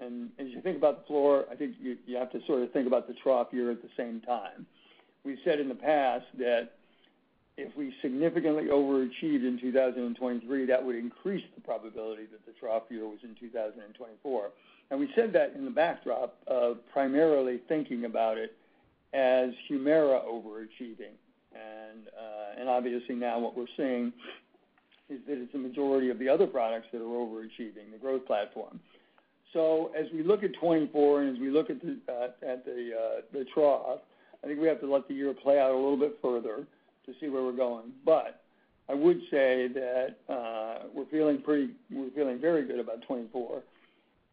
And 0.00 0.30
as 0.38 0.48
you 0.48 0.60
think 0.60 0.76
about 0.76 1.02
the 1.02 1.06
floor, 1.06 1.44
I 1.50 1.54
think 1.54 1.76
you 1.80 2.16
have 2.16 2.32
to 2.32 2.40
sort 2.44 2.62
of 2.62 2.72
think 2.72 2.88
about 2.88 3.06
the 3.06 3.14
trough 3.14 3.48
year 3.52 3.70
at 3.70 3.80
the 3.80 3.88
same 3.96 4.20
time. 4.20 4.66
We've 5.24 5.38
said 5.44 5.60
in 5.60 5.68
the 5.68 5.76
past 5.76 6.24
that 6.38 6.70
if 7.56 7.76
we 7.76 7.94
significantly 8.02 8.64
overachieved 8.64 9.46
in 9.46 9.58
2023, 9.60 10.66
that 10.66 10.84
would 10.84 10.96
increase 10.96 11.44
the 11.54 11.60
probability 11.60 12.24
that 12.32 12.44
the 12.44 12.52
trough 12.58 12.84
year 12.90 13.06
was 13.06 13.18
in 13.22 13.36
2024. 13.40 14.50
We 14.90 15.08
said 15.14 15.32
that 15.34 15.52
in 15.54 15.64
the 15.64 15.70
backdrop 15.70 16.36
of 16.48 16.78
primarily 16.92 17.60
thinking 17.68 18.06
about 18.06 18.38
it 18.38 18.56
as 19.12 19.50
HUMIRA 19.68 20.22
overachieving. 20.24 21.14
And 21.52 22.08
uh, 22.08 22.38
obviously 22.78 23.14
now 23.14 23.38
what 23.38 23.56
we're 23.56 23.66
seeing 23.76 24.12
is 25.10 25.20
that 25.26 25.38
it's 25.38 25.54
a 25.54 25.58
majority 25.58 26.10
of 26.10 26.18
the 26.18 26.28
other 26.28 26.46
products 26.46 26.86
that 26.92 27.00
are 27.00 27.04
overachieving 27.04 27.90
the 27.92 27.98
growth 27.98 28.26
platform. 28.26 28.78
So 29.52 29.90
as 29.98 30.06
we 30.12 30.22
look 30.22 30.42
at 30.42 30.52
2024 30.54 31.22
and 31.22 31.36
as 31.36 31.40
we 31.40 31.50
look 31.50 31.70
at 31.70 31.80
the 31.80 31.98
uh 32.08 32.28
at 32.46 32.64
the 32.64 32.90
uh 32.92 33.20
the 33.32 33.44
trough, 33.54 34.00
I 34.44 34.46
think 34.46 34.60
we 34.60 34.68
have 34.68 34.80
to 34.80 34.92
let 34.92 35.08
the 35.08 35.14
year 35.14 35.32
play 35.32 35.58
out 35.58 35.70
a 35.70 35.74
little 35.74 35.96
bit 35.96 36.18
further 36.20 36.66
to 37.06 37.14
see 37.20 37.28
where 37.28 37.42
we're 37.42 37.52
going. 37.52 37.92
But 38.04 38.42
I 38.88 38.94
would 38.94 39.20
say 39.30 39.68
that 39.68 40.16
uh 40.28 40.88
we're 40.94 41.06
feeling 41.06 41.40
pretty 41.40 41.70
we're 41.90 42.10
feeling 42.10 42.38
very 42.38 42.66
good 42.66 42.78
about 42.78 43.00
2024, 43.02 43.62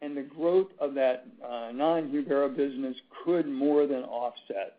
and 0.02 0.16
the 0.16 0.22
growth 0.22 0.68
of 0.78 0.92
that 0.94 1.26
non-HUMIRA 1.42 2.50
business 2.50 2.96
could 3.24 3.48
more 3.48 3.86
than 3.86 4.02
offset 4.02 4.76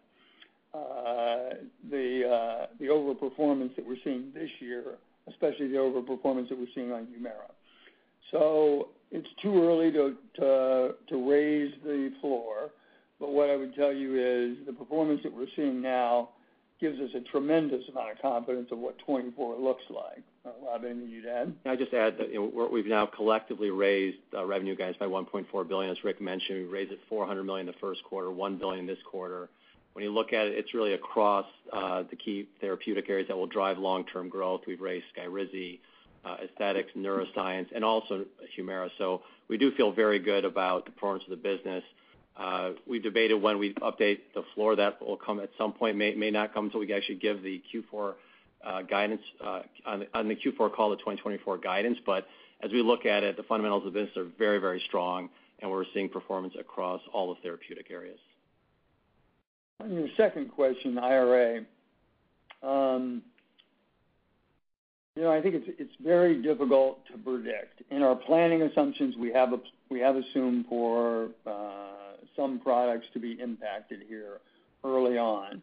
uh 0.75 1.55
the 1.89 2.67
overperformance 2.83 3.75
that 3.75 3.87
we're 3.87 3.97
seeing 4.03 4.31
this 4.35 4.51
year, 4.59 4.83
especially 5.29 5.67
the 5.67 5.77
overperformance 5.77 6.49
that 6.49 6.57
we're 6.57 6.67
seeing 6.73 6.91
on 6.91 7.07
HUMIRA. 7.07 7.51
It's 9.11 9.27
too 9.41 9.63
early 9.63 9.91
to 9.91 10.15
to 11.07 11.29
raise 11.29 11.73
the 11.83 12.11
floor, 12.19 12.71
but 13.19 13.31
what 13.31 13.49
I 13.49 13.55
would 13.55 13.73
tell 13.75 13.93
you 13.93 14.15
is 14.15 14.65
the 14.65 14.73
performance 14.73 15.21
that 15.23 15.33
we're 15.33 15.47
seeing 15.55 15.81
now 15.81 16.29
gives 16.79 16.99
us 16.99 17.09
a 17.15 17.21
tremendous 17.31 17.87
amount 17.89 18.11
of 18.11 18.21
confidence 18.21 18.69
of 18.71 18.77
what 18.77 18.99
2024 18.99 19.57
looks 19.57 19.83
like. 19.89 20.21
Uh, 20.45 20.49
Rob, 20.63 20.83
anything 20.85 21.09
you'd 21.09 21.25
add? 21.25 21.53
I'd 21.65 21.79
just 21.79 21.93
add 21.93 22.17
that 22.19 22.69
we've 22.71 22.85
now 22.85 23.07
collectively 23.07 23.71
raised 23.71 24.19
uh, 24.35 24.45
revenue 24.45 24.75
guidance 24.75 24.97
by 24.99 25.07
1.4 25.07 25.67
billion. 25.67 25.91
As 25.91 26.03
Rick 26.03 26.21
mentioned, 26.21 26.59
we 26.59 26.65
raised 26.65 26.91
it 26.91 26.99
400 27.09 27.43
million 27.43 27.65
the 27.65 27.73
first 27.81 28.03
quarter, 28.03 28.29
1 28.29 28.57
billion 28.57 28.85
this 28.85 28.99
quarter. 29.09 29.49
When 29.97 30.03
you 30.03 30.11
look 30.11 30.31
at 30.31 30.45
it, 30.45 30.53
it's 30.53 30.75
really 30.75 30.93
across 30.93 31.47
uh, 31.73 32.03
the 32.07 32.15
key 32.15 32.47
therapeutic 32.61 33.09
areas 33.09 33.29
that 33.29 33.35
will 33.35 33.47
drive 33.47 33.79
long-term 33.79 34.29
growth. 34.29 34.61
We've 34.67 34.79
raised 34.79 35.05
SKYRIZI, 35.17 35.79
uh, 36.23 36.35
aesthetics, 36.43 36.91
neuroscience, 36.95 37.65
and 37.73 37.83
also 37.83 38.25
HUMIRA. 38.55 38.91
So 38.99 39.23
we 39.47 39.57
do 39.57 39.71
feel 39.71 39.91
very 39.91 40.19
good 40.19 40.45
about 40.45 40.85
the 40.85 40.91
performance 40.91 41.23
of 41.23 41.31
the 41.31 41.37
business. 41.37 41.83
Uh, 42.39 42.73
we 42.85 42.99
debated 42.99 43.41
when 43.41 43.57
we'd 43.57 43.75
update 43.77 44.19
the 44.35 44.43
floor. 44.53 44.75
That 44.75 45.01
will 45.01 45.17
come 45.17 45.39
at 45.39 45.49
some 45.57 45.73
point, 45.73 45.97
may 45.97 46.13
may 46.13 46.29
not 46.29 46.53
come 46.53 46.65
until 46.65 46.81
we 46.81 46.93
actually 46.93 47.15
give 47.15 47.41
the 47.41 47.59
Q4 47.73 48.13
guidance 48.87 49.23
on 49.83 50.27
the 50.27 50.35
Q4 50.35 50.75
call, 50.75 50.91
the 50.91 50.97
2024 50.97 51.57
guidance. 51.57 51.97
But 52.05 52.27
as 52.61 52.71
we 52.71 52.83
look 52.83 53.07
at 53.07 53.23
it, 53.23 53.35
the 53.35 53.41
fundamentals 53.41 53.87
of 53.87 53.93
the 53.93 53.99
business 53.99 54.15
are 54.15 54.29
very, 54.37 54.59
very 54.59 54.83
strong, 54.87 55.29
and 55.59 55.71
we're 55.71 55.85
seeing 55.95 56.07
performance 56.07 56.53
across 56.59 57.01
all 57.11 57.33
the 57.33 57.41
therapeutic 57.41 57.89
areas. 57.89 58.19
On 59.79 59.93
your 59.93 60.07
second 60.17 60.51
question, 60.51 60.97
IRA. 60.97 61.61
Um, 62.63 63.21
you 65.15 65.21
know, 65.21 65.31
I 65.31 65.39
think 65.39 65.53
it's 65.53 65.67
it's 65.77 65.93
very 66.03 66.41
difficult 66.41 67.05
to 67.11 67.17
predict. 67.17 67.83
In 67.91 68.01
our 68.01 68.15
planning 68.15 68.63
assumptions, 68.63 69.15
we 69.17 69.31
have 69.33 69.53
ups 69.53 69.69
we 69.89 69.99
have 69.99 70.15
assumed 70.15 70.65
for 70.67 71.29
uh, 71.45 72.17
some 72.35 72.59
products 72.59 73.05
to 73.13 73.19
be 73.19 73.39
impacted 73.39 74.01
here 74.07 74.39
early 74.83 75.17
on. 75.17 75.61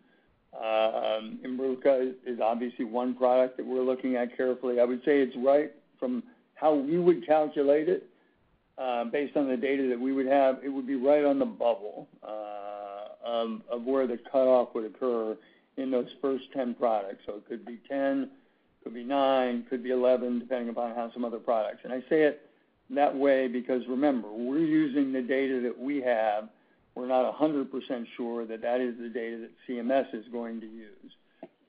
Um, 0.54 1.40
IMBRUVICA 1.44 2.14
is 2.24 2.38
obviously 2.40 2.84
one 2.84 3.16
product 3.16 3.56
that 3.56 3.66
we're 3.66 3.82
looking 3.82 4.14
at 4.14 4.36
carefully. 4.36 4.78
I 4.78 4.84
would 4.84 5.00
say 5.04 5.20
it's 5.20 5.36
right 5.36 5.72
from 5.98 6.22
how 6.54 6.74
we 6.74 6.98
would 6.98 7.26
calculate 7.26 7.88
it, 7.88 8.08
uh, 8.78 9.04
based 9.04 9.36
on 9.36 9.48
the 9.48 9.56
data 9.56 9.88
that 9.88 9.98
we 9.98 10.12
would 10.12 10.26
have, 10.26 10.58
it 10.62 10.68
would 10.68 10.86
be 10.86 10.94
right 10.94 11.24
on 11.24 11.40
the 11.40 11.44
bubble 11.44 12.06
uh, 12.22 12.63
Um, 13.24 13.62
of 13.70 13.84
where 13.84 14.06
the 14.06 14.18
cutoff 14.30 14.74
would 14.74 14.84
occur 14.84 15.36
in 15.76 15.90
those 15.90 16.08
first 16.20 16.44
10 16.52 16.74
products. 16.74 17.22
So 17.26 17.36
it 17.36 17.48
could 17.48 17.64
be 17.64 17.78
10, 17.88 18.28
could 18.82 18.94
be 18.94 19.02
nine, 19.02 19.64
could 19.68 19.82
be 19.82 19.90
11, 19.90 20.40
depending 20.40 20.68
upon 20.68 20.94
how 20.94 21.10
some 21.12 21.24
other 21.24 21.38
products. 21.38 21.80
And 21.84 21.92
I 21.92 22.00
say 22.08 22.22
it 22.22 22.48
that 22.90 23.16
way 23.16 23.48
because 23.48 23.82
remember, 23.88 24.30
we're 24.30 24.58
using 24.58 25.12
the 25.12 25.22
data 25.22 25.60
that 25.62 25.78
we 25.78 26.02
have. 26.02 26.48
We're 26.94 27.08
not 27.08 27.34
100% 27.38 28.06
sure 28.16 28.46
that 28.46 28.62
that 28.62 28.80
is 28.80 28.94
the 28.98 29.08
data 29.08 29.38
that 29.38 29.50
CMS 29.68 30.14
is 30.14 30.26
going 30.30 30.60
to 30.60 30.66
use. 30.66 31.12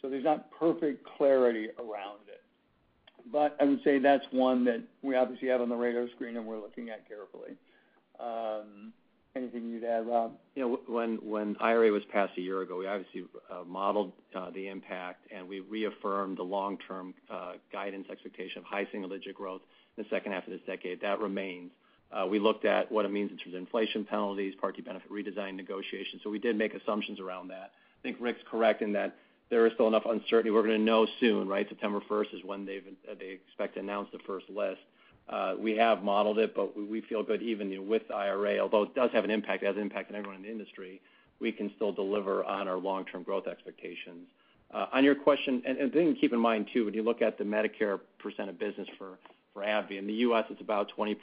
So 0.02 0.10
there's 0.10 0.24
not 0.24 0.52
perfect 0.52 1.08
clarity 1.18 1.70
around 1.80 2.20
it. 2.28 2.44
But 3.32 3.58
I 3.60 3.64
would 3.64 3.84
say 3.84 3.98
that's 3.98 4.26
one 4.30 4.66
that 4.66 4.84
we 5.02 5.16
obviously 5.16 5.48
have 5.48 5.62
on 5.62 5.70
the 5.70 5.76
radar 5.76 6.08
screen 6.16 6.38
and 6.38 6.46
we're 6.46 6.60
looking 6.60 6.90
at 6.90 7.08
carefully. 7.08 7.56
Um, 8.20 8.94
Anything 9.36 9.70
you'd 9.70 9.84
add, 9.84 10.08
Rob? 10.08 10.32
You 10.56 10.80
know, 10.88 11.20
when 11.28 11.58
IRA 11.60 11.92
was 11.92 12.04
passed 12.06 12.38
a 12.38 12.42
year 12.42 12.62
ago, 12.62 12.78
we 12.78 12.88
obviously 12.88 13.26
uh, 13.52 13.66
modeled 13.68 14.14
uh, 14.34 14.50
the 14.52 14.70
impact, 14.70 15.28
and 15.30 15.48
we 15.48 15.60
reaffirmed 15.60 16.38
the 16.38 16.44
long-term 16.44 17.14
uh, 17.30 17.54
guidance 17.72 18.08
expectation 18.10 18.60
of 18.60 18.64
high 18.64 18.88
single-digit 18.94 19.36
growth 19.36 19.62
in 19.98 20.04
the 20.04 20.10
second 20.10 20.32
half 20.32 20.46
of 20.48 20.54
this 20.54 20.62
decade. 20.66 21.02
That 21.02 21.20
remains. 21.20 21.72
We 22.30 22.40
looked 22.40 22.64
at 22.64 22.90
what 22.90 23.04
it 23.04 23.12
means 23.12 23.30
in 23.30 23.38
terms 23.38 23.56
of 23.56 23.60
inflation 23.60 24.06
penalties, 24.06 24.54
Part 24.56 24.78
D 24.78 24.82
benefit 24.82 25.12
redesign 25.12 25.56
negotiations. 25.56 26.22
So 26.24 26.30
we 26.30 26.40
did 26.40 26.58
make 26.58 26.74
assumptions 26.74 27.20
around 27.20 27.50
that. 27.50 27.72
I 27.74 28.02
think 28.04 28.16
Rick's 28.22 28.40
correct 28.50 28.82
in 28.82 28.94
that 28.94 29.18
there 29.50 29.68
is 29.68 29.74
still 29.74 29.88
enough 29.88 30.06
uncertainty. 30.06 30.50
We're 30.50 30.64
going 30.64 30.78
to 30.78 30.84
know 30.84 31.08
soon, 31.20 31.48
right? 31.48 31.68
September 31.68 32.02
1st 32.10 32.34
is 32.36 32.44
when 32.44 32.66
they 32.66 32.82
expect 33.20 33.76
to 33.76 33.80
announce 33.82 34.10
the 34.12 34.20
first 34.20 34.50
list. 34.50 34.80
We 35.60 35.78
have 35.78 36.04
modeled 36.04 36.40
it, 36.40 36.56
but 36.56 36.76
we 36.76 37.02
feel 37.02 37.24
good 37.24 37.42
even 37.42 37.88
with 37.88 38.04
IRA, 38.12 38.60
although 38.60 38.84
it 38.84 38.96
does 38.96 39.12
have 39.12 39.24
an 39.24 39.32
impact, 39.32 39.64
it 39.64 39.68
has 39.68 39.76
an 39.76 39.82
impact 39.82 40.12
on 40.12 40.16
everyone 40.18 40.38
in 40.38 40.44
the 40.44 40.52
industry, 40.52 41.02
we 41.40 41.52
can 41.52 41.72
still 41.76 41.92
deliver 41.92 42.44
on 42.44 42.68
our 42.68 42.78
long-term 42.78 43.24
growth 43.24 43.48
expectations. 43.48 44.28
On 44.72 45.04
your 45.04 45.16
question, 45.16 45.62
and 45.66 45.78
the 45.78 45.90
thing 45.90 46.14
to 46.14 46.20
keep 46.20 46.34
in 46.34 46.40
mind 46.40 46.68
too, 46.74 46.86
when 46.86 46.94
you 46.94 47.04
look 47.04 47.22
at 47.22 47.38
the 47.38 47.44
Medicare 47.44 48.00
percent 48.20 48.50
of 48.50 48.60
business 48.60 48.88
for 48.98 49.18
AbbVie, 49.58 49.98
in 49.98 50.08
the 50.08 50.14
U.S. 50.14 50.46
it's 50.50 50.62
about 50.62 50.92
20%. 50.98 51.16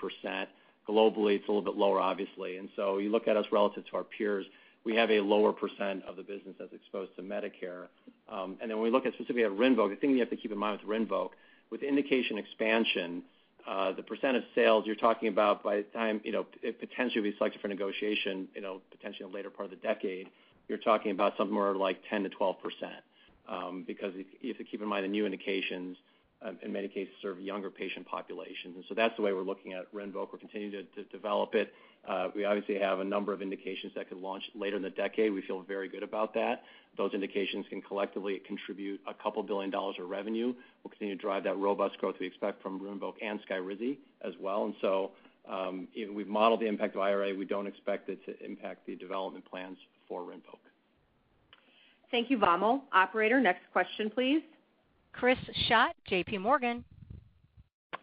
Globally, 0.88 1.36
it's 1.36 1.46
a 1.48 1.52
little 1.52 1.62
bit 1.62 1.76
lower, 1.76 2.00
obviously. 2.00 2.56
And 2.56 2.68
so 2.74 2.98
you 2.98 3.10
look 3.10 3.28
at 3.28 3.36
us 3.36 3.46
relative 3.52 3.86
to 3.90 3.96
our 3.96 4.04
peers, 4.04 4.46
we 4.84 4.96
have 4.96 5.10
a 5.10 5.20
lower 5.20 5.52
percent 5.52 6.02
of 6.08 6.16
the 6.16 6.22
business 6.22 6.56
that's 6.58 6.72
exposed 6.72 7.14
to 7.16 7.22
Medicare. 7.22 7.86
Um 8.28 8.56
and 8.60 8.70
then 8.70 8.78
when 8.78 8.84
we 8.84 8.90
look 8.90 9.06
at 9.06 9.12
specifically 9.14 9.44
at 9.44 9.52
RINVOQ, 9.52 9.90
the 9.90 9.96
thing 9.96 10.10
you 10.10 10.20
have 10.20 10.30
to 10.30 10.36
keep 10.36 10.50
in 10.50 10.58
mind 10.58 10.80
with 10.80 10.88
RINVOQ, 10.88 11.30
with 11.70 11.82
indication 11.82 12.36
expansion, 12.38 13.22
the 13.66 14.02
percent 14.02 14.36
of 14.36 14.42
sales 14.54 14.84
you're 14.86 14.96
talking 14.96 15.28
about 15.28 15.62
by 15.62 15.76
the 15.76 15.82
time 15.84 16.20
you 16.24 16.32
know, 16.32 16.46
it 16.62 16.80
potentially 16.80 17.30
be 17.30 17.36
selected 17.36 17.60
for 17.60 17.68
negotiation, 17.68 18.48
you 18.54 18.60
know, 18.60 18.80
potentially 18.90 19.24
in 19.24 19.30
the 19.30 19.36
later 19.36 19.50
part 19.50 19.72
of 19.72 19.78
the 19.78 19.86
decade, 19.86 20.28
you're 20.68 20.78
talking 20.78 21.10
about 21.10 21.36
something 21.36 21.54
more 21.54 21.74
like 21.74 21.98
10%-12%. 22.10 22.56
Um, 23.48 23.82
because 23.84 24.14
you 24.40 24.48
have 24.48 24.58
to 24.58 24.64
keep 24.64 24.80
in 24.80 24.88
mind 24.88 25.04
the 25.04 25.08
new 25.08 25.26
indications, 25.26 25.96
um, 26.42 26.58
in 26.62 26.72
many 26.72 26.86
cases, 26.86 27.12
serve 27.20 27.40
younger 27.40 27.70
patient 27.70 28.06
populations. 28.06 28.76
And 28.76 28.84
so 28.88 28.94
that's 28.94 29.14
the 29.16 29.22
way 29.22 29.32
we're 29.32 29.42
looking 29.42 29.72
at 29.72 29.92
RINVOQ. 29.92 30.28
We're 30.32 30.38
continuing 30.38 30.86
to 30.94 31.04
develop 31.04 31.54
it. 31.56 31.72
We 32.34 32.44
obviously 32.44 32.78
have 32.78 33.00
a 33.00 33.04
number 33.04 33.32
of 33.32 33.42
indications 33.42 33.92
that 33.94 34.08
could 34.08 34.18
launch 34.18 34.42
later 34.54 34.76
in 34.76 34.82
the 34.82 34.90
decade. 34.90 35.32
We 35.32 35.42
feel 35.42 35.62
very 35.62 35.88
good 35.88 36.02
about 36.02 36.34
that. 36.34 36.62
Those 36.96 37.12
indications 37.14 37.66
can 37.68 37.80
collectively 37.80 38.40
contribute 38.46 39.00
a 39.08 39.14
couple 39.14 39.42
billion 39.42 39.70
dollars 39.70 39.96
of 39.98 40.08
revenue. 40.08 40.52
We'll 40.82 40.90
continue 40.90 41.16
to 41.16 41.20
drive 41.20 41.44
that 41.44 41.56
robust 41.56 41.98
growth 41.98 42.16
we 42.20 42.26
expect 42.26 42.62
from 42.62 42.80
RINVOQ 42.80 43.14
and 43.22 43.40
SKYRIZI 43.48 43.96
as 44.22 44.34
well. 44.40 44.64
And 44.64 44.74
so 44.80 45.12
um 45.50 45.88
we've 46.14 46.28
modeled 46.28 46.60
the 46.60 46.66
impact 46.66 46.94
of 46.94 47.00
IRA. 47.00 47.34
We 47.34 47.44
don't 47.44 47.66
expect 47.66 48.08
it 48.08 48.24
to 48.26 48.44
impact 48.44 48.86
the 48.86 48.94
development 48.96 49.44
plans 49.50 49.78
for 50.08 50.22
RINVOQ. 50.22 50.58
Thank 52.10 52.30
you, 52.30 52.38
Vamil. 52.38 52.82
Operator, 52.92 53.40
next 53.40 53.62
question, 53.72 54.10
please. 54.10 54.42
Chris 55.12 55.38
Schott, 55.66 55.94
JPMorgan. 56.10 56.84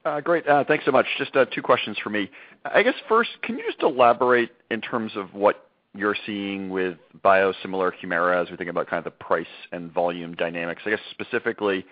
Uh, 0.06 0.22
great. 0.22 0.48
Uh, 0.48 0.64
thanks 0.64 0.86
so 0.86 0.92
much. 0.92 1.06
Just 1.18 1.36
uh, 1.36 1.46
two 1.46 1.62
questions 1.62 1.98
for 2.02 2.10
me. 2.10 2.30
I 2.66 2.84
guess 2.84 2.96
first, 3.08 3.30
can 3.44 3.58
you 3.58 3.64
just 3.66 3.82
elaborate 3.84 4.52
in 4.72 4.82
terms 4.82 5.12
of 5.16 5.34
what 5.34 5.70
you're 5.96 6.16
seeing 6.26 6.70
with 6.70 6.98
biosimilar 7.24 7.92
HUMIRA 8.02 8.44
as 8.44 8.52
we 8.52 8.58
think 8.58 8.70
about 8.70 8.88
kind 8.88 9.00
of 9.00 9.04
the 9.06 9.24
price 9.24 9.48
and 9.72 9.92
volume 9.92 10.36
dynamics? 10.36 10.84
I 10.86 10.92
guess 10.92 11.00
specifically, 11.12 11.86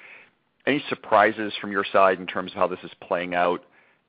any 0.65 0.83
surprises 0.89 1.53
from 1.59 1.71
your 1.71 1.85
side 1.91 2.19
in 2.19 2.27
terms 2.27 2.51
of 2.51 2.57
how 2.57 2.67
this 2.67 2.79
is 2.83 2.91
playing 3.01 3.35
out? 3.35 3.63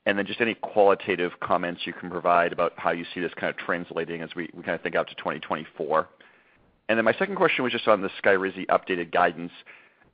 And 0.07 0.17
then 0.19 0.27
just 0.27 0.41
any 0.41 0.55
qualitative 0.55 1.33
comments 1.41 1.83
you 1.85 1.93
can 1.93 2.09
provide 2.09 2.53
about 2.53 2.73
how 2.77 2.93
you 2.93 3.05
see 3.13 3.21
this 3.21 3.33
kind 3.35 3.51
of 3.51 3.57
translating 3.57 4.23
as 4.23 4.31
we 4.35 4.49
kind 4.49 4.71
of 4.71 4.81
think 4.81 4.95
out 4.95 5.09
to 5.09 5.15
2024. 5.17 6.09
Then 6.89 7.05
My 7.05 7.13
second 7.13 7.37
question 7.37 7.63
was 7.63 7.73
just 7.73 7.87
on 7.87 8.01
the 8.01 8.09
SKYRIZI 8.23 8.67
updated 8.67 9.13
guidance. 9.13 9.53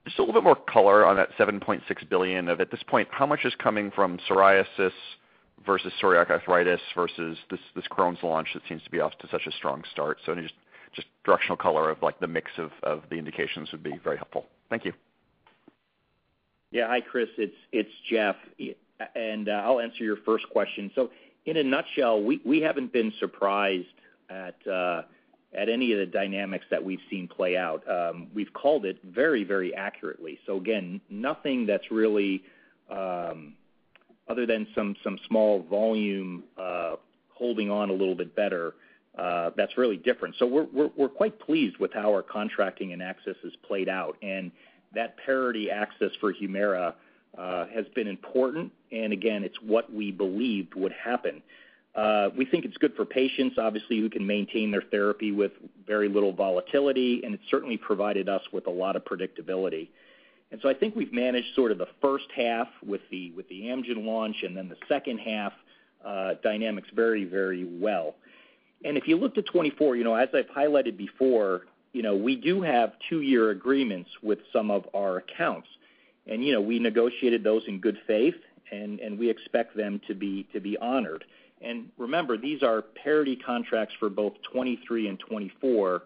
Just 0.04 0.18
a 0.18 0.22
little 0.22 0.34
bit 0.34 0.44
more 0.44 0.56
color 0.56 1.06
on 1.06 1.16
that 1.16 1.30
7.6 1.38 1.82
billion 2.10 2.48
of, 2.48 2.60
at 2.60 2.70
this 2.70 2.82
point, 2.86 3.08
how 3.10 3.24
much 3.24 3.44
is 3.44 3.54
coming 3.58 3.90
from 3.90 4.18
psoriasis 4.28 4.92
versus 5.64 5.92
psoriatic 6.02 6.30
arthritis 6.30 6.80
versus 6.94 7.38
this 7.50 7.84
Crohn's 7.90 8.22
launch 8.22 8.48
that 8.54 8.62
seems 8.68 8.82
to 8.82 8.90
be 8.90 9.00
off 9.00 9.16
to 9.18 9.28
such 9.30 9.46
a 9.46 9.52
strong 9.52 9.82
start. 9.92 10.18
Just 10.94 11.08
directional 11.24 11.56
color 11.56 11.90
of 11.90 12.02
like 12.02 12.20
the 12.20 12.26
mix 12.26 12.50
of 12.82 13.02
the 13.10 13.16
indications 13.16 13.72
would 13.72 13.82
be 13.82 13.98
very 14.04 14.16
helpful. 14.16 14.46
Thank 14.70 14.84
you. 14.84 14.92
Yeah. 16.70 16.88
Hi, 16.88 17.00
Chris. 17.00 17.28
It's 17.38 17.56
it's 17.72 17.90
Jeff. 18.10 18.36
And 19.16 19.48
uh, 19.48 19.62
I'll 19.64 19.80
answer 19.80 20.04
your 20.04 20.18
first 20.24 20.44
question. 20.50 20.90
So, 20.94 21.10
in 21.46 21.56
a 21.56 21.64
nutshell, 21.64 22.22
we 22.22 22.60
haven't 22.60 22.92
been 22.92 23.12
surprised 23.18 23.86
at 24.30 24.54
uh, 24.66 25.02
any 25.56 25.92
of 25.92 25.98
the 25.98 26.06
dynamics 26.06 26.66
that 26.70 26.82
we've 26.82 27.00
seen 27.10 27.28
play 27.28 27.56
out. 27.56 27.82
Um, 27.88 28.28
we've 28.34 28.52
called 28.52 28.84
it 28.84 28.98
very 29.04 29.44
very 29.44 29.74
accurately. 29.74 30.38
So 30.46 30.56
again, 30.56 31.00
nothing 31.10 31.66
that's 31.66 31.90
really, 31.90 32.42
um, 32.90 33.54
other 34.28 34.46
than 34.46 34.66
some 34.74 34.96
small 35.28 35.62
volume 35.62 36.44
uh, 36.58 36.96
holding 37.32 37.70
on 37.70 37.90
a 37.90 37.92
little 37.92 38.14
bit 38.14 38.34
better, 38.34 38.74
uh, 39.18 39.50
that's 39.56 39.78
really 39.78 39.96
different. 39.96 40.34
So 40.38 40.46
we're 40.46 41.08
quite 41.08 41.38
pleased 41.38 41.78
with 41.78 41.92
how 41.92 42.10
our 42.10 42.22
contracting 42.22 42.92
and 42.92 43.02
access 43.02 43.36
has 43.42 43.52
played 43.66 43.88
out. 43.88 44.16
And 44.22 44.50
that 44.94 45.16
parity 45.24 45.70
access 45.70 46.10
for 46.20 46.32
HUMIRA 46.32 46.94
uh, 47.36 47.66
has 47.66 47.86
been 47.94 48.06
important, 48.06 48.72
and 48.92 49.12
again, 49.12 49.42
it's 49.42 49.60
what 49.60 49.92
we 49.92 50.12
believed 50.12 50.74
would 50.74 50.92
happen. 50.92 51.42
Uh, 51.94 52.30
we 52.36 52.44
think 52.44 52.64
it's 52.64 52.76
good 52.76 52.94
for 52.96 53.04
patients, 53.04 53.56
obviously, 53.56 54.00
who 54.00 54.10
can 54.10 54.26
maintain 54.26 54.70
their 54.70 54.82
therapy 54.82 55.30
with 55.30 55.52
very 55.86 56.08
little 56.08 56.32
volatility, 56.32 57.22
and 57.24 57.34
it's 57.34 57.44
certainly 57.50 57.76
provided 57.76 58.28
us 58.28 58.42
with 58.52 58.66
a 58.66 58.70
lot 58.70 58.96
of 58.96 59.04
predictability. 59.04 59.88
And 60.50 60.60
so 60.60 60.68
I 60.68 60.74
think 60.74 60.96
we've 60.96 61.12
managed 61.12 61.54
sort 61.54 61.72
of 61.72 61.78
the 61.78 61.88
first 62.00 62.26
half 62.34 62.68
with 62.84 63.00
the 63.10 63.32
with 63.32 63.48
the 63.48 63.62
Amgen 63.62 64.04
launch 64.04 64.36
and 64.42 64.56
then 64.56 64.68
the 64.68 64.76
second 64.88 65.18
half 65.18 65.52
uh, 66.04 66.34
dynamics 66.42 66.88
very 66.94 67.24
very 67.24 67.64
well. 67.64 68.14
And 68.84 68.96
if 68.98 69.08
you 69.08 69.16
look 69.16 69.34
to 69.34 69.42
2024, 69.42 70.18
as 70.18 70.28
I've 70.34 70.46
highlighted 70.54 70.96
before, 70.96 71.62
you 71.92 72.02
know, 72.02 72.14
we 72.14 72.36
do 72.36 72.60
have 72.60 72.92
two-year 73.08 73.50
agreements 73.50 74.10
with 74.22 74.40
some 74.52 74.70
of 74.70 74.84
our 74.94 75.16
accounts. 75.18 75.68
And 76.26 76.44
you 76.44 76.52
know, 76.52 76.60
we 76.60 76.78
negotiated 76.78 77.42
those 77.42 77.62
in 77.66 77.80
good 77.80 77.98
faith, 78.06 78.36
and 78.70 79.18
we 79.18 79.30
expect 79.30 79.76
them 79.76 80.00
to 80.06 80.14
be 80.14 80.46
to 80.52 80.60
be 80.60 80.76
honored. 80.78 81.24
And 81.64 81.88
remember, 81.98 82.36
these 82.36 82.62
are 82.62 82.82
parity 82.82 83.36
contracts 83.36 83.94
for 83.98 84.10
both 84.10 84.34
2023 84.52 85.08
and 85.08 85.18
2024, 85.18 86.02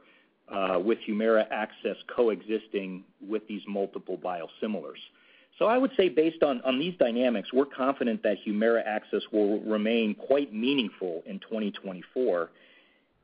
uh, 0.51 0.79
with 0.83 0.99
HUMIRA 1.07 1.47
access 1.51 1.97
coexisting 2.15 3.05
with 3.21 3.47
these 3.49 3.63
multiple 3.67 4.17
biosimilars. 4.17 5.01
So 5.59 5.67
I 5.67 5.77
would 5.77 5.91
say 5.97 6.09
based 6.09 6.43
on 6.43 6.79
these 6.79 6.95
dynamics, 6.99 7.53
we're 7.53 7.67
confident 7.67 8.23
that 8.23 8.39
HUMIRA 8.47 8.85
access 8.87 9.23
will 9.33 9.61
remain 9.61 10.15
quite 10.15 10.55
meaningful 10.55 11.23
in 11.27 11.41
2024. 11.41 12.51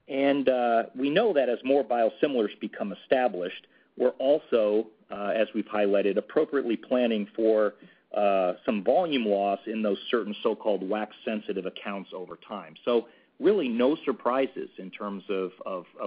Uh, 0.08 0.82
we 0.94 1.10
know 1.10 1.32
that 1.32 1.48
as 1.48 1.58
more 1.64 1.84
biosimilars 1.84 2.58
become 2.60 2.92
established, 2.92 3.66
we're 3.96 4.10
also, 4.10 4.88
uh, 5.10 5.32
as 5.34 5.46
we've 5.54 5.66
highlighted, 5.66 6.16
appropriately 6.16 6.76
planning 6.76 7.28
for 7.36 7.74
Uh, 8.12 8.54
some 8.64 8.84
volume 8.84 9.26
loss 9.26 9.58
in 9.66 9.82
those 9.82 9.98
certain 10.10 10.34
so-called 10.42 10.82
WAC-sensitive 10.82 11.66
accounts 11.66 12.10
over 12.14 12.38
time. 12.48 12.74
So 12.84 13.08
really 13.40 13.68
no 13.68 13.96
surprises 14.04 14.70
in 14.78 14.90
terms 14.90 15.24
of 15.28 15.52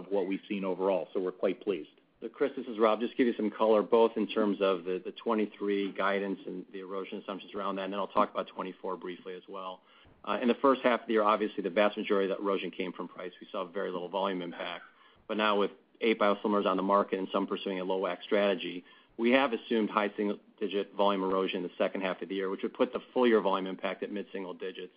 what 0.09 0.27
we've 0.27 0.41
seen 0.47 0.63
overall. 0.63 1.09
So 1.13 1.19
we're 1.19 1.31
quite 1.31 1.61
pleased. 1.61 1.89
Chris, 2.33 2.51
this 2.57 2.65
is 2.65 2.79
Rob. 2.79 2.99
Just 2.99 3.15
give 3.15 3.27
you 3.27 3.33
some 3.37 3.51
color, 3.51 3.83
both 3.83 4.13
in 4.15 4.25
terms 4.25 4.57
of 4.59 4.85
the 4.85 4.99
2023 4.99 5.91
guidance 5.91 6.39
and 6.47 6.65
the 6.73 6.79
erosion 6.79 7.19
assumptions 7.19 7.53
around 7.53 7.75
that, 7.75 7.83
and 7.83 7.93
then 7.93 7.99
I'll 7.99 8.07
talk 8.07 8.31
about 8.31 8.47
2024 8.47 8.97
briefly 8.97 9.35
as 9.35 9.43
well. 9.47 9.81
Uh, 10.25 10.39
in 10.41 10.47
the 10.47 10.55
first 10.55 10.81
half 10.81 11.01
of 11.01 11.07
the 11.07 11.13
year, 11.13 11.23
obviously, 11.23 11.61
the 11.61 11.69
vast 11.69 11.95
majority 11.95 12.29
of 12.29 12.37
that 12.37 12.43
erosion 12.43 12.71
came 12.71 12.91
from 12.91 13.07
price. 13.07 13.31
We 13.39 13.47
saw 13.51 13.65
very 13.65 13.91
little 13.91 14.09
volume 14.09 14.41
impact. 14.41 14.83
But 15.27 15.37
now 15.37 15.57
with 15.57 15.71
eight 16.01 16.19
biosimilars 16.19 16.65
on 16.65 16.75
the 16.75 16.83
market 16.83 17.19
and 17.19 17.27
some 17.31 17.45
pursuing 17.45 17.79
a 17.79 17.83
low 17.83 18.01
WAC 18.01 18.23
strategy, 18.23 18.83
we 19.17 19.31
have 19.31 19.53
assumed 19.53 19.89
high 19.89 20.11
single-digit 20.15 20.93
volume 20.95 21.23
erosion 21.23 21.57
in 21.57 21.63
the 21.63 21.71
second 21.77 22.01
half 22.01 22.21
of 22.21 22.29
the 22.29 22.35
year, 22.35 22.49
which 22.49 22.63
would 22.63 22.73
put 22.73 22.93
the 22.93 22.99
full-year 23.13 23.41
volume 23.41 23.67
impact 23.67 24.03
at 24.03 24.11
mid-single 24.11 24.53
digits. 24.53 24.93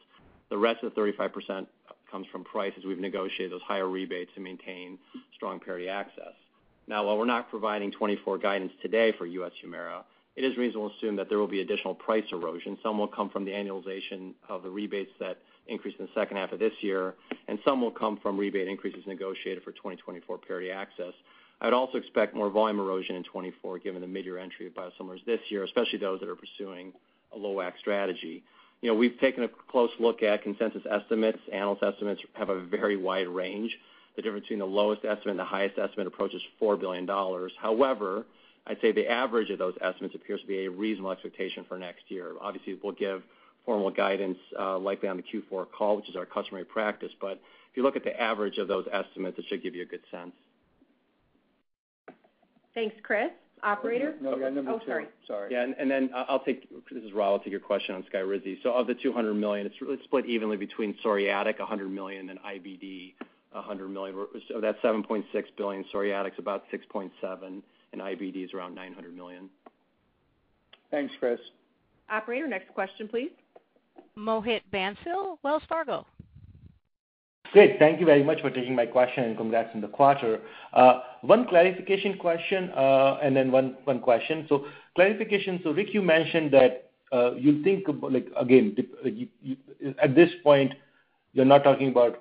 The 0.51 0.59
rest 0.59 0.83
of 0.83 0.95
the 0.95 1.01
35% 1.01 1.67
comes 2.11 2.27
from 2.31 2.45
price 2.45 2.73
as 2.77 2.85
we've 2.85 2.99
negotiated 2.99 3.53
those 3.53 3.63
higher 3.63 3.89
rebates 3.89 4.33
to 4.35 4.41
maintain 4.41 4.99
strong 5.35 5.61
parity 5.61 5.89
access. 5.89 6.35
Now, 6.87 7.07
while 7.07 7.17
we're 7.17 7.25
not 7.25 7.51
providing 7.51 7.93
2024 7.93 8.39
guidance 8.39 8.73
today 8.83 9.13
for 9.17 9.27
U.S. 9.27 9.53
HUMIRA, 9.63 10.03
it 10.37 10.45
is 10.45 10.57
reasonable 10.57 10.91
to 10.91 10.97
assume 10.97 11.17
that 11.17 11.29
there 11.29 11.39
will 11.39 11.47
be 11.47 11.61
additional 11.61 11.95
price 11.95 12.25
erosion. 12.33 12.79
Some 12.83 12.99
will 12.99 13.09
come 13.09 13.31
from 13.31 13.45
the 13.45 13.53
annualization 13.53 14.33
of 14.49 14.63
the 14.63 14.71
rebates 14.71 15.13
that 15.21 15.39
increased 15.69 15.99
in 16.01 16.07
the 16.07 16.13
second 16.21 16.37
half 16.37 16.53
of 16.53 16.59
this 16.59 16.73
year, 16.81 17.15
and 17.49 17.59
some 17.65 17.81
will 17.81 17.91
come 17.91 18.17
from 18.17 18.37
rebate 18.37 18.67
increases 18.67 19.05
negotiated 19.07 19.63
for 19.63 19.73
2024 19.73 20.39
parity 20.39 20.71
access. 20.71 21.13
I'd 21.61 21.73
also 21.73 21.99
expect 21.99 22.35
more 22.35 22.49
volume 22.49 22.81
erosion 22.81 23.17
in 23.17 23.23
2024 23.23 23.79
given 23.81 24.01
the 24.01 24.07
mid-year 24.07 24.39
entry 24.39 24.67
of 24.67 24.73
biosimilars 24.75 25.25
this 25.27 25.41
year, 25.49 25.65
especially 25.65 25.99
those 25.99 26.21
that 26.21 26.29
are 26.29 26.37
pursuing 26.37 26.93
a 27.33 27.39
low 27.39 27.55
WAC 27.57 27.73
strategy. 27.79 28.43
You 28.81 28.91
know, 28.91 28.95
we've 28.95 29.19
taken 29.21 29.45
a 29.45 29.49
close 29.71 29.91
look 29.99 30.23
at 30.23 30.43
consensus 30.43 30.83
estimates. 30.91 31.39
Analyst 31.53 31.83
estimates 31.83 32.23
have 32.35 32.49
a 32.49 32.61
very 32.61 32.97
wide 32.97 33.29
range. 33.29 33.77
The 34.17 34.23
difference 34.23 34.45
between 34.45 34.59
the 34.61 34.65
lowest 34.65 35.05
estimate 35.05 35.33
and 35.33 35.39
the 35.39 35.45
highest 35.45 35.79
estimate 35.79 36.07
approaches 36.07 36.41
$4 36.61 36.81
billion. 36.81 37.07
However, 37.61 38.25
I'd 38.67 38.81
say 38.81 38.93
the 38.93 39.09
average 39.09 39.51
of 39.51 39.59
those 39.59 39.75
estimates 39.83 40.15
appears 40.15 40.41
to 40.41 40.47
be 40.47 40.65
a 40.65 40.71
reasonable 40.71 41.11
expectation 41.11 41.65
for 41.69 41.79
next 41.79 42.05
year. 42.09 42.33
Obviously, 42.41 42.79
we'll 42.83 42.93
give 42.93 43.23
formal 43.67 43.91
guidance 43.91 44.39
uh, 44.59 44.79
likely 44.79 45.09
on 45.09 45.19
the 45.19 45.23
Q4 45.23 45.67
call, 45.77 45.97
which 45.97 46.09
is 46.09 46.17
our 46.17 46.27
customary 46.27 46.65
practice. 46.65 47.13
But 47.21 47.33
if 47.33 47.77
you 47.77 47.83
look 47.83 47.97
at 47.97 48.05
the 48.05 48.19
average 48.19 48.59
of 48.59 48.67
those 48.67 48.87
estimates, 48.91 49.39
it 49.39 49.45
should 49.49 49.63
give 49.63 49.75
you 49.75 49.83
a 49.83 49.87
good 49.87 50.03
sense. 50.11 50.33
Thanks, 52.75 52.95
Chris. 53.03 53.31
Operator? 53.63 54.15
No, 54.21 54.35
we 54.35 54.41
got 54.41 54.53
number 54.55 54.71
oh, 54.71 54.79
two. 54.79 54.85
Oh, 54.85 54.89
sorry. 54.89 55.07
Sorry. 55.27 55.53
Yeah, 55.53 55.67
and 55.79 55.91
then 55.91 56.11
I'll 56.15 56.43
take 56.43 56.69
this 56.91 57.03
is 57.03 57.13
Rob. 57.13 57.33
I'll 57.33 57.39
take 57.39 57.51
your 57.51 57.61
question 57.61 57.95
on 57.95 58.05
SKYRIZI. 58.13 58.65
Of 58.65 58.87
the 58.87 58.95
200 58.95 59.35
million, 59.35 59.67
it's 59.67 59.81
really 59.81 59.99
split 60.05 60.27
evenly 60.27 60.57
between 60.57 60.95
psoriatic, 61.05 61.59
100 61.59 61.91
million, 61.91 62.31
and 62.31 62.39
IBD, 62.41 63.15
$100 63.55 63.91
million. 63.91 64.17
That 64.61 64.81
7.6 64.83 65.25
billion, 65.57 65.85
psoriatic's 65.93 66.39
about 66.39 66.65
$6.7 66.73 67.11
billion, 67.21 67.63
and 67.93 68.01
IBD 68.01 68.45
is 68.45 68.55
around 68.55 68.75
900 68.75 69.15
million. 69.15 69.51
Thanks, 70.91 71.13
Chris. 71.21 71.39
Operator, 72.09 72.49
next 72.49 72.73
question, 72.75 73.09
please. 73.09 73.31
Mohit 74.17 74.63
Bansal, 74.73 75.39
Wells 75.43 75.63
Fargo. 75.69 76.07
Great. 77.53 77.81
Thank 77.81 77.99
you 77.99 78.07
very 78.07 78.23
much 78.23 78.41
for 78.41 78.51
taking 78.51 78.77
my 78.77 78.87
question, 78.87 79.25
and 79.25 79.37
congrats 79.37 79.71
on 79.75 79.81
the 79.81 79.89
quarter. 79.89 80.41
Uh, 80.73 81.01
one 81.23 81.47
clarification 81.49 82.17
question, 82.17 82.71
uh, 82.71 83.19
and 83.23 83.37
then 83.37 83.51
one 83.51 83.77
question. 84.03 84.47
So 84.49 84.67
clarification, 84.95 85.61
so 85.65 85.73
Rick, 85.73 85.93
you 85.93 86.01
mentioned 86.01 86.53
that 86.53 86.91
uh, 87.13 87.33
you 87.35 87.63
think, 87.65 87.89
about, 87.89 88.13
like 88.13 88.29
again, 88.37 88.77
at 90.01 90.15
this 90.15 90.31
point, 90.45 90.75
you're 91.33 91.45
not 91.45 91.65
talking 91.65 91.89
about 91.89 92.21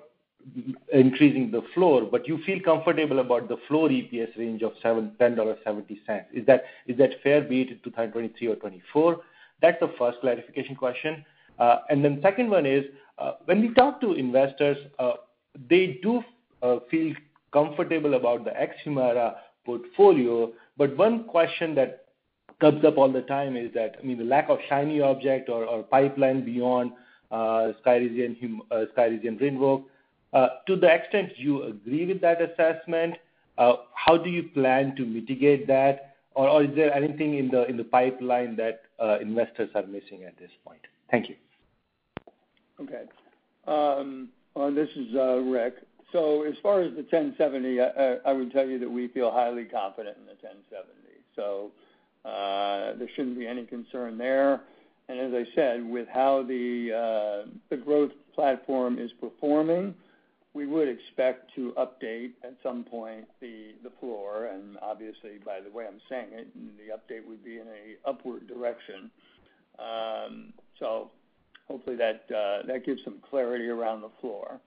increasing 0.92 1.50
the 1.50 1.62
floor, 1.74 2.08
but 2.10 2.26
you 2.26 2.38
feel 2.44 2.58
comfortable 2.60 3.20
about 3.20 3.48
the 3.48 3.56
floor 3.68 3.88
EPS 3.88 4.36
range 4.36 4.62
of 4.62 4.72
$10.70. 4.82 6.24
Is 6.32 6.46
that 6.46 6.64
is 6.86 6.96
that 6.98 7.10
fair, 7.22 7.42
be 7.42 7.62
it 7.62 7.68
in 7.68 7.78
2023 7.84 8.48
or 8.48 8.54
2024? 8.54 9.20
That's 9.62 9.78
the 9.80 9.92
first 9.98 10.18
clarification 10.22 10.74
question. 10.74 11.24
Uh, 11.60 11.76
second 12.22 12.50
one 12.50 12.66
is, 12.66 12.84
uh, 13.18 13.32
when 13.44 13.60
we 13.60 13.72
talk 13.74 14.00
to 14.00 14.14
investors, 14.14 14.78
uh, 14.98 15.12
they 15.68 16.00
do 16.02 16.22
feel 16.90 17.14
comfortable 17.52 18.14
about 18.14 18.44
the 18.44 18.60
ex-HUMIRA 18.60 19.36
portfolio, 19.64 20.52
but 20.76 20.96
one 20.96 21.24
question 21.24 21.74
that 21.74 22.06
comes 22.60 22.84
up 22.84 22.96
all 22.96 23.10
the 23.12 23.22
time 23.22 23.56
is 23.56 23.72
that, 23.74 23.96
I 24.00 24.06
mean, 24.06 24.18
the 24.18 24.24
lack 24.24 24.48
of 24.48 24.58
shiny 24.68 25.00
object 25.00 25.48
or 25.48 25.82
pipeline 25.82 26.44
beyond 26.44 26.92
SKYRIZI 27.30 28.24
and 28.26 29.40
RINVOQ. 29.40 29.84
To 30.66 30.76
the 30.76 30.92
extent 30.92 31.32
you 31.36 31.64
agree 31.64 32.06
with 32.06 32.20
that 32.22 32.40
assessment, 32.40 33.16
how 33.56 34.16
do 34.16 34.30
you 34.30 34.44
plan 34.54 34.96
to 34.96 35.04
mitigate 35.04 35.66
that? 35.66 36.16
Or 36.34 36.62
is 36.62 36.74
there 36.74 36.94
anything 36.94 37.36
in 37.36 37.50
the 37.50 37.84
pipeline 37.84 38.56
that 38.56 38.82
investors 39.20 39.70
are 39.74 39.86
missing 39.86 40.24
at 40.24 40.38
this 40.38 40.50
point? 40.64 40.80
Thank 41.10 41.28
you. 41.28 41.36
Okay. 42.82 43.04
Um, 43.66 44.28
uh, 44.56 44.70
this 44.70 44.88
is 44.96 45.14
uh, 45.14 45.36
Rick. 45.38 45.74
So 46.12 46.42
as 46.42 46.54
far 46.62 46.80
as 46.82 46.92
the 46.96 47.02
$10.70, 47.02 48.20
I 48.24 48.32
would 48.32 48.50
tell 48.52 48.66
you 48.66 48.78
that 48.80 48.90
we 48.90 49.08
feel 49.08 49.30
highly 49.30 49.64
confident 49.64 50.16
in 50.18 50.26
the 50.26 50.32
$10.70. 50.32 51.70
Uh, 52.22 52.98
there 52.98 53.08
shouldn't 53.14 53.38
be 53.38 53.46
any 53.46 53.64
concern 53.64 54.18
there. 54.18 54.60
And 55.08 55.18
as 55.18 55.32
I 55.32 55.44
said, 55.54 55.88
with 55.88 56.08
how 56.12 56.42
the 56.46 57.78
growth 57.84 58.12
platform 58.34 58.98
is 58.98 59.10
performing, 59.20 59.94
we 60.52 60.66
would 60.66 60.88
expect 60.88 61.54
to 61.54 61.72
update 61.78 62.32
at 62.42 62.56
some 62.62 62.84
point 62.84 63.26
the 63.40 63.74
floor, 64.00 64.46
and 64.46 64.76
obviously, 64.82 65.38
by 65.44 65.60
the 65.60 65.70
way 65.70 65.86
I'm 65.86 66.00
saying 66.08 66.28
it, 66.32 66.48
the 66.76 66.92
update 66.92 67.26
would 67.26 67.44
be 67.44 67.58
in 67.58 67.68
an 67.68 67.96
upward 68.04 68.48
direction. 68.48 69.10
Um, 69.78 70.52
Hopefully 71.70 71.94
that 71.96 72.24
uh 72.34 72.66
that 72.66 72.84
gives 72.84 73.02
some 73.04 73.18
clarity 73.30 73.68
around 73.68 74.00
the 74.00 74.10
floor. 74.20 74.58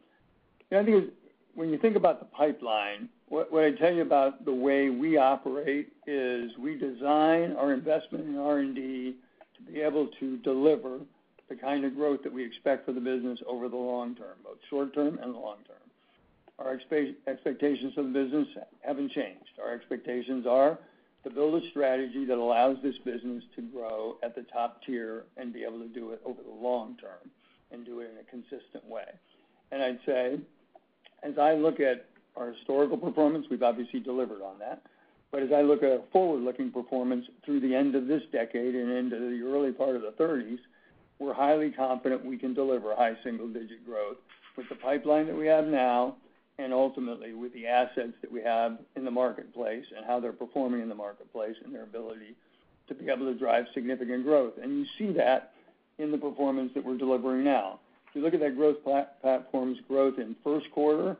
The 0.69 0.79
other 0.79 0.85
thing 0.85 1.01
is, 1.03 1.09
when 1.53 1.69
you 1.69 1.77
think 1.77 1.97
about 1.97 2.19
the 2.19 2.25
pipeline, 2.25 3.09
what 3.27 3.63
I'd 3.63 3.77
tell 3.77 3.93
you 3.93 4.03
about 4.03 4.45
the 4.45 4.53
way 4.53 4.89
we 4.89 5.17
operate 5.17 5.91
is 6.07 6.51
we 6.57 6.77
design 6.77 7.55
our 7.57 7.73
investment 7.73 8.25
in 8.25 8.37
R&D 8.37 9.15
to 9.57 9.71
be 9.71 9.81
able 9.81 10.07
to 10.19 10.37
deliver 10.37 10.99
the 11.49 11.55
kind 11.55 11.83
of 11.83 11.95
growth 11.95 12.23
that 12.23 12.31
we 12.31 12.45
expect 12.45 12.85
for 12.85 12.93
the 12.93 13.01
business 13.01 13.39
over 13.47 13.69
the 13.69 13.75
long 13.75 14.15
term, 14.15 14.37
both 14.43 14.57
short 14.69 14.93
term 14.93 15.19
and 15.21 15.33
long 15.33 15.57
term. 15.67 15.77
Our 16.59 16.79
expectations 17.27 17.93
of 17.97 18.05
the 18.05 18.11
business 18.11 18.47
haven't 18.81 19.11
changed. 19.11 19.59
Our 19.61 19.73
expectations 19.73 20.45
are 20.47 20.77
to 21.23 21.29
build 21.29 21.61
a 21.61 21.69
strategy 21.69 22.25
that 22.25 22.37
allows 22.37 22.77
this 22.83 22.97
business 23.05 23.43
to 23.55 23.61
grow 23.61 24.17
at 24.23 24.35
the 24.35 24.43
top 24.43 24.81
tier 24.85 25.23
and 25.37 25.53
be 25.53 25.63
able 25.63 25.79
to 25.79 25.87
do 25.87 26.11
it 26.11 26.21
over 26.25 26.41
the 26.41 26.51
long 26.51 26.97
term 26.97 27.31
and 27.71 27.85
do 27.85 28.01
it 28.01 28.11
in 28.11 28.19
a 28.19 28.29
consistent 28.29 28.85
way. 28.85 29.05
And 29.71 29.81
I'd 29.81 29.99
say, 30.05 30.37
as 31.23 31.37
I 31.37 31.53
look 31.53 31.79
at 31.79 32.05
our 32.35 32.51
historical 32.51 32.97
performance, 32.97 33.47
we've 33.49 33.63
obviously 33.63 33.99
delivered 33.99 34.41
on 34.41 34.59
that. 34.59 34.83
But 35.31 35.41
as 35.41 35.51
I 35.51 35.61
look 35.61 35.81
at 35.81 35.91
our 35.91 36.01
forward-looking 36.11 36.71
performance 36.71 37.25
through 37.43 37.61
the 37.61 37.73
end 37.73 37.95
of 37.95 38.07
this 38.07 38.21
decade 38.31 38.75
and 38.75 38.91
into 38.91 39.17
the 39.17 39.43
early 39.43 39.71
part 39.71 39.95
of 39.95 40.03
the 40.03 40.11
'30s, 40.11 40.59
we're 41.17 41.33
highly 41.33 41.71
confident 41.71 42.23
we 42.23 42.37
can 42.37 42.53
deliver 42.53 42.95
high 42.95 43.15
single-digit 43.23 43.85
growth 43.85 44.17
with 44.57 44.69
the 44.69 44.75
pipeline 44.75 45.25
that 45.25 45.35
we 45.35 45.47
have 45.47 45.65
now, 45.65 46.15
and 46.63 46.71
ultimately 46.73 47.33
with 47.33 47.53
the 47.53 47.67
assets 47.67 48.13
that 48.21 48.31
we 48.31 48.41
have 48.41 48.77
in 48.95 49.03
the 49.03 49.11
marketplace 49.11 49.83
and 49.95 50.05
how 50.05 50.19
they're 50.19 50.31
performing 50.31 50.81
in 50.81 50.87
the 50.87 50.95
marketplace 50.95 51.55
and 51.65 51.75
their 51.75 51.83
ability 51.83 52.35
to 52.87 52.93
be 52.93 53.09
able 53.09 53.25
to 53.25 53.37
drive 53.37 53.65
significant 53.73 54.23
growth. 54.23 54.53
And 54.61 54.79
you 54.79 54.85
see 54.97 55.11
that 55.17 55.51
in 55.99 56.11
the 56.11 56.17
performance 56.17 56.71
that 56.73 56.85
we're 56.85 56.97
delivering 56.97 57.43
now. 57.43 57.79
If 58.07 58.15
you 58.15 58.21
look 58.21 58.33
at 58.33 58.39
that 58.39 58.55
growth 58.55 58.77
platform's 58.83 59.77
growth 59.87 60.19
in 60.19 60.35
first 60.43 60.71
quarter 60.71 61.17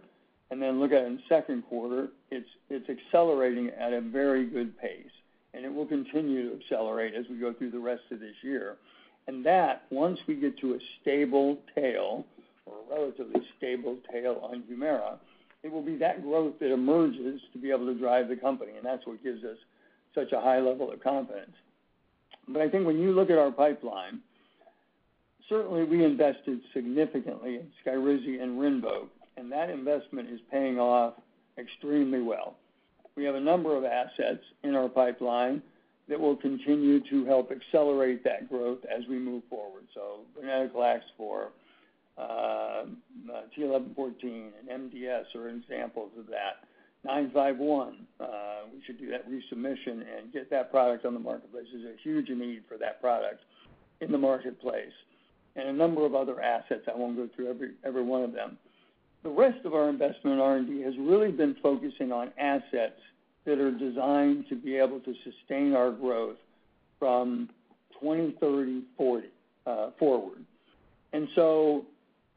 and 0.49 0.61
then 0.61 0.79
look 0.79 0.91
at 0.91 1.01
it 1.03 1.07
in 1.07 1.19
second 1.27 1.63
quarter, 1.63 2.07
it's 2.31 2.89
accelerating 2.89 3.69
at 3.69 3.91
a 3.91 3.99
very 4.01 4.45
good 4.45 4.77
pace, 4.79 5.11
and 5.53 5.65
it 5.65 5.73
will 5.73 5.85
continue 5.85 6.49
to 6.49 6.59
accelerate 6.59 7.15
as 7.15 7.25
we 7.29 7.37
go 7.37 7.51
through 7.53 7.71
the 7.71 7.79
rest 7.79 8.03
of 8.11 8.19
this 8.19 8.35
year. 8.43 8.77
And 9.27 9.45
that, 9.45 9.83
once 9.89 10.19
we 10.27 10.35
get 10.35 10.57
to 10.59 10.73
a 10.73 10.79
stable 11.01 11.57
tail 11.75 12.25
or 12.65 12.75
a 12.75 12.95
relatively 12.95 13.41
stable 13.57 13.97
tail 14.11 14.39
on 14.43 14.63
HUMIRA, 14.69 15.17
it 15.64 15.72
will 15.72 15.82
be 15.82 15.95
that 15.97 16.22
growth 16.22 16.53
that 16.59 16.72
emerges 16.72 17.41
to 17.53 17.59
be 17.59 17.72
able 17.72 17.86
to 17.86 17.97
drive 17.97 18.28
the 18.28 18.36
company, 18.36 18.74
and 18.76 18.86
that's 18.86 19.05
what 19.07 19.24
gives 19.24 19.43
us 19.43 19.57
such 20.14 20.32
a 20.32 20.41
high 20.41 20.59
level 20.59 20.91
of 20.91 21.01
confidence. 21.01 21.55
But 22.47 22.61
I 22.61 22.70
think 22.70 22.86
when 22.86 22.99
you 22.99 23.14
look 23.14 23.30
at 23.30 23.38
our 23.38 23.51
pipeline, 23.51 24.20
certainly 25.47 25.84
we 25.84 26.03
invested 26.03 26.59
significantly 26.74 27.55
in 27.55 27.68
SKYRIZI 27.86 28.41
and 28.41 28.59
RINVOQ, 28.59 29.07
and 29.38 29.51
that 29.51 29.70
investment 29.70 30.30
is 30.30 30.39
paying 30.51 30.80
off 30.80 31.14
extremely 31.57 32.22
well. 32.22 32.55
We 33.16 33.24
have 33.26 33.36
a 33.36 33.39
number 33.39 33.78
of 33.78 33.86
assets 33.86 34.43
in 34.64 34.76
our 34.76 34.89
pipeline 34.89 35.61
that 36.09 36.20
will 36.20 36.36
continue 36.36 36.99
to 37.09 37.26
help 37.26 37.51
accelerate 37.51 38.24
that 38.24 38.49
growth 38.49 38.80
as 38.86 39.07
we 39.07 39.18
move 39.18 39.43
forward. 39.49 39.84
venetoclax 40.38 41.01
for 41.16 41.49
t(11;14) 42.18 44.51
and 44.59 44.91
MDS 44.91 45.36
are 45.36 45.49
examples 45.49 46.11
of 46.18 46.28
that. 46.28 46.66
951, 47.05 48.07
uh, 48.20 48.26
we 48.74 48.82
should 48.86 48.97
do 48.97 49.09
that 49.09 49.30
resubmission 49.30 50.05
and 50.18 50.32
get 50.32 50.49
that 50.49 50.72
product 50.72 51.05
on 51.05 51.14
the 51.14 51.20
marketplace. 51.20 51.66
There's 51.74 51.86
a 51.86 51.97
huge 52.01 52.30
need 52.30 52.64
for 52.70 52.78
that 52.78 53.01
product 53.01 53.41
in 53.99 54.11
the 54.11 54.18
marketplace. 54.18 54.93
And 55.55 55.68
a 55.68 55.74
number 55.74 56.05
of 56.05 56.16
other 56.16 56.41
assets, 56.41 56.84
I 56.88 56.97
won't 56.97 57.18
go 57.18 57.30
through 57.36 57.74
every 57.84 58.03
one 58.03 58.24
of 58.24 58.34
them. 58.34 58.57
The 59.24 59.30
rest 59.30 59.66
of 59.66 59.74
our 59.74 59.89
investment 59.89 60.36
in 60.36 60.39
R&D 60.39 60.82
has 60.82 60.93
really 60.97 61.32
been 61.32 61.55
focusing 61.61 62.11
on 62.11 62.32
assets 62.38 62.99
that 63.45 63.59
are 63.59 63.72
designed 63.72 64.45
to 64.49 64.55
be 64.55 64.78
able 64.78 64.99
to 65.01 65.14
sustain 65.24 65.76
our 65.76 65.91
growth 65.91 66.38
from 66.99 67.49
2030 68.01 68.84
uh, 69.66 69.91
forward. 69.99 70.45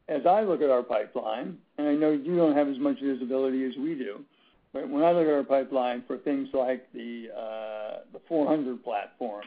As 0.09 0.25
I 0.25 0.41
look 0.41 0.61
at 0.61 0.69
our 0.69 0.83
pipeline, 0.83 1.57
and 1.77 1.87
I 1.87 1.93
know 1.93 2.11
you 2.11 2.37
don't 2.37 2.55
have 2.55 2.69
as 2.69 2.79
much 2.79 2.97
visibility 3.01 3.65
as 3.65 3.73
we 3.77 3.93
do, 3.93 4.23
but 4.71 4.87
when 4.89 5.03
I 5.03 5.11
look 5.11 5.27
at 5.27 5.33
our 5.33 5.43
pipeline 5.43 6.03
for 6.07 6.17
things 6.17 6.47
like 6.53 6.87
the 6.93 7.27
uh, 7.35 8.17
400 8.29 8.83
platform 8.83 9.43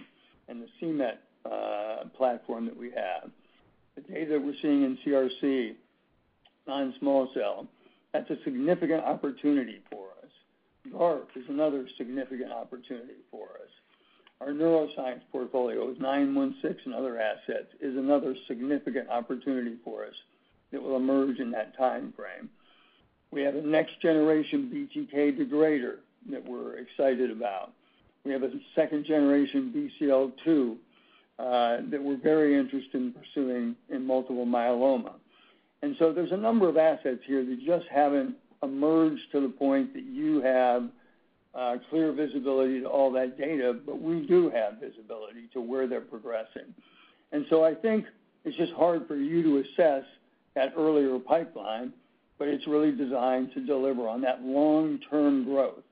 and 0.48 0.61
the 0.61 0.66
c-Met 0.78 1.22
uh, 1.46 2.08
platform 2.14 2.66
that 2.66 2.76
we 2.76 2.90
have, 2.90 3.30
the 3.94 4.02
data 4.02 4.38
we're 4.38 4.54
seeing 4.61 4.84
in 4.84 4.98
CRC, 5.06 5.76
non-small 6.66 7.30
cell, 7.32 7.66
that's 8.12 8.28
a 8.28 8.36
significant 8.44 9.02
opportunity 9.02 9.80
for 9.90 10.08
us. 10.22 10.30
GARP 10.92 11.28
is 11.36 11.44
another 11.48 11.86
significant 11.96 12.52
opportunity 12.52 13.20
for 13.30 13.44
us. 13.44 13.70
Our 14.42 14.48
neuroscience 14.48 15.20
portfolio 15.32 15.88
with 15.88 16.00
916 16.00 16.92
and 16.92 16.94
other 16.94 17.18
assets 17.18 17.68
is 17.80 17.96
another 17.96 18.34
significant 18.46 19.08
opportunity 19.08 19.76
for 19.84 20.04
us 20.04 20.14
that 20.73 20.83
will 20.83 20.97
emerge 20.97 21.39
in 21.39 21.51
that 21.53 21.77
time 21.77 22.12
frame. 22.16 22.49
We 23.31 23.43
have 23.43 23.55
a 23.55 23.62
next 23.62 24.01
generation 24.01 24.71
BTK 24.73 25.39
degrader 25.39 25.97
that 26.31 26.45
we're 26.45 26.79
excited 26.79 27.31
about. 27.31 27.73
We 28.25 28.33
have 28.33 28.43
a 28.43 28.51
second 28.75 29.07
generation 29.07 29.91
BCL-2 30.03 30.77
uh, 31.39 31.91
that 31.91 32.03
we're 32.03 32.18
very 32.18 32.59
interested 32.59 32.95
in 32.95 33.12
pursuing 33.12 33.77
in 33.89 34.07
multiple 34.07 34.45
myeloma. 34.45 35.14
And 35.83 35.97
so 35.99 36.12
there's 36.12 36.33
a 36.33 36.37
number 36.37 36.68
of 36.68 36.77
assets 36.77 37.21
here 37.27 37.45
that 37.45 37.59
just 37.64 37.87
haven't 37.91 38.35
emerged 38.62 39.23
to 39.33 39.41
the 39.41 39.49
point 39.49 39.95
that 39.95 40.05
you 40.05 40.43
have 40.43 40.89
uh, 41.55 41.77
clear 41.89 42.12
visibility 42.12 42.81
to 42.81 42.87
all 42.87 43.11
that 43.12 43.39
data, 43.39 43.75
but 43.87 44.01
we 44.01 44.27
do 44.27 44.51
have 44.51 44.75
visibility 44.75 45.49
to 45.53 45.61
where 45.61 45.87
they're 45.87 46.01
progressing. 46.01 46.75
And 47.33 47.47
so 47.49 47.64
I 47.64 47.75
think 47.75 48.05
it's 48.45 48.57
just 48.57 48.73
hard 48.73 49.09
for 49.09 49.16
you 49.16 49.43
to 49.43 49.59
assess 49.59 50.05
that 50.55 50.72
earlier 50.76 51.18
pipeline, 51.18 51.92
but 52.38 52.48
it's 52.48 52.66
really 52.66 52.92
designed 52.92 53.53
to 53.55 53.64
deliver 53.64 54.09
on 54.09 54.20
that 54.22 54.42
long-term 54.42 55.44
growth. 55.44 55.84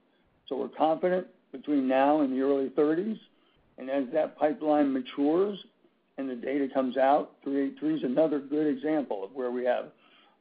So 0.49 0.57
we're 0.57 0.69
confident 0.69 1.27
between 1.53 1.87
now 1.87 2.21
and 2.21 2.33
the 2.33 2.41
early 2.41 2.71
'30s, 2.71 3.19
and 3.79 3.91
as 3.91 4.05
that 4.13 4.39
pipeline 4.39 4.93
matures 4.93 5.59
and 6.17 6.29
the 6.29 6.35
data 6.35 6.69
comes 6.73 6.97
out, 6.97 7.33
383 7.45 7.97
is 7.97 8.03
another 8.03 8.41
good 8.41 8.67
example 8.67 9.23
of 9.25 9.31
where 9.33 9.51
we 9.51 9.65
have 9.65 9.87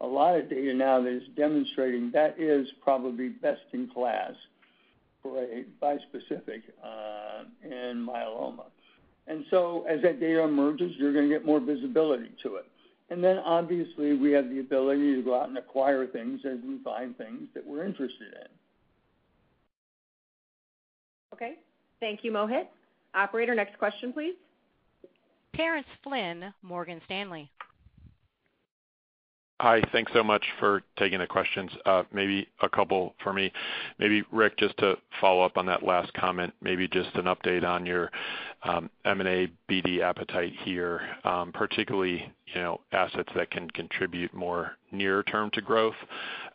a 0.01 0.07
lot 0.07 0.36
of 0.36 0.49
data 0.49 0.74
now 0.74 1.01
that 1.01 1.09
is 1.09 1.24
demonstrating 1.36 2.11
that 2.11 2.39
is 2.39 2.68
probably 2.84 3.30
best 3.30 3.61
in 3.74 3.88
class 3.88 4.34
for 5.22 5.43
a 5.43 5.63
bispecific 5.82 6.61
uh, 6.84 7.43
in 7.63 8.05
myeloma. 8.05 8.65
And 9.28 9.43
so 9.49 9.86
as 9.89 10.01
that 10.03 10.20
data 10.20 10.43
emerges, 10.43 10.93
you're 10.97 11.13
going 11.13 11.28
to 11.28 11.34
get 11.34 11.45
more 11.45 11.59
visibility 11.59 12.32
to 12.43 12.55
it. 12.55 12.65
Then 13.10 13.39
obviously, 13.39 14.14
we 14.16 14.32
have 14.34 14.49
the 14.49 14.60
ability 14.60 15.16
to 15.16 15.22
go 15.22 15.39
out 15.39 15.49
and 15.49 15.58
acquire 15.58 16.05
things 16.08 16.41
as 16.45 16.58
we 16.66 16.78
find 16.84 17.18
things 17.18 17.47
that 17.53 17.66
we're 17.66 17.86
interested 17.86 18.34
in. 18.34 18.47
Okay. 21.34 21.55
Thank 21.99 22.24
you, 22.24 22.32
Mohit. 22.32 22.68
Operator, 23.16 23.55
next 23.55 23.78
question, 23.80 24.14
please. 24.14 24.36
Terence 25.55 25.88
Flynn, 26.03 26.53
Morgan 26.62 27.01
Stanley. 27.05 27.49
Hi. 29.60 29.82
Thanks 29.91 30.12
so 30.14 30.24
much 30.24 30.45
for 30.60 30.84
taking 30.99 31.18
the 31.18 31.26
questions. 31.26 31.72
Uh, 31.84 32.03
maybe 32.14 32.47
a 32.62 32.70
couple 32.70 33.16
for 33.24 33.34
me. 33.34 33.51
Maybe 33.97 34.24
Rick, 34.32 34.58
just 34.60 34.78
to 34.78 34.97
follow 35.20 35.41
up 35.41 35.58
on 35.58 35.66
that 35.66 35.82
last 35.82 36.14
comment, 36.14 36.53
maybe 36.62 36.88
just 36.88 37.10
an 37.16 37.26
update 37.26 37.64
on 37.64 37.84
your 37.84 38.12
Um, 38.68 38.89
M&A 39.05 39.49
BD 39.70 40.01
appetite 40.01 40.53
here, 40.63 41.01
um, 41.24 41.51
particularly 41.53 42.32
you 42.53 42.61
know, 42.61 42.82
assets 42.91 43.30
that 43.36 43.49
can 43.49 43.70
contribute 43.72 44.34
more 44.34 44.72
near 44.91 45.24
term 45.24 45.49
to 45.51 45.61
growth. 45.61 45.95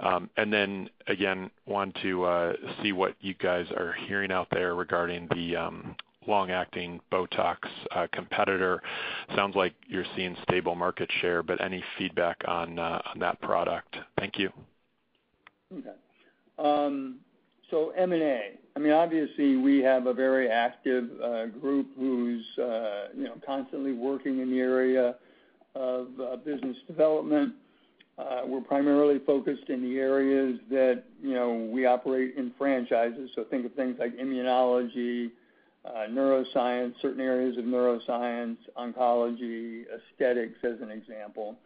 Um, 0.00 0.28
and 0.36 0.52
then 0.52 0.90
again, 1.06 1.50
want 1.66 1.96
to 2.02 2.24
uh, 2.24 2.52
see 2.82 2.92
what 2.92 3.14
you 3.20 3.34
guys 3.34 3.66
are 3.76 3.94
hearing 4.06 4.30
out 4.30 4.48
there 4.50 4.74
regarding 4.74 5.28
the 5.28 5.56
long-acting 6.26 7.00
BOTOX 7.10 7.56
uh, 7.94 8.06
competitor. 8.12 8.82
Sounds 9.34 9.56
like 9.56 9.74
you're 9.88 10.06
seeing 10.16 10.36
stable 10.42 10.74
market 10.74 11.10
share, 11.20 11.42
but 11.42 11.60
any 11.60 11.82
feedback 11.98 12.36
on 12.46 12.78
uh, 12.78 13.00
that 13.18 13.40
product? 13.40 13.96
Thank 14.18 14.38
you. 14.38 14.50
M&A. 17.72 18.58
I 18.74 18.78
mean, 18.78 18.92
obviously, 18.92 19.56
we 19.56 19.80
have 19.80 20.06
a 20.06 20.14
very 20.14 20.48
active 20.48 21.08
uh, 21.22 21.46
group 21.46 21.88
who's 21.98 22.44
uh, 22.58 23.08
you 23.14 23.24
know, 23.24 23.34
constantly 23.44 23.92
working 23.92 24.40
in 24.40 24.50
the 24.50 24.60
area 24.60 25.16
of 25.74 26.08
uh, 26.20 26.36
business 26.36 26.76
development. 26.86 27.54
We're 28.46 28.60
primarily 28.60 29.18
focused 29.20 29.68
in 29.68 29.82
the 29.82 29.98
areas 29.98 30.58
that 30.70 31.04
you 31.22 31.34
know, 31.34 31.68
we 31.72 31.86
operate 31.86 32.34
in 32.36 32.52
franchises. 32.58 33.30
So 33.34 33.44
think 33.44 33.64
of 33.66 33.72
things 33.74 33.96
like 33.98 34.16
immunology, 34.16 35.30
neuroscience, 35.86 36.94
certain 37.00 37.20
areas 37.20 37.56
of 37.56 37.64
neuroscience, 37.64 38.56
oncology, 38.76 39.84
aesthetics, 39.86 40.58
as 40.64 40.80
an 40.82 40.90
example, 40.90 41.56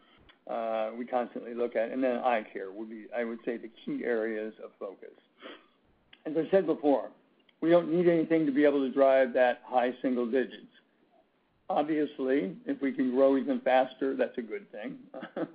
we 0.99 1.07
constantly 1.07 1.55
look 1.55 1.77
at. 1.77 1.91
And 1.91 2.03
then 2.03 2.19
eye 2.19 2.45
care 2.53 2.71
would 2.71 2.91
be, 2.91 3.07
I 3.17 3.25
would 3.25 3.41
say, 3.45 3.57
the 3.57 3.71
key 3.85 4.05
areas 4.05 4.55
of 4.63 4.71
focus. 4.79 5.15
As 6.27 6.33
I 6.37 6.51
said 6.51 6.67
before, 6.67 7.09
we 7.61 7.71
don't 7.71 7.91
need 7.91 8.09
anything 8.09 8.47
to 8.47 8.53
be 8.53 8.65
able 8.65 8.81
to 8.81 8.93
drive 8.93 9.33
that 9.35 9.63
high 9.65 9.95
single 10.03 10.27
digits. 10.27 10.67
Obviously, 11.71 12.57
if 12.67 12.81
we 12.83 12.93
can 12.93 13.13
grow 13.13 13.37
even 13.37 13.61
faster, 13.61 14.17
that's 14.17 14.37
a 14.37 14.43
good 14.43 14.71
thing. 14.73 14.97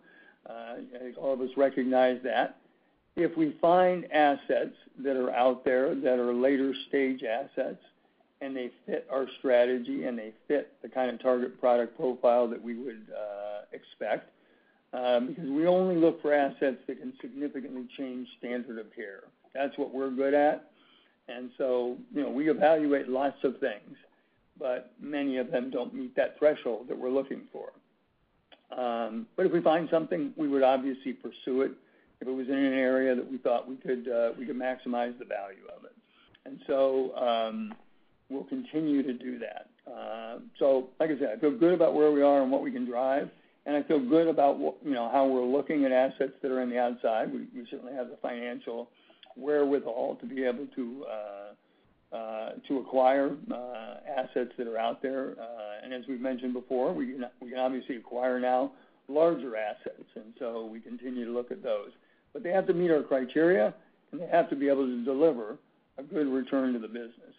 I 0.49 0.77
think 0.97 1.17
all 1.17 1.33
of 1.33 1.41
us 1.41 1.49
recognize 1.57 2.19
that. 2.23 2.57
If 3.17 3.35
we 3.37 3.57
find 3.61 4.09
assets 4.11 4.75
that 5.03 5.17
are 5.17 5.31
out 5.31 5.65
there 5.65 5.93
that 5.93 6.19
are 6.19 6.33
later-stage 6.33 7.21
assets, 7.23 7.83
and 8.39 8.55
they 8.55 8.71
fit 8.85 9.05
our 9.11 9.27
strategy, 9.39 10.05
and 10.05 10.17
they 10.17 10.33
fit 10.47 10.73
the 10.81 10.89
kind 10.89 11.11
of 11.11 11.21
target 11.21 11.59
product 11.59 11.97
profile 11.97 12.47
that 12.47 12.61
we 12.61 12.75
would 12.75 13.05
uh, 13.15 13.61
expect, 13.71 14.31
uh, 14.93 15.19
because 15.19 15.49
we 15.49 15.67
only 15.67 15.95
look 15.95 16.21
for 16.21 16.33
assets 16.33 16.77
that 16.87 16.99
can 16.99 17.13
significantly 17.21 17.85
change 17.97 18.27
standard 18.39 18.79
of 18.79 18.93
care. 18.95 19.23
That's 19.53 19.77
what 19.77 19.93
we're 19.93 20.09
good 20.11 20.33
at. 20.33 20.71
And 21.27 21.51
so, 21.57 21.97
you 22.13 22.23
know, 22.23 22.29
we 22.29 22.49
evaluate 22.49 23.07
lots 23.07 23.37
of 23.43 23.59
things, 23.59 23.97
but 24.59 24.93
many 24.99 25.37
of 25.37 25.51
them 25.51 25.69
don't 25.69 25.93
meet 25.93 26.15
that 26.15 26.37
threshold 26.37 26.87
that 26.89 26.97
we're 26.97 27.09
looking 27.09 27.41
for. 27.51 27.71
Um, 28.77 29.27
but 29.35 29.45
if 29.45 29.51
we 29.51 29.61
find 29.61 29.87
something, 29.89 30.33
we 30.37 30.47
would 30.47 30.63
obviously 30.63 31.13
pursue 31.13 31.61
it 31.61 31.71
if 32.19 32.27
it 32.27 32.31
was 32.31 32.47
in 32.47 32.55
an 32.55 32.73
area 32.73 33.15
that 33.15 33.29
we 33.29 33.37
thought 33.37 33.67
we 33.67 33.75
could 33.75 34.05
maximize 34.05 35.17
the 35.19 35.25
value 35.25 35.65
of 35.75 35.85
it. 35.85 35.95
And 36.45 36.59
so 36.67 37.15
um 37.17 37.73
we'll 38.29 38.45
continue 38.45 39.03
to 39.03 39.13
do 39.13 39.37
that. 39.39 39.67
So, 40.57 40.89
like 40.99 41.09
I 41.09 41.19
said, 41.19 41.33
I 41.35 41.39
feel 41.39 41.51
good 41.51 41.73
about 41.73 41.93
where 41.93 42.11
we 42.11 42.21
are 42.21 42.41
and 42.41 42.51
what 42.51 42.61
we 42.61 42.71
can 42.71 42.85
drive, 42.85 43.29
and 43.65 43.75
I 43.75 43.83
feel 43.83 43.99
good 43.99 44.27
about 44.27 44.57
you 44.59 44.93
know, 44.93 45.09
how 45.11 45.25
we're 45.25 45.45
looking 45.45 45.85
at 45.85 45.91
assets 45.91 46.33
that 46.41 46.51
are 46.51 46.61
in 46.61 46.69
the 46.69 46.79
outside. 46.79 47.31
We 47.33 47.65
certainly 47.69 47.93
have 47.93 48.09
the 48.09 48.17
financial 48.17 48.89
wherewithal 49.35 50.17
to 50.21 50.25
be 50.25 50.43
able 50.43 50.67
to 50.75 51.05
uh, 51.09 52.15
uh, 52.15 52.51
acquire 52.79 53.35
uh, 53.51 53.95
assets 54.07 54.51
that 54.57 54.67
are 54.67 54.77
out 54.77 55.01
there. 55.01 55.35
Uh 55.39 55.71
and 55.83 55.93
as 55.93 56.03
we've 56.07 56.21
mentioned 56.21 56.53
before, 56.53 56.93
we 56.93 57.07
can 57.07 57.25
obviously 57.57 57.95
acquire 57.97 58.39
now 58.39 58.71
larger 59.07 59.57
assets, 59.57 60.05
and 60.15 60.33
so 60.39 60.65
we 60.65 60.79
continue 60.79 61.25
to 61.25 61.31
look 61.31 61.51
at 61.51 61.63
those. 61.63 61.89
But 62.33 62.43
they 62.43 62.51
have 62.51 62.67
to 62.67 62.73
meet 62.73 62.91
our 62.91 63.03
criteria, 63.03 63.73
and 64.11 64.21
they 64.21 64.27
have 64.27 64.49
to 64.51 64.55
be 64.55 64.69
able 64.69 64.85
to 64.85 65.03
deliver 65.03 65.57
a 65.97 66.03
good 66.03 66.27
return 66.27 66.73
to 66.73 66.79
the 66.79 66.87
business. 66.87 67.35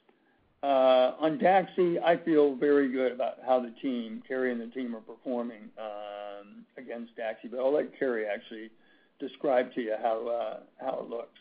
On 0.62 1.38
DAXI, 1.38 2.03
I 2.03 2.16
feel 2.16 2.55
very 2.57 2.90
good 2.90 3.12
about 3.12 3.38
how 3.47 3.61
the 3.61 3.72
team, 3.80 4.22
Carrie 4.26 4.53
and 4.53 4.61
the 4.61 4.66
team, 4.66 4.95
are 4.95 5.01
performing 5.01 5.70
um, 5.78 6.64
against 6.76 7.16
DAXI, 7.16 7.51
but 7.51 7.61
I'll 7.61 7.72
let 7.72 7.97
Carrie 7.99 8.26
actually 8.26 8.70
describe 9.18 9.72
to 9.74 9.80
you 9.80 9.95
how 10.01 10.99
it 11.01 11.09
looks. 11.09 11.38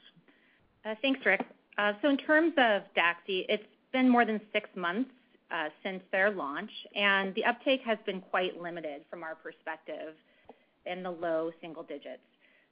Thanks, 1.02 1.26
Rick. 1.26 1.46
Uh 1.78 1.94
so 2.02 2.10
in 2.10 2.18
terms 2.18 2.54
of 2.58 2.84
DAXI, 2.96 3.46
it's 3.50 3.64
been 3.92 4.10
more 4.10 4.26
than 4.26 4.42
six 4.54 4.70
months 4.76 5.12
since 5.84 6.02
their 6.12 6.32
launch, 6.32 6.72
and 6.96 7.36
the 7.36 7.44
uptake 7.44 7.82
has 7.82 7.98
been 8.06 8.22
quite 8.22 8.62
limited 8.62 9.02
from 9.10 9.24
our 9.24 9.36
perspective 9.36 10.16
in 10.86 11.04
the 11.04 11.12
low 11.12 11.52
single 11.62 11.84
digits. 11.84 12.22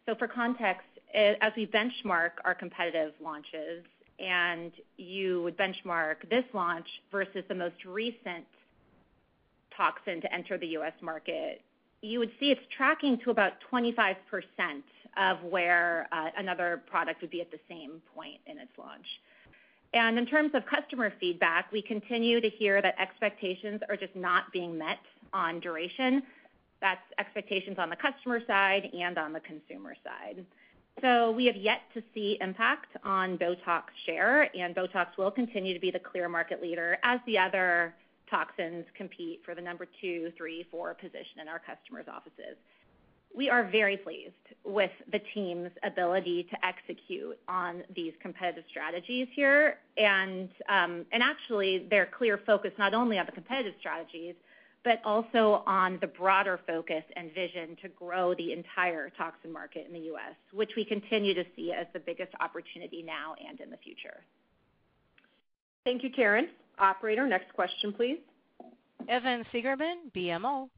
So 0.05 0.15
for 0.15 0.27
context, 0.27 0.87
as 1.13 1.51
we 1.55 1.67
benchmark 1.67 2.31
our 2.45 2.55
competitive 2.55 3.13
launches, 3.21 3.83
and 4.19 4.71
you 4.97 5.43
would 5.43 5.57
benchmark 5.57 6.27
this 6.29 6.45
launch 6.53 6.87
versus 7.11 7.43
the 7.47 7.55
most 7.55 7.85
recent 7.85 8.45
toxin 9.75 10.19
to 10.21 10.33
enter 10.33 10.57
the 10.57 10.67
U.S. 10.67 10.93
market, 11.01 11.61
you 12.01 12.19
would 12.19 12.31
see 12.39 12.51
it's 12.51 12.61
tracking 12.75 13.19
to 13.23 13.29
about 13.31 13.53
25% 13.71 14.15
of 15.17 15.43
where 15.43 16.07
uh, 16.11 16.29
another 16.37 16.81
product 16.87 17.21
would 17.21 17.31
be 17.31 17.41
at 17.41 17.51
the 17.51 17.59
same 17.69 18.01
point 18.15 18.39
in 18.45 18.57
its 18.57 18.71
launch. 18.77 19.05
And 19.93 20.19
in 20.19 20.25
terms 20.25 20.51
of 20.53 20.63
customer 20.65 21.11
feedback, 21.19 21.71
we 21.71 21.81
continue 21.81 22.39
to 22.41 22.49
hear 22.49 22.81
that 22.81 22.95
expectations 22.99 23.81
are 23.89 23.95
just 23.95 24.15
not 24.15 24.51
being 24.53 24.77
met 24.77 24.99
on 25.33 25.59
duration. 25.59 26.23
That's 26.79 27.01
expectations 27.17 27.77
on 27.79 27.89
the 27.89 27.95
customer 27.95 28.39
side 28.45 28.89
and 28.93 29.17
on 29.17 29.33
the 29.33 29.39
consumer 29.39 29.95
side. 30.03 30.45
So 31.01 31.31
we 31.31 31.45
have 31.45 31.55
yet 31.55 31.81
to 31.93 32.03
see 32.13 32.37
impact 32.41 32.97
on 33.03 33.37
BOTOX 33.37 33.83
share, 34.05 34.55
and 34.55 34.75
BOTOX 34.75 35.17
will 35.17 35.31
continue 35.31 35.73
to 35.73 35.79
be 35.79 35.91
the 35.91 35.99
clear 35.99 36.27
market 36.27 36.61
leader 36.61 36.97
as 37.03 37.19
the 37.25 37.37
other 37.37 37.95
toxins 38.29 38.85
compete 38.95 39.41
for 39.43 39.55
the 39.55 39.61
number 39.61 39.87
two, 40.01 40.31
three, 40.37 40.67
four 40.69 40.93
position 40.93 41.39
in 41.41 41.47
our 41.47 41.59
customers' 41.59 42.05
offices. 42.07 42.57
We 43.35 43.49
are 43.49 43.69
very 43.69 43.97
pleased 43.97 44.33
with 44.65 44.91
the 45.11 45.19
team's 45.33 45.71
ability 45.83 46.47
to 46.49 46.65
execute 46.65 47.37
on 47.47 47.83
these 47.95 48.13
competitive 48.21 48.63
strategies 48.69 49.27
here. 49.33 49.77
Um, 49.97 50.49
and 50.67 51.23
actually, 51.23 51.87
their 51.89 52.07
clear 52.07 52.39
focus 52.45 52.71
not 52.77 52.93
only 52.93 53.17
on 53.17 53.25
the 53.25 53.31
competitive 53.31 53.73
strategies, 53.79 54.35
but 54.83 55.01
also 55.03 55.63
on 55.67 55.97
the 56.01 56.07
broader 56.07 56.59
focus 56.65 57.03
and 57.15 57.33
vision 57.33 57.75
to 57.81 57.89
grow 57.89 58.33
the 58.35 58.53
entire 58.53 59.09
toxin 59.17 59.51
market 59.51 59.85
in 59.87 59.93
the 59.93 60.07
U.S., 60.07 60.35
which 60.53 60.71
we 60.77 60.85
continue 60.85 61.33
to 61.33 61.43
see 61.55 61.73
as 61.73 61.85
the 61.93 61.99
biggest 61.99 62.31
opportunity 62.39 63.03
now 63.03 63.35
and 63.47 63.59
in 63.59 63.69
the 63.69 63.77
future. 63.77 64.23
Thank 65.83 66.03
you, 66.03 66.09
Terence. 66.11 66.49
Operator, 66.79 67.27
next 67.27 67.53
question, 67.53 67.91
please. 67.91 68.19
Evan 69.07 69.43
Seigerman, 69.53 70.11
BMO. 70.15 70.69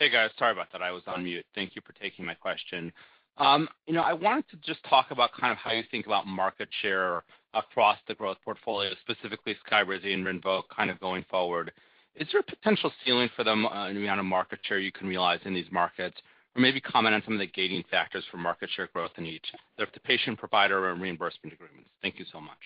Hey, 0.00 0.10
guys. 0.10 0.30
Sorry 0.38 0.52
about 0.52 0.70
that. 0.70 0.80
I 0.80 0.92
was 0.92 1.02
on 1.08 1.24
mute. 1.24 1.44
Thank 1.56 1.74
you 1.74 1.82
for 1.84 1.92
taking 1.94 2.24
my 2.24 2.34
question. 2.34 2.92
Um, 3.36 3.68
you 3.88 3.94
know, 3.94 4.02
I 4.02 4.12
wanted 4.12 4.44
to 4.50 4.56
just 4.58 4.78
talk 4.88 5.10
about 5.10 5.30
kind 5.32 5.50
of 5.50 5.58
how 5.58 5.72
you 5.72 5.82
think 5.90 6.06
about 6.06 6.24
market 6.24 6.68
share 6.82 7.24
across 7.52 7.98
the 8.06 8.14
growth 8.14 8.36
portfolio, 8.44 8.92
specifically 9.00 9.56
SKYRIZI 9.68 10.14
and 10.14 10.24
RINVOQ 10.24 10.62
kind 10.74 10.90
of 10.90 11.00
going 11.00 11.24
forward. 11.28 11.72
Is 12.14 12.28
there 12.30 12.40
a 12.40 12.44
potential 12.44 12.92
ceiling 13.04 13.28
for 13.34 13.42
them, 13.42 13.66
uh, 13.66 13.70
on 13.70 13.94
the 13.94 14.00
amount 14.00 14.20
of 14.20 14.26
market 14.26 14.60
share 14.62 14.78
you 14.78 14.92
can 14.92 15.08
realize 15.08 15.40
in 15.44 15.52
these 15.52 15.70
markets? 15.72 16.16
Or 16.54 16.62
maybe 16.62 16.80
comment 16.80 17.16
on 17.16 17.22
some 17.24 17.34
of 17.34 17.40
the 17.40 17.46
gating 17.46 17.82
factors 17.90 18.24
for 18.30 18.36
market 18.36 18.70
share 18.76 18.88
growth 18.92 19.12
in 19.18 19.26
each, 19.26 19.46
the 19.78 19.86
patient 20.04 20.38
provider 20.38 20.90
and 20.90 21.02
reimbursement 21.02 21.52
agreements. 21.52 21.90
Thank 22.02 22.20
you 22.20 22.24
so 22.32 22.40
much. 22.40 22.56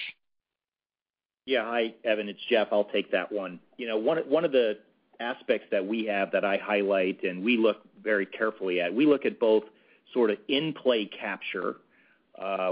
Yeah. 1.47 1.65
Hi, 1.65 1.95
Evan. 2.05 2.29
It's 2.29 2.39
Jeff. 2.51 2.69
I'll 2.73 2.85
take 2.85 3.11
that 3.13 3.33
one. 3.33 3.59
You 3.79 3.89
know, 3.89 3.97
one 3.97 4.45
of 4.45 4.53
the 4.53 4.79
aspects 5.23 5.69
that 5.71 5.87
we 5.87 6.05
have 6.07 6.33
that 6.33 6.45
I 6.45 6.57
highlight 6.59 7.23
and 7.23 7.43
we 7.43 7.57
look 7.57 7.79
very 8.03 8.27
carefully 8.27 8.81
at. 8.81 8.93
We 8.93 9.07
look 9.07 9.25
at 9.25 9.39
both 9.39 9.65
sort 10.13 10.31
of 10.31 10.39
in-play 10.49 11.07
capture, 11.07 11.77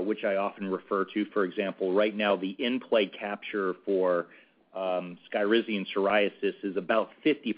which 0.00 0.24
I 0.24 0.36
often 0.36 0.70
refer 0.70 1.06
to. 1.14 1.24
For 1.32 1.44
example, 1.44 1.92
right 1.94 2.14
now, 2.14 2.36
the 2.36 2.56
in-play 2.58 3.06
capture 3.06 3.74
for 3.86 4.26
SKYRIZI 4.74 5.76
in 5.76 5.86
psoriasis 5.94 6.54
is 6.62 6.76
about 6.76 7.10
50%. 7.24 7.54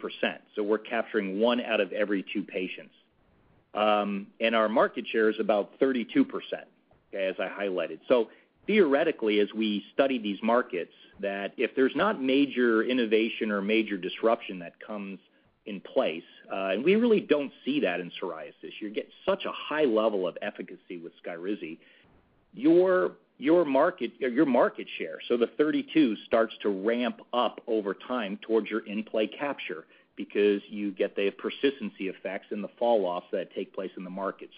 So 0.55 0.63
we're 0.63 0.79
capturing 0.79 1.41
one 1.41 1.61
out 1.61 1.81
of 1.81 1.93
every 1.93 2.25
two 2.33 2.43
patients. 2.43 2.95
Um 3.75 4.27
and 4.39 4.55
our 4.55 4.69
market 4.69 5.07
share 5.11 5.31
is 5.31 5.41
about 5.41 5.79
32%, 5.81 6.27
as 7.15 7.35
I 7.39 7.49
highlighted. 7.49 8.01
Theoretically, 8.67 9.41
as 9.41 9.49
we 9.53 9.85
study 9.93 10.19
these 10.19 10.39
markets, 10.43 10.93
that 11.21 11.53
if 11.57 11.75
there's 11.75 11.97
not 11.97 12.23
major 12.23 12.83
innovation 12.85 13.51
or 13.51 13.61
major 13.61 13.97
disruption 13.97 14.59
that 14.61 14.75
comes 14.79 15.19
in 15.67 15.81
place, 15.81 16.23
uh, 16.53 16.71
and 16.71 16.85
we 16.85 16.95
really 16.97 17.21
don't 17.21 17.53
see 17.65 17.81
that 17.81 18.01
in 18.01 18.11
psoriasis. 18.21 18.73
You 18.81 18.91
get 18.91 19.09
such 19.27 19.45
a 19.45 19.53
high 19.53 19.85
level 19.85 20.27
of 20.27 20.37
efficacy 20.43 20.99
with 20.99 21.13
SKYRIZI. 21.25 21.79
Your 22.55 23.65
market 23.65 24.87
share, 24.99 25.19
so 25.27 25.37
the 25.37 25.49
32, 25.59 26.17
starts 26.27 26.55
to 26.63 26.69
ramp 26.69 27.21
up 27.33 27.61
over 27.67 27.95
time 27.95 28.39
towards 28.43 28.71
your 28.71 28.87
in-play 28.87 29.27
capture 29.27 29.85
because 30.17 30.61
you 30.69 30.93
get 30.93 31.17
the 31.17 31.31
persistency 31.31 32.09
effects 32.09 32.47
and 32.51 32.63
the 32.63 32.69
fall-offs 32.79 33.27
that 33.33 33.53
take 33.55 33.75
place 33.75 33.91
in 33.97 34.05
the 34.05 34.11
market. 34.11 34.51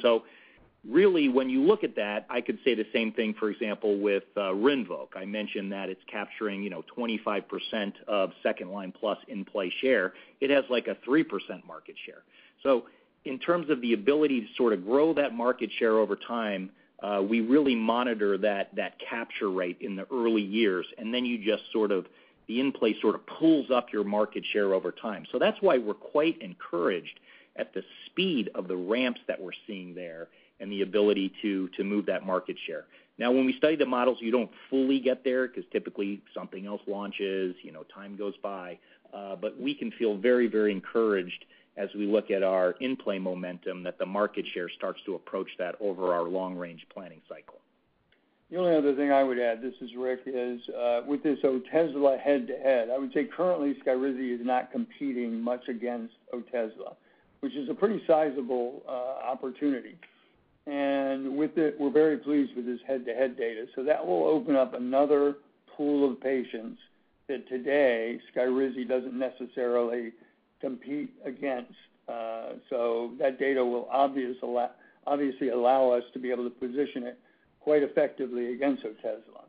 Really, 0.89 1.31
when 1.31 1.49
you 1.49 1.63
look 1.63 1.83
at 1.83 1.97
that, 1.97 2.27
I 2.29 2.43
could 2.43 2.59
say 2.63 2.75
the 2.75 2.87
same 2.93 3.13
thing, 3.13 3.35
for 3.39 3.51
example, 3.51 3.99
with 3.99 4.25
uh, 4.37 4.53
RINVOQ. 4.53 5.09
I 5.17 5.25
mentioned 5.25 5.73
that 5.73 5.89
it's 5.89 6.03
capturing 6.11 6.63
you 6.63 6.69
know, 6.69 6.85
25% 6.97 7.93
of 8.07 8.33
second-line 8.43 8.93
plus 8.99 9.17
in-play 9.29 9.73
share. 9.81 10.13
It 10.41 10.51
has 10.51 10.65
like 10.69 10.87
a 10.87 10.97
3% 11.09 11.25
market 11.67 11.95
share. 12.05 12.23
So 12.63 12.85
in 13.25 13.39
terms 13.39 13.71
of 13.71 13.81
the 13.81 13.95
ability 13.95 14.43
to 14.43 14.47
sort 14.57 14.75
of 14.75 14.85
grow 14.85 15.15
that 15.15 15.35
market 15.35 15.71
share 15.79 15.99
over 15.99 16.17
time, 16.17 16.71
uh, 17.03 17.23
we 17.23 17.41
really 17.41 17.75
monitor 17.75 18.39
that 18.39 18.75
that 18.77 18.95
capture 18.99 19.51
rate 19.51 19.79
in 19.81 19.97
the 19.97 20.07
early 20.13 20.43
years, 20.43 20.87
and 20.99 21.13
then 21.13 21.25
you 21.25 21.39
just 21.45 21.63
sort 21.73 21.93
of 21.93 22.07
the 22.47 22.61
in-play 22.61 22.95
sort 23.01 23.15
of 23.15 23.27
pulls 23.27 23.71
up 23.71 23.93
your 23.93 24.05
market 24.05 24.45
share 24.53 24.75
over 24.75 24.93
time. 24.93 25.25
So 25.33 25.39
that's 25.39 25.57
why 25.61 25.79
we're 25.79 25.95
quite 25.95 26.41
encouraged 26.43 27.21
at 27.57 27.73
the 27.73 27.83
speed 28.07 28.51
of 28.55 28.69
the 28.69 28.77
ramps 28.77 29.21
that 29.29 29.41
we're 29.41 29.53
seeing 29.67 29.95
there 29.95 30.29
the 30.71 30.83
ability 30.83 31.33
to 31.43 31.69
move 31.81 32.07
that 32.07 32.25
market 32.25 32.57
share. 32.67 32.85
Now, 33.17 33.31
when 33.31 33.47
we 33.47 33.53
study 33.57 33.77
the 33.77 33.87
models, 33.87 34.19
you 34.21 34.33
don't 34.33 34.51
fully 34.69 34.99
get 34.99 35.23
there 35.23 35.47
because 35.47 35.65
typically 35.71 36.21
something 36.35 36.67
else 36.67 36.83
launches, 36.87 37.55
you 37.63 37.71
know, 37.71 37.85
time 37.95 38.17
goes 38.17 38.35
by. 38.43 38.79
Uh, 39.13 39.37
but 39.37 39.61
we 39.61 39.75
can 39.75 39.93
feel 39.93 40.17
very, 40.17 40.49
very 40.49 40.73
encouraged 40.73 41.45
as 41.77 41.89
we 41.95 42.07
look 42.07 42.31
at 42.31 42.43
our 42.43 42.73
in-play 42.81 43.19
momentum 43.19 43.83
that 43.85 43.99
the 43.99 44.07
market 44.07 44.45
share 44.53 44.69
starts 44.69 45.01
to 45.07 45.15
approach 45.15 45.49
that 45.59 45.77
over 45.81 46.13
our 46.13 46.25
long-range 46.25 46.85
planning 46.93 47.21
cycle. 47.29 47.61
The 48.51 48.57
only 48.57 48.77
other 48.77 48.95
thing 48.95 49.11
I 49.11 49.23
would 49.23 49.39
add, 49.39 49.63
this 49.63 49.75
is 49.81 49.91
Rick, 49.97 50.21
is 50.27 50.61
uh, 50.69 51.03
with 51.07 51.23
this 51.23 51.39
Otezla 51.45 52.21
head-to-head, 52.21 52.91
I 52.91 52.99
would 52.99 53.13
say 53.13 53.25
currently 53.25 53.75
SKYRIZI 53.85 54.41
is 54.41 54.47
not 54.47 54.71
competing 54.71 55.41
much 55.41 55.69
against 55.69 56.15
Otezla, 56.33 56.95
which 57.41 57.55
is 57.55 57.69
a 57.69 57.75
pretty 57.75 58.03
sizable 58.07 58.83
uh, 58.89 59.27
opportunity. 59.27 59.97
And 60.67 61.37
with 61.37 61.59
it, 61.59 61.79
we're 61.79 61.91
very 61.91 62.17
pleased 62.17 62.57
with 62.57 62.65
this 62.65 62.81
head-to-head 62.87 63.37
data. 63.37 63.67
So 63.75 63.85
that 63.85 64.05
will 64.05 64.25
open 64.25 64.57
up 64.57 64.75
another 64.75 65.37
pool 65.77 66.11
of 66.11 66.21
patients 66.21 66.81
that 67.29 67.47
today 67.49 68.19
SKYRIZI 68.35 68.89
doesn't 68.89 69.19
necessarily 69.19 70.13
compete 70.61 71.13
against. 71.25 71.73
Uh, 72.09 72.55
so 72.71 73.13
that 73.19 73.39
data 73.39 73.65
will 73.65 73.89
obviously 73.91 75.49
allow 75.49 75.91
us 75.91 76.03
to 76.13 76.19
be 76.19 76.31
able 76.31 76.45
to 76.45 76.51
position 76.51 77.05
it 77.05 77.19
quite 77.61 77.83
effectively 77.83 78.53
against 78.55 78.85
Otezla. 78.85 79.45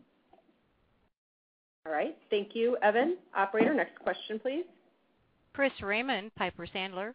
All 1.85 1.91
right. 1.91 2.17
Thank 2.29 2.55
you, 2.55 2.77
Evan. 2.81 3.17
Operator, 3.35 3.73
next 3.73 3.99
question, 3.99 4.39
please. 4.39 4.65
Chris 5.53 5.71
Raymond, 5.81 6.31
Piper 6.35 6.65
Sandler. 6.73 7.13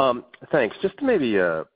Um, 0.00 0.24
thanks. 0.50 0.76
Just 0.80 1.00
maybe 1.02 1.36
a 1.36 1.66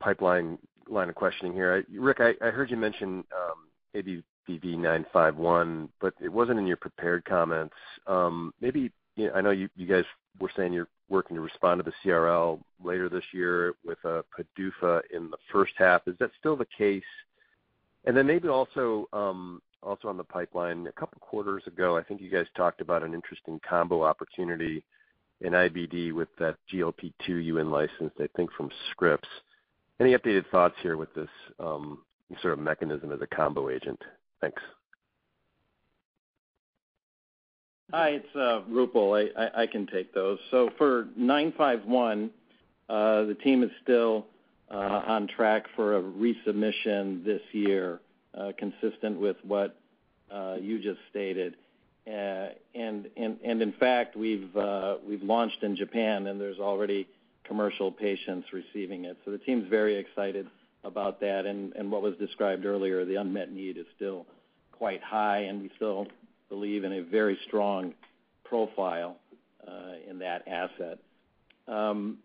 pipeline 0.00 0.58
line 0.88 1.08
of 1.10 1.14
questioning 1.14 1.52
here. 1.52 1.84
Rick, 1.92 2.20
I 2.20 2.50
heard 2.50 2.70
you 2.70 2.78
mention 2.78 3.24
um, 3.34 4.22
ABBV-951, 4.48 5.88
but 6.00 6.14
it 6.22 6.32
wasn't 6.32 6.58
in 6.58 6.66
your 6.66 6.78
prepared 6.78 7.24
comments. 7.26 7.74
Um, 8.06 8.54
maybe, 8.62 8.90
I 9.34 9.42
know 9.42 9.50
you 9.50 9.68
guys 9.86 10.04
were 10.40 10.50
saying 10.56 10.72
you're 10.72 10.88
working 11.10 11.36
to 11.36 11.42
respond 11.42 11.84
to 11.84 11.90
the 11.90 12.08
CRL 12.08 12.58
later 12.82 13.10
this 13.10 13.24
year 13.32 13.74
with 13.84 13.98
a 14.04 14.24
PDUFA 14.58 15.02
in 15.14 15.30
the 15.30 15.36
first 15.52 15.72
half. 15.76 16.02
Is 16.06 16.16
that 16.20 16.30
still 16.38 16.56
the 16.56 16.66
case? 16.78 17.02
And 18.06 18.16
then 18.16 18.26
maybe 18.26 18.48
also 18.48 19.08
um 19.12 19.60
also 19.82 20.08
on 20.08 20.16
the 20.16 20.24
pipeline, 20.24 20.86
a 20.86 20.92
couple 20.92 21.18
quarters 21.20 21.62
ago, 21.66 21.96
I 21.96 22.02
think 22.02 22.20
you 22.20 22.30
guys 22.30 22.46
talked 22.56 22.80
about 22.80 23.02
an 23.02 23.14
interesting 23.14 23.60
combo 23.68 24.02
opportunity 24.02 24.82
in 25.40 25.52
IBD 25.52 26.12
with 26.12 26.28
that 26.38 26.56
GLP-2 26.72 27.44
you 27.44 27.58
in-licensed, 27.58 28.16
I 28.20 28.28
think 28.36 28.50
from 28.52 28.70
Scripps. 28.90 29.28
Any 30.00 30.12
updated 30.12 30.44
thoughts 30.50 30.74
here 30.82 30.96
with 30.96 31.12
this 31.14 31.28
um, 31.58 32.02
sort 32.42 32.54
of 32.54 32.58
mechanism 32.58 33.12
as 33.12 33.20
a 33.20 33.26
combo 33.26 33.70
agent? 33.70 34.00
Thanks. 34.40 34.62
Hi, 37.92 38.10
it's 38.10 38.34
uh, 38.34 38.62
Roopal. 38.68 39.30
I 39.54 39.66
can 39.66 39.86
take 39.86 40.12
those. 40.12 40.38
So 40.50 40.70
for 40.76 41.06
951, 41.16 42.30
uh, 42.88 43.24
the 43.24 43.36
team 43.44 43.62
is 43.62 43.70
still 43.82 44.26
uh, 44.70 45.02
on 45.06 45.28
track 45.28 45.66
for 45.76 45.96
a 45.96 46.02
resubmission 46.02 47.24
this 47.24 47.42
year, 47.52 48.00
consistent 48.58 49.20
with 49.20 49.36
what 49.44 49.76
you 50.60 50.80
just 50.82 50.98
stated. 51.10 51.54
Uh, 52.06 52.50
and 52.74 53.08
in 53.16 53.74
fact, 53.80 54.16
we've 54.16 54.54
uh 54.56 54.96
we've 55.06 55.22
launched 55.22 55.62
in 55.62 55.74
Japan, 55.74 56.26
and 56.28 56.40
there's 56.40 56.58
already 56.58 57.08
commercial 57.44 57.90
patients 57.90 58.48
receiving 58.52 59.04
it. 59.06 59.16
So 59.24 59.30
the 59.30 59.38
team's 59.38 59.68
very 59.68 59.96
excited 59.96 60.46
about 60.84 61.20
that. 61.20 61.46
And 61.46 61.90
what 61.90 62.02
was 62.02 62.14
described 62.16 62.64
earlier, 62.64 63.04
the 63.04 63.16
unmet 63.16 63.52
need 63.52 63.76
is 63.76 63.86
still 63.96 64.26
quite 64.72 65.02
high, 65.02 65.40
and 65.40 65.62
we 65.62 65.70
still 65.76 66.06
believe 66.48 66.84
in 66.84 66.92
a 66.92 67.02
very 67.02 67.38
strong 67.46 67.92
profile 68.44 69.16
uh, 69.66 69.94
in 70.08 70.18
that 70.20 70.46
asset. 70.46 70.98
Um, 71.66 72.18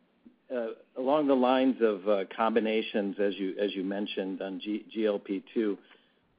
uh, 0.53 0.67
along 0.97 1.27
the 1.27 1.33
lines 1.33 1.77
of 1.81 2.01
combinations, 2.35 3.15
as 3.19 3.33
you 3.35 3.55
as 3.59 3.73
you 3.73 3.83
mentioned 3.83 4.41
on 4.41 4.61
GLP-2, 4.95 5.77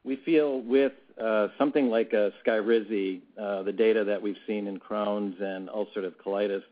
we 0.05 0.17
feel 0.17 0.61
with 0.61 0.93
uh, 1.21 1.49
something 1.59 1.89
like 1.89 2.13
SKYRIZI, 2.13 3.21
uh, 3.39 3.63
the 3.63 3.73
data 3.73 4.05
that 4.05 4.21
we've 4.21 4.37
seen 4.47 4.67
in 4.67 4.79
Crohn's 4.79 5.37
and 5.41 5.69
ulcerative 5.69 6.15
colitis, 6.25 6.63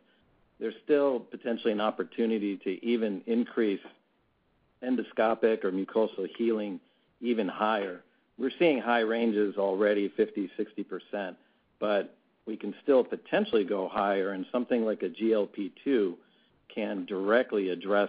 there's 0.59 0.75
still 0.85 1.21
potentially 1.21 1.73
an 1.73 1.81
opportunity 1.81 2.57
to 2.59 2.85
even 2.85 3.23
increase 3.27 3.81
endoscopic 4.83 5.65
or 5.65 5.73
mucosal 5.73 6.27
healing 6.37 6.81
even 7.21 7.49
higher. 7.49 8.03
We're 8.39 8.51
seeing 8.59 8.81
high 8.81 9.01
ranges 9.01 9.57
already, 9.59 10.09
50%, 10.19 10.51
60%, 11.13 11.37
but 11.79 12.15
we 12.47 12.57
can 12.57 12.75
still 12.83 13.05
potentially 13.05 13.65
go 13.65 13.89
higher, 13.89 14.33
and 14.33 14.47
something 14.51 14.85
like 14.85 15.03
a 15.03 15.09
GLP-2 15.09 16.15
can 16.75 17.05
directly 17.05 17.69
address 17.69 18.09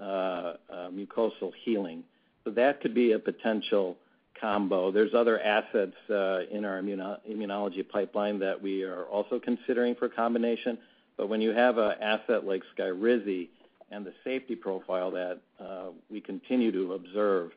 uh, 0.00 0.54
mucosal 0.92 1.52
healing. 1.64 2.02
So 2.42 2.50
that 2.50 2.80
could 2.80 2.94
be 2.94 3.12
a 3.12 3.18
potential 3.18 3.96
combo. 4.44 4.90
There's 4.90 5.14
other 5.14 5.40
assets 5.40 5.96
uh, 6.10 6.40
in 6.50 6.66
our 6.66 6.82
immunology 6.82 7.88
pipeline 7.88 8.38
that 8.40 8.60
we 8.60 8.82
are 8.82 9.04
also 9.04 9.38
considering 9.38 9.94
for 9.94 10.08
combination. 10.08 10.76
But 11.16 11.28
when 11.28 11.40
you 11.40 11.52
have 11.52 11.78
an 11.78 11.94
asset 12.00 12.44
like 12.44 12.62
SKYRIZI 12.76 13.48
and 13.90 14.04
the 14.04 14.12
safety 14.22 14.54
profile 14.54 15.10
that 15.12 15.40
uh, 15.58 15.86
we 16.10 16.20
continue 16.20 16.70
to 16.72 16.92
observe, 16.92 17.52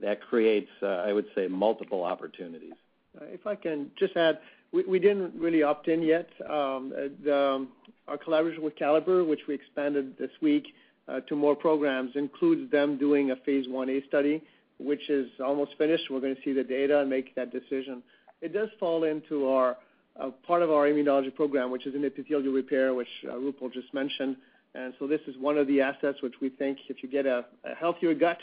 that 0.00 0.20
creates, 0.20 0.68
uh, 0.82 1.08
I 1.08 1.12
would 1.14 1.26
say, 1.34 1.48
multiple 1.48 2.04
opportunities. 2.04 2.74
If 3.32 3.46
I 3.46 3.54
can 3.54 3.90
just 3.98 4.14
add, 4.16 4.40
we 4.72 4.98
didn't 4.98 5.32
really 5.40 5.62
opt 5.62 5.88
in 5.88 6.02
yet. 6.02 6.28
Um, 6.50 6.92
um, 7.32 7.68
our 8.08 8.18
collaboration 8.18 8.62
with 8.62 8.76
Calibr, 8.76 9.26
which 9.26 9.40
we 9.48 9.54
expanded 9.54 10.18
this 10.18 10.32
week 10.42 10.66
to 11.28 11.34
more 11.34 11.56
programs, 11.56 12.10
includes 12.14 12.70
them 12.70 12.98
doing 12.98 13.30
a 13.30 13.36
phase 13.36 13.64
I-A 13.72 14.02
study, 14.06 14.42
which 14.78 15.08
is 15.08 15.28
almost 15.44 15.72
finished. 15.78 16.04
We're 16.10 16.20
going 16.20 16.36
to 16.36 16.42
see 16.42 16.52
the 16.52 16.64
data 16.64 17.00
and 17.00 17.10
make 17.10 17.34
that 17.34 17.52
decision. 17.52 18.02
It 18.42 18.52
does 18.52 18.68
fall 18.78 19.04
into 19.04 19.48
our 19.48 19.76
uh, 20.20 20.30
part 20.46 20.62
of 20.62 20.70
our 20.70 20.86
immunology 20.86 21.34
program, 21.34 21.70
which 21.70 21.86
is 21.86 21.94
in 21.94 22.04
epithelial 22.04 22.52
repair, 22.52 22.94
which 22.94 23.08
uh, 23.28 23.34
Roopal 23.34 23.72
just 23.72 23.92
mentioned. 23.92 24.36
And 24.74 24.92
so 24.98 25.06
this 25.06 25.20
is 25.26 25.36
one 25.38 25.56
of 25.56 25.66
the 25.66 25.80
assets 25.80 26.18
which 26.22 26.34
we 26.40 26.50
think 26.50 26.78
if 26.88 27.02
you 27.02 27.08
get 27.08 27.26
a 27.26 27.46
healthier 27.78 28.12
gut 28.12 28.38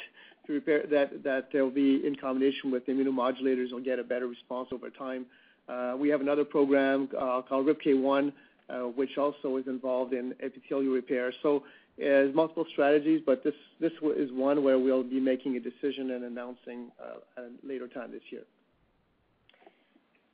to 0.47 0.53
repair, 0.53 0.85
that 0.89 1.23
that 1.23 1.49
they'll 1.53 1.69
be 1.69 2.05
in 2.05 2.15
combination 2.15 2.71
with 2.71 2.87
immunomodulators 2.87 3.71
will 3.71 3.83
get 3.83 3.99
a 3.99 4.03
better 4.03 4.27
response 4.27 4.69
over 4.71 4.89
time. 4.89 5.25
Uh, 5.69 5.95
we 5.97 6.09
have 6.09 6.21
another 6.21 6.43
program 6.43 7.07
called 7.07 7.67
RIPK1, 7.67 8.33
which 8.95 9.17
also 9.17 9.57
is 9.57 9.67
involved 9.67 10.13
in 10.13 10.33
epithelial 10.41 10.91
repair. 10.91 11.31
There's 11.97 12.33
multiple 12.33 12.65
strategies, 12.71 13.21
but 13.25 13.43
this 13.43 13.53
is 13.81 14.31
one 14.31 14.63
where 14.63 14.79
we'll 14.79 15.03
be 15.03 15.19
making 15.19 15.57
a 15.57 15.59
decision 15.59 16.11
and 16.11 16.23
announcing 16.23 16.91
uh, 16.99 17.41
at 17.41 17.43
a 17.43 17.67
later 17.67 17.87
time 17.87 18.11
this 18.11 18.23
year. 18.29 18.43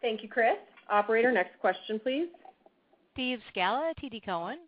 Thank 0.01 0.23
you, 0.23 0.29
Chris. 0.29 0.55
Operator, 0.89 1.31
next 1.31 1.59
question, 1.59 1.99
please. 1.99 2.27
Steve 3.13 3.39
Scala, 3.51 3.93
TD 4.01 4.23
Cowen. 4.23 4.59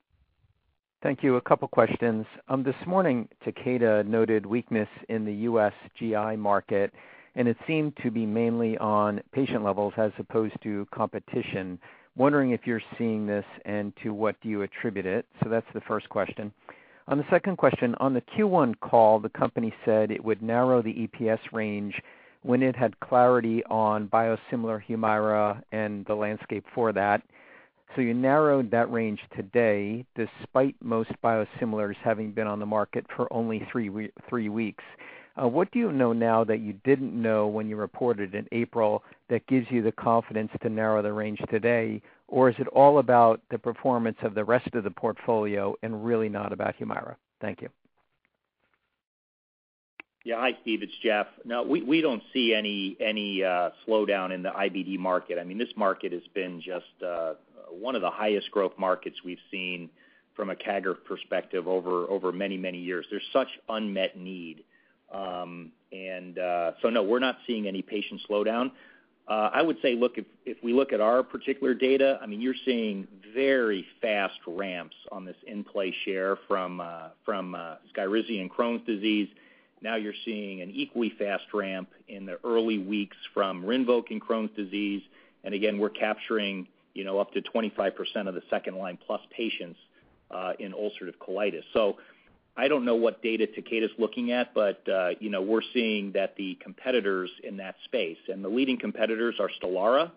Thank 1.01 1.23
you. 1.23 1.37
A 1.37 1.41
couple 1.41 1.67
questions. 1.67 2.25
Um, 2.47 2.61
this 2.63 2.75
morning, 2.85 3.27
Takeda 3.45 4.05
noted 4.05 4.45
weakness 4.45 4.89
in 5.09 5.25
the 5.25 5.33
U.S. 5.33 5.73
GI 5.97 6.35
market, 6.35 6.93
and 7.35 7.47
it 7.47 7.57
seemed 7.65 7.97
to 8.03 8.11
be 8.11 8.25
mainly 8.25 8.77
on 8.77 9.21
patient 9.31 9.63
levels 9.63 9.93
as 9.97 10.11
opposed 10.19 10.53
to 10.63 10.85
competition. 10.93 11.79
Wondering 12.17 12.51
if 12.51 12.61
you're 12.65 12.83
seeing 12.97 13.25
this, 13.25 13.45
and 13.65 13.93
to 14.03 14.13
what 14.13 14.35
do 14.41 14.49
you 14.49 14.61
attribute 14.61 15.05
it? 15.05 15.25
So 15.41 15.49
that's 15.49 15.65
the 15.73 15.81
first 15.81 16.07
question. 16.09 16.51
On 17.11 17.17
the 17.17 17.25
second 17.29 17.57
question, 17.57 17.93
on 17.95 18.13
the 18.13 18.21
Q1 18.21 18.79
call, 18.79 19.19
the 19.19 19.27
company 19.27 19.73
said 19.83 20.11
it 20.11 20.23
would 20.23 20.41
narrow 20.41 20.81
the 20.81 21.09
EPS 21.09 21.39
range 21.51 22.01
when 22.43 22.63
it 22.63 22.73
had 22.73 22.97
clarity 23.01 23.61
on 23.65 24.07
biosimilar 24.07 24.81
HUMIRA 24.81 25.61
and 25.73 26.05
the 26.05 26.15
landscape 26.15 26.63
for 26.73 26.93
that. 26.93 27.21
So 27.93 28.01
you 28.01 28.13
narrowed 28.13 28.71
that 28.71 28.89
range 28.89 29.19
today 29.35 30.05
despite 30.15 30.77
most 30.81 31.11
biosimilars 31.21 31.97
having 32.01 32.31
been 32.31 32.47
on 32.47 32.59
the 32.59 32.65
market 32.65 33.05
for 33.13 33.31
only 33.33 33.67
three 33.69 33.89
weeks. 34.47 34.83
Uh, 35.35 35.49
what 35.49 35.69
do 35.71 35.79
you 35.79 35.91
know 35.91 36.13
now 36.13 36.45
that 36.45 36.61
you 36.61 36.73
didn't 36.85 37.13
know 37.13 37.45
when 37.45 37.67
you 37.67 37.75
reported 37.75 38.35
in 38.35 38.47
April 38.53 39.03
that 39.29 39.45
gives 39.47 39.67
you 39.69 39.81
the 39.81 39.91
confidence 39.91 40.51
to 40.61 40.69
narrow 40.69 41.01
the 41.01 41.11
range 41.11 41.39
today? 41.49 42.01
Or 42.31 42.49
is 42.49 42.55
it 42.59 42.67
all 42.69 42.99
about 42.99 43.41
the 43.51 43.59
performance 43.59 44.17
of 44.23 44.33
the 44.35 44.45
rest 44.45 44.73
of 44.73 44.85
the 44.85 44.89
portfolio 44.89 45.75
and 45.83 46.03
really 46.03 46.29
not 46.29 46.53
about 46.53 46.75
HUMIRA? 46.77 47.17
Thank 47.41 47.61
you. 47.61 47.67
Yeah. 50.23 50.37
Hi, 50.39 50.57
Steve. 50.61 50.81
It's 50.81 50.93
Jeff. 51.03 51.27
No, 51.43 51.63
we 51.63 51.99
don't 51.99 52.23
see 52.31 52.53
any 52.53 52.95
slowdown 53.85 54.33
in 54.33 54.43
the 54.43 54.49
IBD 54.49 54.97
market. 54.97 55.39
I 55.39 55.43
mean, 55.43 55.57
this 55.57 55.73
market 55.75 56.13
has 56.13 56.21
been 56.33 56.61
just 56.61 56.85
one 57.69 57.95
of 57.95 58.01
the 58.01 58.09
highest 58.09 58.49
growth 58.51 58.73
markets 58.77 59.17
we've 59.25 59.37
seen 59.51 59.89
from 60.33 60.49
a 60.49 60.55
CAGR 60.55 61.03
perspective 61.05 61.67
over 61.67 62.31
many, 62.31 62.57
many 62.57 62.77
years. 62.77 63.05
There's 63.11 63.27
such 63.33 63.49
unmet 63.67 64.17
need. 64.17 64.63
Um 65.13 65.73
and 65.91 66.39
uh 66.39 66.71
so 66.81 66.89
no, 66.89 67.03
we're 67.03 67.19
not 67.19 67.39
seeing 67.45 67.67
any 67.67 67.81
patient 67.81 68.21
slowdown. 68.29 68.71
Uh, 69.27 69.49
I 69.53 69.61
would 69.61 69.77
say, 69.81 69.95
look, 69.95 70.15
if 70.45 70.57
we 70.63 70.73
look 70.73 70.93
at 70.93 70.99
our 70.99 71.23
particular 71.23 71.73
data, 71.73 72.19
I 72.21 72.25
mean, 72.25 72.41
you're 72.41 72.55
seeing 72.65 73.07
very 73.33 73.85
fast 74.01 74.39
ramps 74.45 74.95
on 75.11 75.25
this 75.25 75.37
in-play 75.47 75.95
share 76.03 76.37
from 76.47 76.81
uh, 76.81 77.09
from 77.23 77.55
uh, 77.55 77.75
SKYRIZI 77.95 78.41
and 78.41 78.51
Crohn's 78.51 78.85
disease. 78.85 79.29
Now 79.81 79.95
you're 79.95 80.13
seeing 80.25 80.61
an 80.61 80.69
equally 80.71 81.13
fast 81.17 81.45
ramp 81.53 81.89
in 82.07 82.25
the 82.25 82.39
early 82.43 82.77
weeks 82.77 83.17
from 83.33 83.63
RINVOQ 83.63 84.11
in 84.11 84.19
Crohn's 84.19 84.55
disease. 84.55 85.01
And 85.43 85.53
again, 85.53 85.79
we're 85.79 85.89
capturing 85.89 86.67
you 86.93 87.03
know, 87.03 87.19
up 87.19 87.31
to 87.33 87.41
25% 87.41 87.93
of 88.27 88.35
the 88.35 88.43
second-line 88.49 88.99
plus 89.07 89.21
patients 89.31 89.79
in 90.59 90.73
ulcerative 90.73 91.15
colitis. 91.19 91.63
I 92.57 92.67
don't 92.67 92.83
know 92.83 92.95
what 92.95 93.21
data 93.21 93.47
Takeda's 93.47 93.91
looking 93.97 94.31
at, 94.31 94.53
but 94.53 94.83
you 95.19 95.29
know, 95.29 95.41
we're 95.41 95.61
seeing 95.73 96.11
that 96.13 96.35
the 96.35 96.57
competitors 96.61 97.29
in 97.43 97.57
that 97.57 97.75
space, 97.85 98.17
and 98.27 98.43
the 98.43 98.49
leading 98.49 98.77
competitors 98.77 99.35
are 99.39 99.49
STELARA 99.59 100.11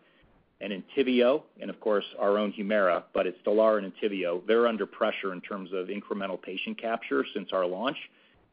and 0.60 0.72
ENTYVIO, 0.72 1.42
and 1.60 1.68
of 1.68 1.80
course, 1.80 2.04
our 2.18 2.38
own 2.38 2.52
HUMIRA, 2.52 3.04
but 3.12 3.26
it's 3.26 3.38
STELARA 3.40 3.82
and 3.82 3.92
ENTYVIO. 3.92 4.46
They're 4.46 4.66
under 4.66 4.86
pressure 4.86 5.32
in 5.32 5.40
terms 5.40 5.70
of 5.72 5.88
incremental 5.88 6.40
patient 6.40 6.80
capture 6.80 7.24
since 7.34 7.50
our 7.52 7.66
launch. 7.66 7.96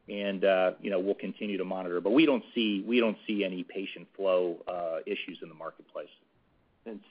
And 0.08 0.44
uh 0.44 0.72
you 0.80 0.90
know, 0.90 0.98
we'll 0.98 1.14
continue 1.14 1.56
to 1.58 1.64
monitor. 1.64 2.00
But 2.00 2.12
we 2.12 2.26
don't 2.26 2.42
see 2.54 2.84
we 2.86 2.98
don't 2.98 3.16
see 3.26 3.44
any 3.44 3.62
patient 3.62 4.08
flow 4.16 4.56
issues 5.06 5.38
in 5.42 5.48
the 5.48 5.54
marketplace. 5.54 6.08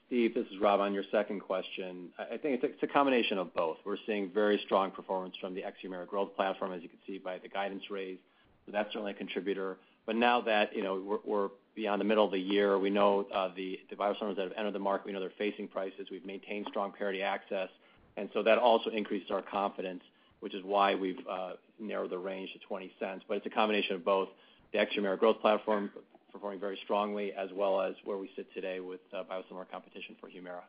Steve, 0.08 0.34
this 0.34 0.46
is 0.48 0.60
Rob. 0.60 0.82
On 0.82 0.94
your 0.94 1.06
second 1.12 1.40
question, 1.40 2.10
I 2.20 2.38
think 2.38 2.62
it's 2.62 2.84
a 2.84 2.88
combination 2.88 3.38
of 3.38 3.54
both. 3.54 3.78
We're 3.86 3.98
seeing 4.06 4.30
very 4.30 4.60
strong 4.66 4.92
performance 4.92 5.36
from 5.40 5.56
the 5.56 5.64
ex-HUMIRA 5.64 6.08
growth 6.08 6.36
platform, 6.36 6.74
as 6.74 6.84
you 6.84 6.90
can 6.90 7.00
see 7.08 7.18
by 7.18 7.38
the 7.38 7.48
guidance 7.48 7.84
raise. 7.90 8.18
That's 8.68 8.90
certainly 8.92 9.12
a 9.12 9.16
contributor. 9.16 9.78
But 10.06 10.18
now 10.18 10.42
that 10.42 10.76
you 10.76 10.84
know, 10.84 11.20
we're 11.24 11.50
beyond 11.76 12.02
the 12.02 12.06
middle 12.06 12.26
of 12.26 12.32
the 12.32 12.40
year, 12.40 12.78
we 12.78 12.90
know 12.90 13.26
uh, 13.34 13.50
the 13.56 13.80
the 13.90 13.96
biosimilars 13.96 14.36
that 14.36 14.44
have 14.44 14.54
entered 14.58 14.74
the 14.74 14.80
market, 14.80 15.08
we 15.08 15.14
know 15.14 15.20
they're 15.20 15.32
facing 15.38 15.68
prices. 15.68 16.08
We've 16.12 16.26
maintained 16.26 16.68
strong 16.70 16.92
parity 16.92 17.22
access, 17.22 17.70
and 18.18 18.30
so 18.34 18.44
that 18.44 18.58
also 18.58 18.90
increases 18.90 19.32
our 19.32 19.42
confidence, 19.42 20.04
which 20.42 20.54
is 20.54 20.64
why 20.66 20.96
we've 20.96 21.20
uh, 21.30 21.54
narrowed 21.80 22.10
the 22.10 22.18
range 22.18 22.52
to 22.54 22.60
$0.20. 22.74 23.22
But 23.28 23.38
it's 23.38 23.46
a 23.46 23.50
combination 23.50 23.96
of 23.96 24.04
both 24.04 24.30
the 24.74 24.80
ex-HUMIRA 24.80 25.18
growth 25.18 25.40
platform 25.40 25.92
performing 26.32 26.60
very 26.60 26.80
strongly, 26.84 27.32
as 27.34 27.50
well 27.54 27.82
as 27.82 27.94
where 28.04 28.18
we 28.18 28.30
sit 28.36 28.52
today 28.54 28.80
with 28.80 29.02
uh, 29.14 29.24
biosimilar 29.24 29.70
competition 29.70 30.16
for 30.20 30.30
HUMIRA. 30.30 30.62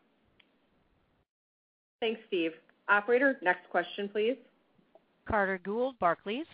Thanks, 2.00 2.20
Steve. 2.28 2.52
Operator, 2.88 3.38
next 3.42 3.68
question, 3.70 4.08
please. 4.08 4.36
Carter 5.28 5.60
Gould, 5.64 5.98
Barclays. 6.00 6.46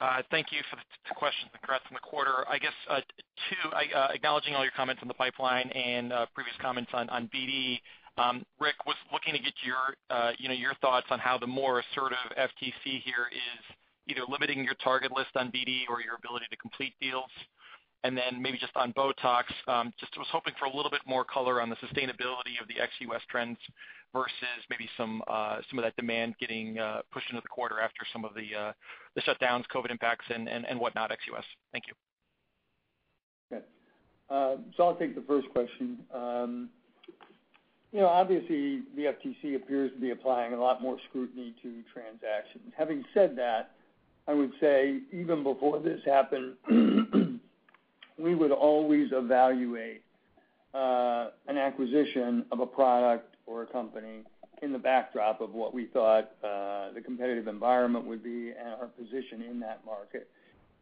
Uh, 0.00 0.22
thank 0.30 0.50
you 0.50 0.58
for 0.70 0.76
the 0.76 1.14
questions. 1.14 1.50
Congrats 1.60 1.84
on 1.90 1.94
the 1.94 2.00
quarter. 2.00 2.44
I 2.48 2.58
guess 2.58 2.72
uh, 2.90 3.00
two, 3.48 3.70
acknowledging 4.12 4.54
all 4.54 4.62
your 4.62 4.72
comments 4.76 5.00
on 5.02 5.08
the 5.08 5.14
pipeline 5.14 5.68
and 5.70 6.12
previous 6.34 6.56
comments 6.60 6.90
on 6.94 7.08
BD. 7.34 7.80
Um, 8.16 8.44
Rick, 8.60 8.74
was 8.86 8.96
looking 9.12 9.34
to 9.34 9.40
get 9.40 9.54
your 9.64 10.74
thoughts 10.80 11.06
on 11.10 11.18
how 11.18 11.38
the 11.38 11.46
more 11.46 11.80
assertive 11.80 12.18
FTC 12.38 13.02
here 13.02 13.28
is 13.30 13.76
either 14.08 14.22
limiting 14.28 14.64
your 14.64 14.74
target 14.82 15.12
list 15.12 15.30
on 15.36 15.48
BD 15.48 15.88
or 15.88 16.00
your 16.00 16.16
ability 16.18 16.46
to 16.50 16.56
complete 16.56 16.94
deals. 17.00 17.30
Then 18.04 18.40
maybe 18.40 18.58
just 18.58 18.76
on 18.76 18.92
BOTOX, 18.92 19.44
just 19.98 20.16
was 20.18 20.26
hoping 20.30 20.52
for 20.58 20.66
a 20.66 20.76
little 20.76 20.90
bit 20.90 21.00
more 21.06 21.24
color 21.24 21.60
on 21.60 21.70
the 21.70 21.76
sustainability 21.76 22.60
of 22.60 22.68
the 22.68 22.80
ex-U.S. 22.80 23.22
trends 23.30 23.58
versus 24.12 24.62
maybe 24.70 24.88
some 24.96 25.22
uh 25.26 25.58
some 25.68 25.78
of 25.78 25.84
that 25.84 25.96
demand 25.96 26.34
getting 26.38 26.78
pushed 27.12 27.28
into 27.30 27.40
the 27.40 27.48
quarter 27.48 27.80
after 27.80 28.02
some 28.12 28.24
of 28.24 28.32
the 28.34 28.54
uh 28.56 28.72
the 29.16 29.22
shutdowns, 29.22 29.64
COVID 29.74 29.90
impacts, 29.90 30.26
and 30.30 30.78
whatnot 30.78 31.10
ex-U.S. 31.10 31.44
Thank 31.72 31.84
you. 31.88 31.94
Okay. 33.56 33.64
I'll 34.30 34.96
take 34.96 35.14
the 35.14 35.24
first 35.26 35.48
question. 35.50 35.98
Um 36.14 36.70
you 37.94 38.00
know, 38.00 38.08
obviously, 38.08 38.80
the 38.96 39.02
FTC 39.02 39.54
appears 39.54 39.92
to 39.92 40.00
be 40.00 40.10
applying 40.10 40.52
a 40.52 40.60
lot 40.60 40.82
more 40.82 40.96
scrutiny 41.08 41.54
to 41.62 41.82
transactions. 41.92 42.72
Having 42.76 43.04
said 43.14 43.36
that, 43.36 43.70
I 44.26 44.34
would 44.34 44.50
say 44.60 44.98
even 45.12 45.44
before 45.44 45.78
this 45.78 46.00
happened, 46.04 46.54
we 48.18 48.34
would 48.34 48.52
always 48.52 49.08
evaluate 49.12 50.02
uh, 50.72 51.28
an 51.48 51.58
acquisition 51.58 52.44
of 52.50 52.60
a 52.60 52.66
product 52.66 53.36
or 53.46 53.62
a 53.62 53.66
company 53.66 54.22
in 54.62 54.72
the 54.72 54.78
backdrop 54.78 55.40
of 55.40 55.52
what 55.52 55.74
we 55.74 55.86
thought 55.86 56.32
uh, 56.42 56.92
the 56.92 57.00
competitive 57.04 57.48
environment 57.48 58.06
would 58.06 58.22
be 58.22 58.50
and 58.50 58.68
our 58.80 58.86
position 58.86 59.42
in 59.42 59.60
that 59.60 59.84
market. 59.84 60.28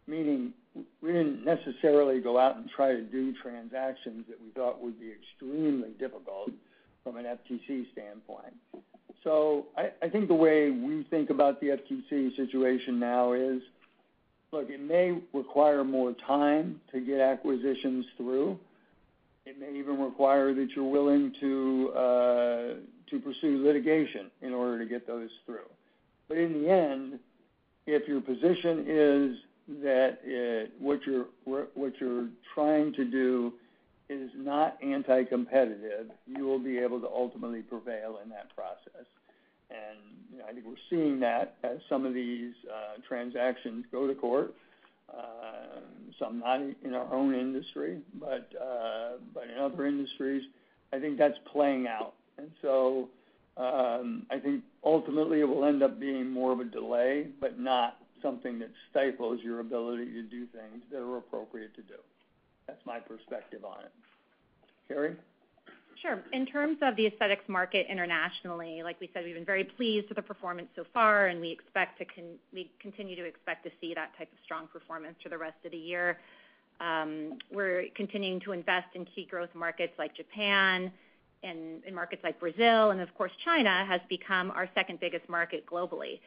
Meaning, 0.06 0.52
we 1.00 1.12
didn't 1.12 1.44
necessarily 1.44 2.20
go 2.20 2.38
out 2.38 2.56
and 2.56 2.68
try 2.68 2.92
to 2.92 3.02
do 3.02 3.32
transactions 3.42 4.24
that 4.28 4.40
we 4.40 4.50
thought 4.50 4.82
would 4.82 4.98
be 4.98 5.12
extremely 5.12 5.90
difficult 5.98 6.50
from 7.04 7.16
an 7.16 7.24
FTC 7.24 7.86
standpoint. 7.92 8.54
So 9.24 9.66
I 9.76 10.08
think 10.08 10.26
the 10.26 10.34
way 10.34 10.70
we 10.70 11.06
think 11.08 11.30
about 11.30 11.60
the 11.60 11.68
FTC 11.68 12.34
situation 12.34 12.98
now 12.98 13.34
is, 13.34 13.62
look, 14.52 14.68
it 14.68 14.80
may 14.80 15.18
require 15.32 15.82
more 15.82 16.14
time 16.26 16.80
to 16.92 17.00
get 17.00 17.20
acquisitions 17.20 18.04
through. 18.16 18.58
It 19.46 19.58
may 19.58 19.76
even 19.78 19.98
require 19.98 20.54
that 20.54 20.68
you're 20.76 20.88
willing 20.88 21.32
to 21.40 21.90
uh 21.96 22.74
to 23.10 23.20
pursue 23.20 23.62
litigation 23.64 24.30
in 24.40 24.54
order 24.54 24.78
to 24.78 24.86
get 24.88 25.06
those 25.06 25.30
through. 25.44 25.68
But 26.28 26.38
in 26.38 26.62
the 26.62 26.70
end, 26.70 27.18
if 27.86 28.08
your 28.08 28.20
position 28.20 28.84
is 28.88 29.36
that 29.82 30.70
what 30.78 31.00
you're 31.06 31.26
what 31.44 31.94
you're 32.00 32.28
trying 32.54 32.92
to 32.94 33.04
do 33.04 33.52
is 34.08 34.30
not 34.36 34.76
anti-competitive, 34.82 36.10
you 36.26 36.44
will 36.44 36.58
be 36.58 36.78
able 36.78 37.00
to 37.00 37.08
ultimately 37.08 37.62
prevail 37.62 38.18
in 38.22 38.28
that 38.30 38.54
process. 38.54 39.06
I 40.48 40.52
think 40.52 40.66
we're 40.66 40.74
seeing 40.90 41.20
that 41.20 41.56
as 41.62 41.78
some 41.88 42.04
of 42.04 42.14
these 42.14 42.52
uh, 42.70 43.00
transactions 43.06 43.84
go 43.90 44.06
to 44.06 44.14
court. 44.14 44.54
Um, 45.12 45.82
some 46.18 46.40
not 46.40 46.60
in 46.60 46.94
our 46.94 47.12
own 47.12 47.34
industry, 47.34 47.98
but 48.18 48.50
uh, 48.60 49.12
but 49.34 49.44
in 49.44 49.58
other 49.58 49.86
industries. 49.86 50.42
I 50.92 50.98
think 50.98 51.18
that's 51.18 51.38
playing 51.50 51.86
out. 51.86 52.14
And 52.38 52.50
so 52.60 53.08
um 53.56 54.26
I 54.30 54.38
think 54.38 54.64
ultimately 54.84 55.40
it 55.40 55.44
will 55.44 55.64
end 55.64 55.82
up 55.82 56.00
being 56.00 56.30
more 56.30 56.52
of 56.52 56.60
a 56.60 56.64
delay, 56.64 57.26
but 57.40 57.58
not 57.58 57.98
something 58.22 58.58
that 58.60 58.70
stifles 58.90 59.40
your 59.42 59.60
ability 59.60 60.06
to 60.12 60.22
do 60.22 60.46
things 60.46 60.82
that 60.90 60.98
are 60.98 61.16
appropriate 61.18 61.74
to 61.74 61.82
do. 61.82 61.94
That's 62.66 62.84
my 62.86 62.98
perspective 62.98 63.64
on 63.64 63.80
it. 63.84 63.92
Carrie? 64.88 65.16
Sure. 66.02 66.20
In 66.32 66.46
terms 66.46 66.78
of 66.82 66.96
the 66.96 67.06
aesthetics 67.06 67.44
market 67.46 67.86
internationally, 67.88 68.82
like 68.82 69.00
we 69.00 69.08
said, 69.14 69.24
we've 69.24 69.36
been 69.36 69.44
very 69.44 69.62
pleased 69.62 70.08
with 70.08 70.16
the 70.16 70.22
performance 70.22 70.66
so 70.74 70.82
far, 70.92 71.28
and 71.28 71.40
we 71.40 71.56
continue 72.80 73.14
to 73.14 73.24
expect 73.24 73.62
to 73.64 73.70
see 73.80 73.94
that 73.94 74.10
type 74.18 74.28
of 74.32 74.38
strong 74.44 74.66
performance 74.66 75.14
for 75.22 75.28
the 75.28 75.38
rest 75.38 75.54
of 75.64 75.70
the 75.70 75.78
year. 75.78 76.18
Um, 76.80 77.38
we're 77.52 77.84
continuing 77.94 78.40
to 78.40 78.50
invest 78.50 78.88
in 78.96 79.04
key 79.04 79.28
growth 79.30 79.50
markets 79.54 79.92
like 79.96 80.12
Japan 80.16 80.90
and 81.44 81.84
in 81.84 81.94
markets 81.94 82.22
like 82.24 82.40
Brazil, 82.40 82.90
and 82.90 83.00
of 83.00 83.14
course, 83.14 83.32
China 83.44 83.84
has 83.86 84.00
become 84.08 84.50
our 84.50 84.68
second 84.74 84.98
biggest 84.98 85.28
market 85.28 85.64
globally. 85.66 86.18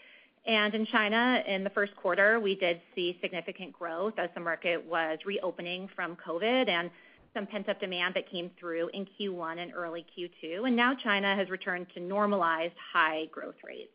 And 0.47 0.73
in 0.73 0.85
China, 0.85 1.43
in 1.45 1.65
the 1.65 1.69
first 1.71 1.93
quarter, 1.97 2.39
we 2.39 2.55
did 2.55 2.79
see 2.93 3.17
significant 3.21 3.73
growth 3.73 4.13
as 4.17 4.29
the 4.35 4.41
market 4.41 4.85
was 4.85 5.17
reopening 5.25 5.89
from 5.95 6.15
COVID 6.15 6.69
and 6.69 6.89
some 7.35 7.45
pent-up 7.45 7.79
demand 7.79 8.15
that 8.15 8.29
came 8.31 8.49
through 8.59 8.89
in 8.93 9.05
Q1 9.19 9.59
and 9.59 9.73
early 9.75 10.05
Q2. 10.17 10.65
and 10.65 10.75
Now 10.75 10.95
China 10.95 11.35
has 11.35 11.49
returned 11.49 11.87
to 11.93 11.99
normalized 11.99 12.73
high 12.93 13.25
growth 13.31 13.55
rates. 13.63 13.91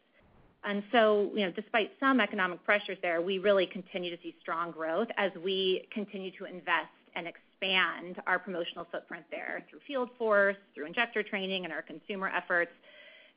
And 0.63 0.83
so, 0.93 1.31
you 1.35 1.47
know, 1.47 1.51
despite 1.51 1.91
some 1.99 2.21
economic 2.21 2.63
pressures 2.65 2.99
there, 3.01 3.23
we 3.23 3.39
really 3.39 3.67
continue 3.67 4.15
to 4.15 4.23
see 4.23 4.37
strong 4.43 4.71
growth 4.71 5.09
as 5.17 5.33
we 5.43 5.89
continue 5.93 6.31
to 6.33 6.45
invest 6.45 6.93
and 7.17 7.27
expand 7.27 8.21
our 8.27 8.39
promotional 8.39 8.87
footprint 8.93 9.25
there 9.31 9.65
through 9.71 9.81
field 9.87 10.11
force, 10.19 10.57
through 10.75 10.87
injector 10.87 11.23
training, 11.23 11.65
and 11.65 11.73
our 11.73 11.83
consumer 11.83 12.29
efforts. 12.29 12.71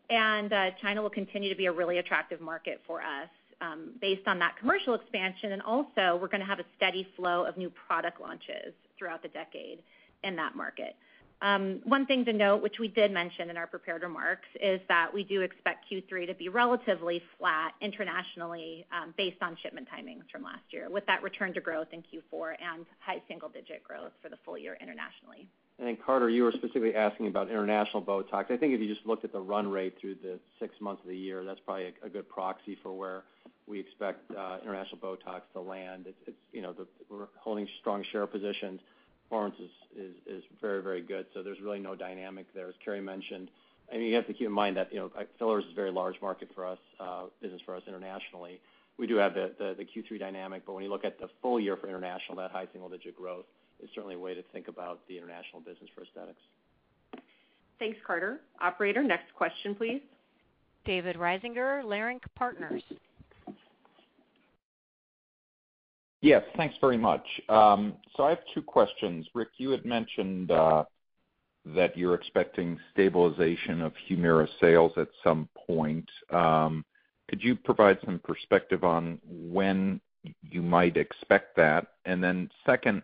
And 0.10 0.52
uh, 0.52 0.72
China 0.82 1.02
will 1.02 1.10
continue 1.10 1.50
to 1.50 1.56
be 1.56 1.68
a 1.68 1.72
really 1.72 2.00
attractive 2.00 2.42
market 2.42 2.82
for 2.86 3.02
us 3.02 3.30
um, 3.62 3.92
based 4.02 4.28
on 4.28 4.38
that 4.40 4.58
commercial 4.60 4.94
expansion. 4.94 5.54
And 5.54 5.62
also, 5.62 6.20
we're 6.22 6.28
going 6.28 6.42
to 6.42 6.46
have 6.46 6.60
a 6.60 6.66
steady 6.76 7.08
flow 7.16 7.46
of 7.46 7.56
new 7.58 7.72
product 7.88 8.20
launches 8.20 8.74
throughout 8.98 9.22
the 9.22 9.30
decade 9.30 9.80
in 10.24 10.36
that 10.38 10.56
market. 10.56 10.96
Um, 11.44 11.82
one 11.84 12.06
thing 12.06 12.24
to 12.24 12.32
note, 12.32 12.64
which 12.64 12.80
we 12.80 12.88
did 12.88 13.12
mention 13.12 13.50
in 13.50 13.58
our 13.58 13.68
prepared 13.68 14.02
remarks, 14.02 14.48
is 14.62 14.80
that 14.88 15.14
we 15.14 15.26
do 15.26 15.42
expect 15.42 15.86
Q3 15.92 16.28
to 16.28 16.34
be 16.34 16.48
relatively 16.48 17.22
flat 17.38 17.74
internationally 17.82 18.86
um, 18.94 19.14
based 19.18 19.42
on 19.42 19.58
shipment 19.62 19.90
timings 19.94 20.24
from 20.32 20.44
last 20.44 20.64
year, 20.70 20.90
with 20.90 21.06
that 21.08 21.22
return 21.22 21.54
to 21.54 21.60
growth 21.60 21.88
in 21.92 22.00
Q4 22.00 22.56
and 22.62 22.86
high 23.00 23.22
single-digit 23.28 23.84
growth 23.84 24.14
for 24.22 24.30
the 24.30 24.38
full 24.46 24.58
year 24.58 24.78
internationally. 24.80 25.50
And 25.80 26.02
Carter, 26.02 26.30
you 26.30 26.44
were 26.44 26.54
specifically 26.54 26.96
asking 26.96 27.28
about 27.28 27.50
international 27.50 28.02
BOTOX. 28.04 28.50
I 28.50 28.56
think 28.56 28.74
if 28.74 28.80
you 28.80 28.88
just 28.88 29.06
looked 29.06 29.26
at 29.26 29.34
the 29.34 29.42
run 29.42 29.70
rate 29.70 29.96
through 30.00 30.16
the 30.24 30.40
six 30.60 30.74
months 30.80 31.02
of 31.04 31.10
the 31.10 31.18
year, 31.18 31.44
that's 31.44 31.60
probably 31.66 31.94
a 32.04 32.10
good 32.10 32.30
proxy 32.30 32.78
for 32.82 32.94
where 32.94 33.24
we 33.68 33.82
expect 33.82 34.32
uh, 34.32 34.60
international 34.62 35.00
BOTOX 35.00 35.42
to 35.54 35.60
land. 35.60 36.06
It's, 36.08 36.38
you 36.54 36.62
know, 36.62 36.74
we're 37.10 37.28
holding 37.38 37.68
strong 37.82 38.06
share 38.14 38.28
positions. 38.28 38.80
Performance 39.34 39.56
is 39.98 40.44
very 40.62 40.84
very 40.84 41.02
good, 41.02 41.26
so 41.34 41.42
there's 41.42 41.60
really 41.60 41.80
no 41.80 41.96
dynamic 41.96 42.46
there, 42.54 42.68
as 42.68 42.76
Carrie 42.86 43.02
mentioned. 43.02 43.50
You 43.92 44.14
have 44.14 44.28
to 44.28 44.34
keep 44.34 44.46
in 44.46 44.54
mind 44.54 44.78
that 44.78 44.94
you 44.94 45.00
know 45.00 45.10
fillers 45.40 45.66
is 45.66 45.72
a 45.72 45.74
very 45.74 45.90
large 45.90 46.22
market 46.22 46.50
for 46.54 46.68
us, 46.68 46.78
uh, 47.00 47.24
business 47.42 47.60
for 47.66 47.76
us 47.76 47.82
internationally. 47.88 48.62
We 49.00 49.08
do 49.08 49.16
have 49.16 49.34
the 49.34 49.52
the 49.58 49.86
Q3 49.86 50.20
dynamic, 50.20 50.68
but 50.68 50.74
when 50.74 50.84
you 50.84 50.90
look 50.92 51.04
at 51.04 51.20
the 51.20 51.30
full 51.42 51.60
year 51.60 51.76
for 51.78 51.88
international, 51.88 52.38
that 52.38 52.52
high 52.52 52.68
single-digit 52.74 53.18
growth 53.18 53.46
is 53.84 53.90
certainly 53.96 54.14
a 54.14 54.20
way 54.20 54.36
to 54.36 54.44
think 54.54 54.68
about 54.68 55.00
the 55.08 55.18
international 55.18 55.62
business 55.62 55.90
for 55.96 56.04
aesthetics. 56.04 56.42
Thanks, 57.80 57.98
Carter. 58.06 58.40
Operator, 58.62 59.02
next 59.02 59.34
question, 59.34 59.74
please. 59.74 60.02
David 60.86 61.16
Risinger, 61.16 61.84
Leerink 61.84 62.22
Partners. 62.36 62.84
Yes, 66.24 66.44
thanks 66.56 66.76
very 66.80 66.96
much. 66.96 67.26
Um, 67.50 67.96
so 68.16 68.24
I 68.24 68.30
have 68.30 68.40
two 68.54 68.62
questions. 68.62 69.28
Rick, 69.36 69.50
you 69.58 69.72
had 69.72 69.84
mentioned 69.84 70.52
uh, 70.52 70.86
that 71.76 71.98
you're 71.98 72.14
expecting 72.14 72.80
stabilization 72.94 73.82
of 73.82 73.92
HUMIRA 74.08 74.48
sales 74.62 74.94
at 74.96 75.10
some 75.22 75.50
point. 75.68 76.10
Um, 76.32 76.86
could 77.30 77.44
you 77.44 77.58
provide 77.58 77.98
some 78.06 78.20
perspective 78.20 78.86
on 78.86 79.20
when 79.28 80.00
you 80.50 80.62
might 80.62 80.96
expect 80.96 81.58
that? 81.58 81.88
And 82.06 82.24
then 82.24 82.50
Second, 82.66 83.02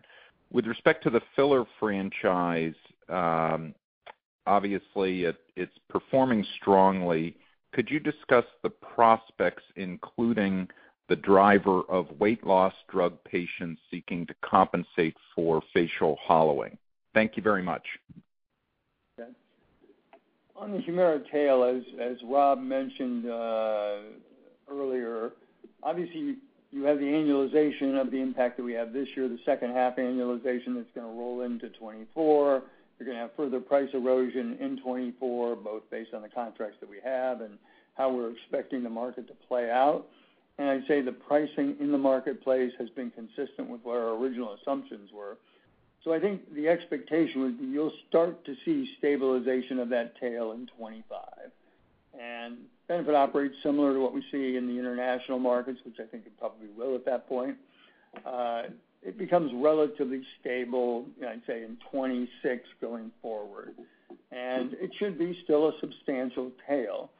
with 0.50 0.66
respect 0.66 1.02
to 1.02 1.10
the 1.10 1.20
filler 1.36 1.66
franchise, 1.78 2.74
um, 3.10 3.74
obviously 4.46 5.26
it's 5.56 5.78
performing 5.90 6.42
strongly. 6.58 7.36
Could 7.74 7.90
you 7.90 8.00
discuss 8.00 8.46
the 8.62 8.70
prospects, 8.70 9.62
including 9.76 10.68
the 11.10 11.16
driver 11.16 11.82
of 11.88 12.06
weight 12.20 12.46
loss 12.46 12.72
drug 12.88 13.12
patients 13.24 13.80
seeking 13.90 14.24
to 14.26 14.34
compensate 14.42 15.16
for 15.34 15.60
facial 15.74 16.16
hollowing? 16.22 16.78
Thank 17.12 17.36
you 17.36 17.42
very 17.42 17.62
much. 17.62 17.82
Okay. 19.18 19.30
On 20.54 20.70
the 20.70 20.78
HUMIRA 20.78 21.28
tail, 21.30 21.64
as 21.64 22.16
Rob 22.24 22.60
mentioned 22.60 23.26
uh, 23.26 23.96
earlier, 24.70 25.32
obviously 25.82 26.36
you 26.70 26.84
have 26.84 26.98
the 26.98 27.06
annualization 27.06 28.00
of 28.00 28.12
the 28.12 28.18
impact 28.18 28.56
that 28.58 28.62
we 28.62 28.72
have 28.74 28.92
this 28.92 29.08
year, 29.16 29.28
the 29.28 29.40
second 29.44 29.72
half 29.72 29.96
annualization 29.96 30.76
that's 30.76 30.94
going 30.94 31.06
to 31.06 31.18
roll 31.18 31.42
into 31.42 31.70
2024. 31.70 32.62
You're 33.00 33.06
going 33.06 33.16
to 33.16 33.22
have 33.22 33.34
further 33.36 33.58
price 33.58 33.88
erosion 33.94 34.58
in 34.60 34.76
2024, 34.76 35.56
both 35.56 35.82
based 35.90 36.14
on 36.14 36.22
the 36.22 36.28
contracts 36.28 36.76
that 36.80 36.88
we 36.88 36.98
have 37.02 37.40
and 37.40 37.58
how 37.94 38.12
we're 38.12 38.30
expecting 38.30 38.84
the 38.84 38.90
market 38.90 39.26
to 39.26 39.34
play 39.48 39.70
out. 39.70 40.06
I'd 40.58 40.86
say 40.86 41.00
the 41.00 41.12
pricing 41.12 41.76
in 41.80 41.90
the 41.90 41.98
marketplace 41.98 42.72
has 42.78 42.90
been 42.90 43.10
consistent 43.10 43.68
with 43.68 43.80
what 43.82 43.96
our 43.96 44.14
original 44.16 44.56
assumptions 44.60 45.10
were. 45.12 45.38
So 46.04 46.12
I 46.12 46.20
think 46.20 46.54
the 46.54 46.68
expectation 46.68 47.42
would 47.42 47.58
be 47.58 47.66
you'll 47.66 47.92
start 48.08 48.44
to 48.44 48.54
see 48.64 48.90
stabilization 48.98 49.78
of 49.78 49.88
that 49.90 50.18
tail 50.20 50.52
in 50.52 50.66
2025. 50.78 51.50
Benefit 52.90 53.14
operates 53.14 53.54
similar 53.62 53.94
to 53.94 54.00
what 54.00 54.12
we 54.12 54.20
see 54.32 54.56
in 54.56 54.66
the 54.66 54.76
international 54.76 55.38
markets, 55.38 55.78
which 55.84 56.00
I 56.00 56.06
think 56.06 56.26
it 56.26 56.36
probably 56.40 56.66
will 56.76 56.96
at 56.96 57.04
that 57.04 57.28
point. 57.28 57.56
Uh, 58.26 58.62
it 59.00 59.16
becomes 59.16 59.52
relatively 59.54 60.22
stable, 60.40 61.06
I'd 61.24 61.40
say, 61.46 61.62
in 61.62 61.76
2026 61.92 62.64
going 62.80 63.12
forward. 63.22 63.76
And 64.32 64.72
it 64.72 64.90
should 64.98 65.20
be 65.20 65.38
still 65.44 65.68
a 65.68 65.72
substantial 65.78 66.50
tail 66.66 67.10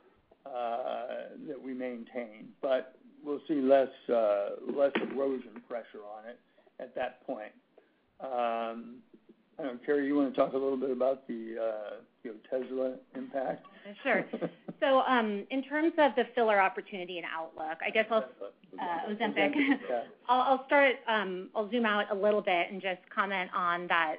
uh, 0.44 1.36
that 1.46 1.62
we 1.62 1.72
maintain, 1.72 2.48
but 2.60 2.96
we'll 3.24 3.40
see 3.48 3.60
uh, 3.60 4.50
less 4.74 4.92
erosion 5.02 5.62
pressure 5.68 6.04
on 6.16 6.28
it 6.28 6.38
at 6.78 6.94
that 6.94 7.26
point. 7.26 7.52
Um, 8.20 8.96
I 9.58 9.64
don't 9.64 9.74
know, 9.74 9.80
Carrie, 9.84 10.06
you 10.06 10.16
want 10.16 10.34
to 10.34 10.40
talk 10.40 10.52
a 10.52 10.56
little 10.56 10.76
bit 10.76 10.90
about 10.90 11.26
the 11.28 11.56
uh, 11.60 12.28
Otezla 12.28 12.96
impact? 13.14 13.66
Sure. 14.02 14.24
So 14.78 15.00
um 15.00 15.46
in 15.50 15.62
terms 15.62 15.92
of 15.98 16.12
the 16.16 16.24
filler 16.34 16.60
opportunity 16.60 17.18
and 17.18 17.26
outlook, 17.34 17.78
I 17.86 17.90
guess 17.90 18.06
I'll 18.10 18.24
uh, 18.78 19.10
Ozempic. 19.10 19.52
Yeah. 19.88 20.02
Um, 21.08 21.50
I'll 21.54 21.70
zoom 21.70 21.86
out 21.86 22.10
a 22.10 22.14
little 22.14 22.42
bit 22.42 22.70
and 22.70 22.80
just 22.80 23.00
comment 23.14 23.50
on 23.54 23.86
that. 23.88 24.16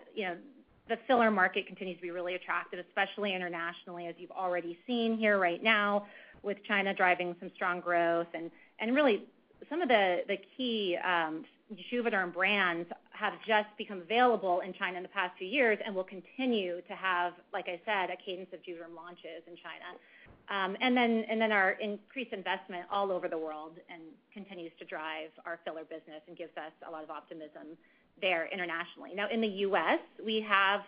The 0.90 0.98
filler 1.08 1.32
market 1.32 1.68
continues 1.68 1.98
to 1.98 2.02
be 2.02 2.12
really 2.12 2.36
attractive, 2.36 2.80
especially 2.80 3.34
internationally, 3.34 4.08
as 4.08 4.16
you've 4.18 4.32
already 4.32 4.78
seen 4.86 5.18
here 5.18 5.40
right 5.40 5.64
now 5.64 6.06
with 6.44 6.58
China 6.68 6.94
driving 6.94 7.36
some 7.40 7.52
strong 7.56 7.80
growth. 7.80 8.28
And 8.34 8.52
and 8.80 8.96
really 8.96 9.24
some 9.70 9.82
of 9.82 9.90
the 9.90 10.38
key 10.58 10.98
JUVÉDERM 11.92 12.34
brands 12.34 12.90
have 13.12 13.34
just 13.48 13.70
become 13.78 14.02
available 14.02 14.62
in 14.62 14.74
China 14.74 14.98
in 14.98 15.04
the 15.04 15.10
past 15.10 15.38
few 15.38 15.48
years 15.48 15.78
and 15.86 15.96
will 15.96 16.04
continue 16.04 16.82
to 16.82 16.96
have, 16.96 17.34
like 17.54 17.68
I 17.68 17.80
said, 17.86 18.10
a 18.10 18.18
cadence 18.18 18.50
of 18.54 18.60
JUVÉDERM 18.60 18.96
launches 18.96 19.44
in 19.48 19.56
China. 19.56 19.90
Um 20.50 20.76
and 20.82 20.98
then 20.98 21.24
and 21.30 21.40
then 21.40 21.52
our 21.52 21.72
increased 21.74 22.34
investment 22.34 22.86
all 22.92 23.12
over 23.12 23.28
the 23.28 23.38
world 23.38 23.74
and 23.90 24.02
continues 24.34 24.72
to 24.80 24.86
drive 24.86 25.30
our 25.46 25.60
filler 25.64 25.84
business 25.84 26.22
and 26.28 26.38
gives 26.38 26.56
us 26.58 26.74
a 26.88 26.92
lot 26.92 27.04
of 27.04 27.10
optimism 27.10 27.78
there 28.22 28.48
internationally. 28.52 29.12
Now, 29.16 29.28
in 29.30 29.42
the 29.42 29.48
U.S., 29.70 30.00
we 30.24 30.42
have 30.48 30.82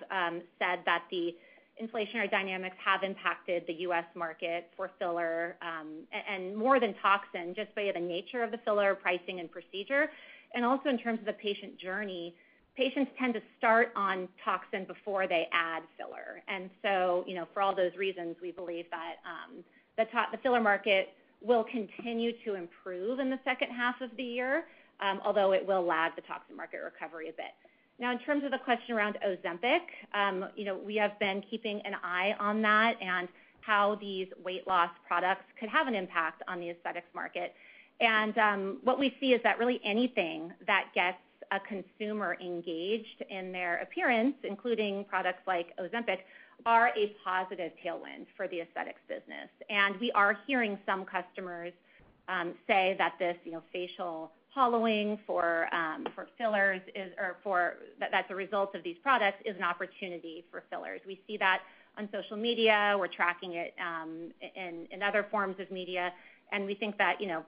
said 0.60 0.80
that 0.86 1.04
the 1.10 1.36
inflationary 1.82 2.30
dynamics 2.30 2.76
have 2.84 3.04
impacted 3.04 3.64
the 3.68 3.74
U.S. 3.88 4.06
market 4.16 4.70
for 4.78 4.92
filler, 5.00 5.56
um, 5.62 6.04
and 6.30 6.56
more 6.56 6.80
than 6.80 6.94
toxin, 7.02 7.54
just 7.56 7.74
by 7.76 7.92
the 7.94 8.00
nature 8.00 8.44
of 8.44 8.52
the 8.52 8.60
filler 8.60 8.96
pricing 8.96 9.40
and 9.40 9.52
procedure. 9.52 10.10
And 10.54 10.64
also 10.64 10.90
in 10.90 10.98
terms 10.98 11.20
of 11.20 11.26
the 11.26 11.34
patient 11.34 11.80
journey, 11.80 12.36
patients 12.76 13.12
tend 13.20 13.34
to 13.34 13.42
start 13.58 13.92
on 13.96 14.28
toxin 14.44 14.86
before 14.86 15.28
they 15.28 15.48
add 15.52 15.84
filler. 15.98 16.44
And 16.48 16.70
so, 16.82 17.24
you 17.28 17.36
know, 17.36 17.48
for 17.54 17.62
all 17.62 17.76
those 17.76 17.96
reasons, 17.98 18.36
we 18.42 18.52
believe 18.52 18.86
that 18.92 19.16
um, 19.26 19.64
the 19.98 20.38
filler 20.42 20.62
market 20.62 21.10
will 21.42 21.64
continue 21.64 22.32
to 22.46 22.56
improve 22.56 23.20
in 23.20 23.30
the 23.30 23.40
second 23.44 23.70
half 23.70 24.00
of 24.02 24.10
the 24.16 24.24
year, 24.24 24.66
um, 25.02 25.20
although 25.26 25.52
it 25.52 25.66
will 25.66 25.84
lag 25.84 26.16
the 26.16 26.22
toxin 26.22 26.56
market 26.56 26.80
recovery 26.84 27.30
a 27.30 27.34
bit. 27.34 27.54
Now, 28.00 28.12
in 28.12 28.20
terms 28.20 28.44
of 28.44 28.52
the 28.52 28.58
question 28.58 28.96
around 28.96 29.18
Ozempic, 29.26 29.82
you 30.56 30.66
know, 30.66 30.78
we 30.78 30.96
have 30.96 31.18
been 31.20 31.44
keeping 31.50 31.82
an 31.82 31.96
eye 32.04 32.36
on 32.40 32.62
that 32.64 32.96
and 33.02 33.28
how 33.62 33.96
these 33.96 34.28
weight 34.44 34.68
loss 34.68 34.90
products 35.08 35.46
could 35.60 35.70
have 35.70 35.88
an 35.88 35.96
impact 35.96 36.44
on 36.48 36.60
the 36.60 36.70
aesthetics 36.70 37.08
market. 37.14 37.54
And 38.02 38.38
um 38.38 38.78
what 38.84 39.00
we 39.00 39.16
see 39.20 39.34
is 39.34 39.42
that 39.44 39.60
really 39.60 39.80
anything 39.86 40.52
that 40.68 40.88
gets 40.94 41.18
a 41.52 41.60
consumer 41.60 42.36
engaged 42.42 43.24
in 43.30 43.52
their 43.52 43.78
appearance, 43.78 44.36
including 44.44 45.06
products 45.06 45.42
like 45.46 45.68
Ozempic, 45.78 46.20
are 46.66 46.92
a 46.98 47.16
positive 47.24 47.72
tailwind 47.86 48.26
for 48.36 48.48
the 48.48 48.62
aesthetics 48.62 49.02
business. 49.08 49.50
And 49.70 49.96
we 50.00 50.12
are 50.14 50.38
hearing 50.48 50.78
some 50.86 51.06
customers 51.06 51.74
say 52.68 52.96
that 52.98 53.14
this, 53.20 53.38
you 53.44 53.52
know, 53.52 53.64
facial 53.72 54.32
hollowing 54.54 55.20
um, 55.74 56.06
for 56.16 56.28
fillers 56.38 56.82
is 56.96 57.12
or 57.46 57.76
that's 58.00 58.30
a 58.30 58.36
result 58.36 58.76
of 58.76 58.84
these 58.84 58.98
products 59.02 59.38
is 59.46 59.56
an 59.56 59.64
opportunity 59.64 60.46
for 60.52 60.64
fillers. 60.70 61.02
We 61.08 61.20
see 61.28 61.38
that 61.38 61.62
on 61.98 62.10
social 62.12 62.38
media. 62.38 62.96
We're 63.00 63.08
tracking 63.08 63.54
it 63.54 63.74
um, 63.80 64.32
in 64.56 65.02
other 65.02 65.26
forms 65.32 65.56
of 65.60 65.72
media. 65.72 66.12
And 66.52 66.66
we 66.66 66.76
think 66.76 66.98
that, 66.98 67.20
you 67.20 67.28
know, 67.28 67.44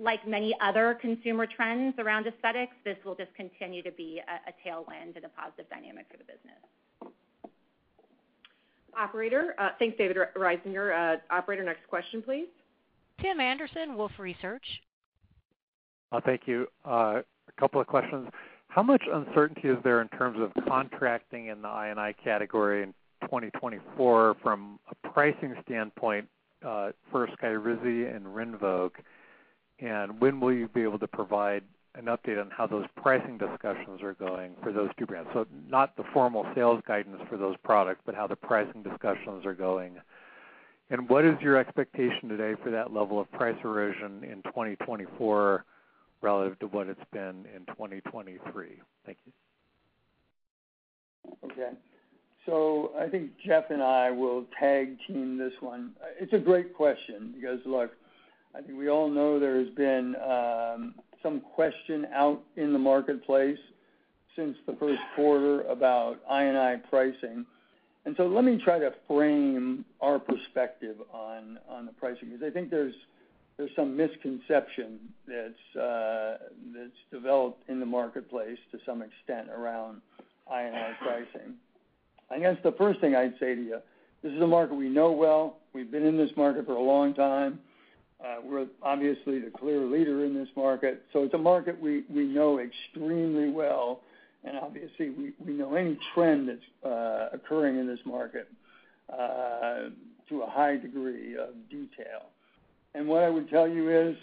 like 0.00 0.26
many 0.26 0.54
other 0.60 0.98
consumer 1.00 1.46
trends 1.46 1.94
around 1.98 2.26
aesthetics, 2.26 2.72
this 2.84 2.96
will 3.04 3.14
just 3.14 3.34
continue 3.34 3.82
to 3.82 3.92
be 3.92 4.20
a 4.20 4.68
tailwind 4.68 5.16
and 5.16 5.24
a 5.24 5.28
positive 5.28 5.68
dynamic 5.70 6.06
for 6.10 6.16
the 6.16 6.24
business. 6.24 7.14
Operator, 8.96 9.54
uh, 9.58 9.70
thanks, 9.78 9.96
David 9.96 10.16
Risinger. 10.36 11.16
Uh, 11.16 11.34
operator, 11.34 11.62
next 11.62 11.86
question, 11.88 12.22
please. 12.22 12.48
Tim 13.20 13.38
Anderson, 13.38 13.96
Wolfe 13.96 14.18
Research. 14.18 14.64
Uh, 16.10 16.20
thank 16.24 16.42
you. 16.46 16.66
Uh, 16.86 17.20
a 17.48 17.60
couple 17.60 17.80
of 17.80 17.86
questions. 17.86 18.28
How 18.68 18.82
much 18.82 19.02
uncertainty 19.12 19.68
is 19.68 19.78
there 19.82 20.00
in 20.00 20.08
terms 20.08 20.38
of 20.40 20.64
contracting 20.66 21.46
in 21.46 21.62
the 21.62 21.68
I&I 21.68 22.14
category 22.22 22.82
in 22.82 22.94
2024 23.22 24.36
from 24.42 24.78
a 24.90 25.08
pricing 25.08 25.54
standpoint, 25.64 26.28
uh, 26.64 26.90
for 27.10 27.26
SKYRIZI 27.28 28.14
and 28.14 28.26
RINVOQ? 28.26 28.90
And 29.80 30.20
when 30.20 30.40
will 30.40 30.52
you 30.52 30.68
be 30.68 30.82
able 30.82 30.98
to 30.98 31.08
provide 31.08 31.62
an 31.94 32.06
update 32.06 32.40
on 32.40 32.50
how 32.50 32.66
those 32.66 32.84
pricing 32.96 33.38
discussions 33.38 34.02
are 34.02 34.14
going 34.14 34.52
for 34.62 34.72
those 34.72 34.90
two 34.98 35.06
brands? 35.06 35.30
So 35.32 35.46
not 35.68 35.96
the 35.96 36.04
formal 36.12 36.46
sales 36.54 36.82
guidance 36.86 37.20
for 37.28 37.36
those 37.36 37.56
products, 37.64 38.00
but 38.04 38.14
how 38.14 38.26
the 38.26 38.36
pricing 38.36 38.82
discussions 38.82 39.46
are 39.46 39.54
going. 39.54 39.96
And 40.90 41.08
what 41.08 41.24
is 41.24 41.34
your 41.40 41.56
expectation 41.56 42.28
today 42.28 42.54
for 42.62 42.70
that 42.70 42.92
level 42.92 43.20
of 43.20 43.30
price 43.32 43.56
erosion 43.62 44.24
in 44.24 44.42
2024 44.44 45.64
relative 46.20 46.58
to 46.60 46.66
what 46.66 46.88
it's 46.88 47.00
been 47.12 47.46
in 47.54 47.64
2023? 47.66 48.80
Thank 49.06 49.18
you. 49.26 49.32
Okay. 51.44 51.70
So 52.46 52.92
I 52.98 53.08
think 53.08 53.32
Jeff 53.44 53.64
and 53.70 53.82
I 53.82 54.10
will 54.10 54.46
tag 54.58 54.96
team 55.06 55.36
this 55.36 55.52
one. 55.60 55.92
It's 56.18 56.32
a 56.32 56.38
great 56.38 56.74
question 56.74 57.34
because, 57.34 57.60
look, 57.66 57.92
I 58.54 58.62
think 58.62 58.78
we 58.78 58.88
all 58.88 59.10
know 59.10 59.38
there's 59.38 59.68
been 59.74 60.16
um, 60.16 60.94
some 61.22 61.42
question 61.54 62.06
out 62.14 62.40
in 62.56 62.72
the 62.72 62.78
marketplace 62.78 63.58
since 64.34 64.56
the 64.66 64.72
first 64.74 65.00
quarter 65.14 65.62
about 65.62 66.20
I&I 66.30 66.76
pricing. 66.88 67.44
And 68.06 68.16
so 68.16 68.26
let 68.26 68.44
me 68.44 68.58
try 68.64 68.78
to 68.78 68.94
frame 69.06 69.84
our 70.00 70.18
perspective 70.18 70.96
on 71.12 71.58
the 71.84 71.92
pricing, 71.92 72.30
because 72.30 72.46
I 72.46 72.50
think 72.50 72.70
there's 72.70 72.94
some 73.74 73.96
misconception 73.96 74.98
uh, 75.28 76.36
that's 76.74 76.90
developed 77.10 77.68
in 77.68 77.80
the 77.80 77.86
marketplace 77.86 78.58
to 78.72 78.78
some 78.86 79.02
extent 79.02 79.48
around 79.50 80.00
I&I 80.50 80.92
pricing. 81.02 81.54
I 82.30 82.38
guess 82.38 82.56
the 82.62 82.72
first 82.72 83.00
thing 83.00 83.14
I'd 83.16 83.34
say 83.40 83.54
to 83.54 83.62
you, 83.62 83.78
this 84.22 84.32
is 84.32 84.40
a 84.40 84.46
market 84.46 84.74
we 84.74 84.88
know 84.88 85.12
well. 85.12 85.58
We've 85.72 85.90
been 85.90 86.04
in 86.04 86.16
this 86.16 86.30
market 86.36 86.66
for 86.66 86.74
a 86.74 86.82
long 86.82 87.14
time. 87.14 87.60
Uh, 88.24 88.36
we're 88.44 88.66
obviously 88.82 89.38
the 89.38 89.50
clear 89.50 89.80
leader 89.80 90.24
in 90.24 90.34
this 90.34 90.48
market, 90.56 91.04
so 91.12 91.22
it's 91.22 91.34
a 91.34 91.38
market 91.38 91.80
we 91.80 92.04
know 92.10 92.58
extremely 92.58 93.48
well, 93.48 94.00
and 94.44 94.56
obviously, 94.56 95.10
we 95.44 95.52
know 95.52 95.74
any 95.74 95.98
trend 96.14 96.48
that's 96.48 96.84
uh, 96.84 97.28
occurring 97.32 97.78
in 97.78 97.86
this 97.86 98.00
market 98.04 98.48
to 100.28 100.42
a 100.42 100.50
high 100.50 100.76
degree 100.76 101.36
of 101.36 101.50
detail. 101.70 102.30
And 102.94 103.06
what 103.06 103.22
I 103.22 103.28
would 103.28 103.48
tell 103.48 103.68
you 103.68 103.90
is 103.90 104.16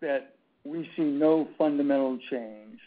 that 0.00 0.34
we 0.64 0.88
see 0.96 1.02
no 1.02 1.48
fundamental 1.56 2.18
change 2.30 2.78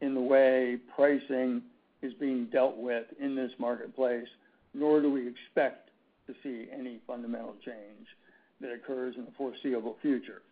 in 0.00 0.14
the 0.14 0.20
way 0.20 0.78
pricing 0.94 1.62
is 2.02 2.12
being 2.14 2.46
dealt 2.46 2.76
with 2.76 3.06
in 3.18 3.34
this 3.34 3.50
marketplace, 3.58 4.28
nor 4.74 5.00
do 5.00 5.10
we 5.10 5.26
expect 5.26 5.90
to 6.26 6.34
see 6.42 6.68
any 6.72 6.98
fundamental 7.06 7.54
change 7.64 8.06
that 8.60 8.72
occurs 8.72 9.14
in 9.16 9.24
the 9.24 9.30
foreseeable 9.32 9.96
future. 10.02 10.42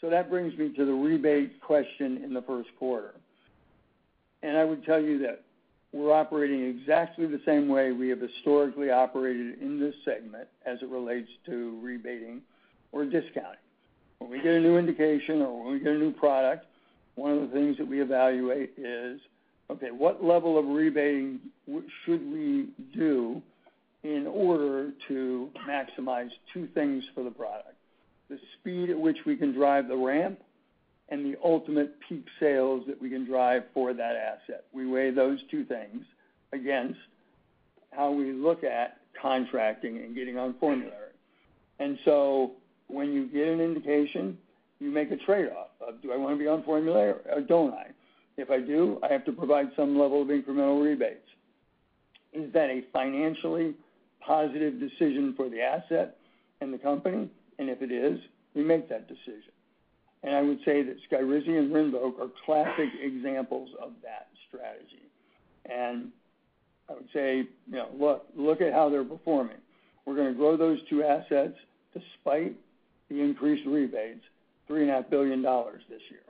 So 0.00 0.10
that 0.10 0.30
brings 0.30 0.56
me 0.58 0.72
to 0.74 0.84
the 0.84 0.92
rebate 0.92 1.60
question 1.60 2.22
in 2.24 2.32
the 2.34 2.42
first 2.42 2.70
quarter. 2.78 3.14
And 4.42 4.56
I 4.56 4.64
would 4.64 4.84
tell 4.84 5.00
you 5.00 5.18
that 5.20 5.42
we're 5.92 6.12
operating 6.12 6.64
exactly 6.64 7.26
the 7.26 7.40
same 7.44 7.68
way 7.68 7.92
we 7.92 8.08
have 8.08 8.20
historically 8.20 8.90
operated 8.90 9.60
in 9.60 9.78
this 9.78 9.94
segment 10.04 10.48
as 10.66 10.78
it 10.82 10.88
relates 10.88 11.28
to 11.46 11.78
rebating 11.82 12.40
or 12.90 13.04
discounting. 13.04 13.58
When 14.22 14.30
we 14.30 14.40
get 14.40 14.54
a 14.54 14.60
new 14.60 14.78
indication 14.78 15.42
or 15.42 15.64
when 15.64 15.72
we 15.72 15.80
get 15.80 15.94
a 15.94 15.98
new 15.98 16.12
product, 16.12 16.66
one 17.16 17.32
of 17.32 17.40
the 17.40 17.48
things 17.48 17.76
that 17.78 17.88
we 17.88 18.00
evaluate 18.00 18.70
is, 18.78 19.20
okay, 19.68 19.90
what 19.90 20.22
level 20.22 20.56
of 20.56 20.64
rebating 20.64 21.40
should 22.04 22.24
we 22.30 22.68
do 22.94 23.42
in 24.04 24.28
order 24.28 24.92
to 25.08 25.50
maximize 25.68 26.30
two 26.54 26.68
things 26.68 27.02
for 27.16 27.24
the 27.24 27.32
product? 27.32 27.74
The 28.30 28.38
speed 28.60 28.90
at 28.90 28.98
which 28.98 29.18
we 29.26 29.36
can 29.36 29.52
drive 29.52 29.88
the 29.88 29.96
ramp 29.96 30.40
and 31.08 31.26
the 31.26 31.36
ultimate 31.44 31.96
peak 32.08 32.24
sales 32.38 32.84
that 32.86 33.02
we 33.02 33.10
can 33.10 33.24
drive 33.24 33.64
for 33.74 33.92
that 33.92 34.14
asset. 34.14 34.64
We 34.72 34.86
weigh 34.86 35.10
those 35.10 35.40
two 35.50 35.64
things 35.64 36.04
against 36.52 37.00
how 37.90 38.12
we 38.12 38.32
look 38.32 38.62
at 38.62 38.98
contracting 39.20 39.96
and 39.98 40.14
getting 40.14 40.38
on 40.38 40.54
formulary. 40.60 41.10
When 42.92 43.12
you 43.12 43.26
get 43.26 43.48
an 43.48 43.60
indication, 43.60 44.36
you 44.78 44.90
make 44.90 45.10
a 45.10 45.16
trade-off 45.16 45.68
of, 45.80 46.02
do 46.02 46.12
I 46.12 46.16
wanna 46.16 46.36
be 46.36 46.46
on 46.46 46.62
formulary 46.62 47.14
or 47.32 47.40
don't 47.40 47.72
I? 47.72 47.86
If 48.36 48.50
I 48.50 48.60
do, 48.60 48.98
I 49.02 49.12
have 49.12 49.24
to 49.26 49.32
provide 49.32 49.68
some 49.76 49.98
level 49.98 50.22
of 50.22 50.28
incremental 50.28 50.82
rebates. 50.82 51.28
Is 52.32 52.52
that 52.52 52.70
a 52.70 52.82
financially 52.92 53.74
positive 54.20 54.78
decision 54.78 55.34
for 55.36 55.48
the 55.48 55.60
asset 55.60 56.16
and 56.60 56.72
the 56.72 56.78
company? 56.78 57.28
And 57.58 57.68
if 57.68 57.82
it 57.82 57.92
is, 57.92 58.18
we 58.54 58.62
make 58.62 58.88
that 58.88 59.08
decision. 59.08 59.52
And 60.22 60.34
I 60.34 60.42
would 60.42 60.58
say 60.64 60.82
that 60.82 60.96
SKYRIZI 61.10 61.58
and 61.58 61.72
RINVOQ 61.72 62.20
are 62.20 62.30
classic 62.44 62.88
examples 63.02 63.70
of 63.80 63.92
that 64.02 64.28
strategy. 64.48 65.10
And 65.66 66.10
I 66.88 66.94
would 66.94 67.08
say, 67.12 67.48
you 67.70 67.76
know, 67.76 68.20
look 68.36 68.60
at 68.60 68.72
how 68.72 68.88
they're 68.88 69.04
performing. 69.04 69.58
We're 70.04 70.16
gonna 70.16 70.34
grow 70.34 70.56
those 70.56 70.78
two 70.88 71.02
assets 71.02 71.56
despite 71.92 72.56
the 73.12 73.20
increased 73.20 73.66
rebates, 73.66 74.24
$3.5 74.70 75.10
billion 75.10 75.42
this 75.42 76.00
year. 76.10 76.22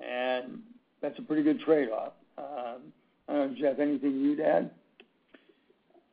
And 0.00 0.60
that's 1.00 1.18
a 1.18 1.22
pretty 1.22 1.42
good 1.42 1.60
trade-off. 1.60 2.12
Um, 2.36 2.92
I 3.28 3.32
don't 3.34 3.52
know, 3.52 3.58
Jeff, 3.58 3.78
anything 3.78 4.20
you'd 4.20 4.40
add? 4.40 4.70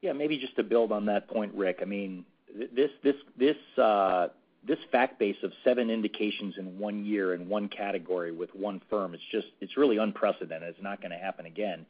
Yeah, 0.01 0.13
maybe 0.13 0.37
just 0.37 0.55
to 0.57 0.63
build 0.63 0.91
on 0.91 1.05
that 1.07 1.27
point, 1.27 1.53
Rick. 1.55 1.79
I 1.81 1.85
mean, 1.85 2.25
uh, 2.53 4.27
this 4.67 4.79
fact 4.91 5.19
base 5.19 5.37
of 5.43 5.51
seven 5.63 5.89
indications 5.89 6.55
in 6.57 6.77
one 6.77 7.05
year 7.05 7.33
in 7.33 7.47
one 7.47 7.69
category 7.69 8.31
with 8.31 8.53
one 8.55 8.81
firm, 8.89 9.13
it's 9.13 9.23
just, 9.31 9.47
it's 9.61 9.77
really 9.77 9.97
unprecedented. 9.97 10.69
It's 10.69 10.83
not 10.83 11.01
gonna 11.01 11.17
happen 11.17 11.45
again. 11.45 11.85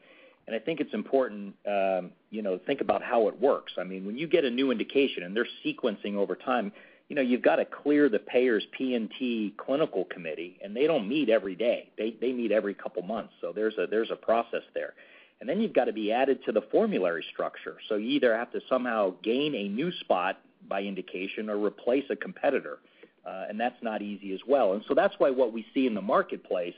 And 0.47 0.55
I 0.55 0.59
think 0.59 0.79
it's 0.79 0.93
important, 0.93 1.55
um, 1.65 2.11
you 2.29 2.41
know, 2.41 2.59
think 2.67 2.81
about 2.81 3.01
how 3.01 3.27
it 3.27 3.39
works. 3.39 3.73
I 3.79 3.83
mean, 3.83 4.05
when 4.05 4.17
you 4.17 4.27
get 4.27 4.45
a 4.45 4.49
new 4.49 4.71
indication 4.71 5.23
and 5.23 5.35
they're 5.35 5.47
sequencing 5.65 6.15
over 6.15 6.35
time, 6.35 6.71
you 7.09 7.15
know, 7.15 7.21
you've 7.21 7.41
got 7.41 7.57
to 7.57 7.65
clear 7.65 8.09
the 8.09 8.19
payer's 8.19 8.65
P&T 8.71 9.53
clinical 9.57 10.05
committee, 10.05 10.57
and 10.63 10.75
they 10.75 10.87
don't 10.87 11.07
meet 11.07 11.29
every 11.29 11.55
day. 11.55 11.89
They 11.97 12.15
they 12.19 12.31
meet 12.31 12.51
every 12.51 12.73
couple 12.73 13.03
months. 13.03 13.33
So 13.41 13.53
there's 13.53 13.77
a 13.77 14.15
process 14.15 14.63
there. 14.73 14.93
And 15.39 15.49
then 15.49 15.59
you've 15.61 15.73
got 15.73 15.85
to 15.85 15.93
be 15.93 16.11
added 16.11 16.43
to 16.45 16.51
the 16.51 16.61
formulary 16.71 17.23
structure. 17.31 17.77
So 17.89 17.95
you 17.95 18.07
either 18.09 18.35
have 18.35 18.51
to 18.53 18.61
somehow 18.69 19.13
gain 19.21 19.53
a 19.53 19.67
new 19.67 19.91
spot 19.99 20.39
by 20.67 20.81
indication 20.81 21.49
or 21.49 21.57
replace 21.63 22.05
a 22.09 22.15
competitor, 22.15 22.79
uh, 23.25 23.45
and 23.49 23.59
that's 23.59 23.81
not 23.81 24.01
easy 24.01 24.33
as 24.33 24.39
well. 24.47 24.73
And 24.73 24.83
so 24.87 24.93
that's 24.93 25.13
why 25.17 25.29
what 25.29 25.51
we 25.51 25.65
see 25.73 25.87
in 25.87 25.93
the 25.93 26.01
marketplace, 26.01 26.73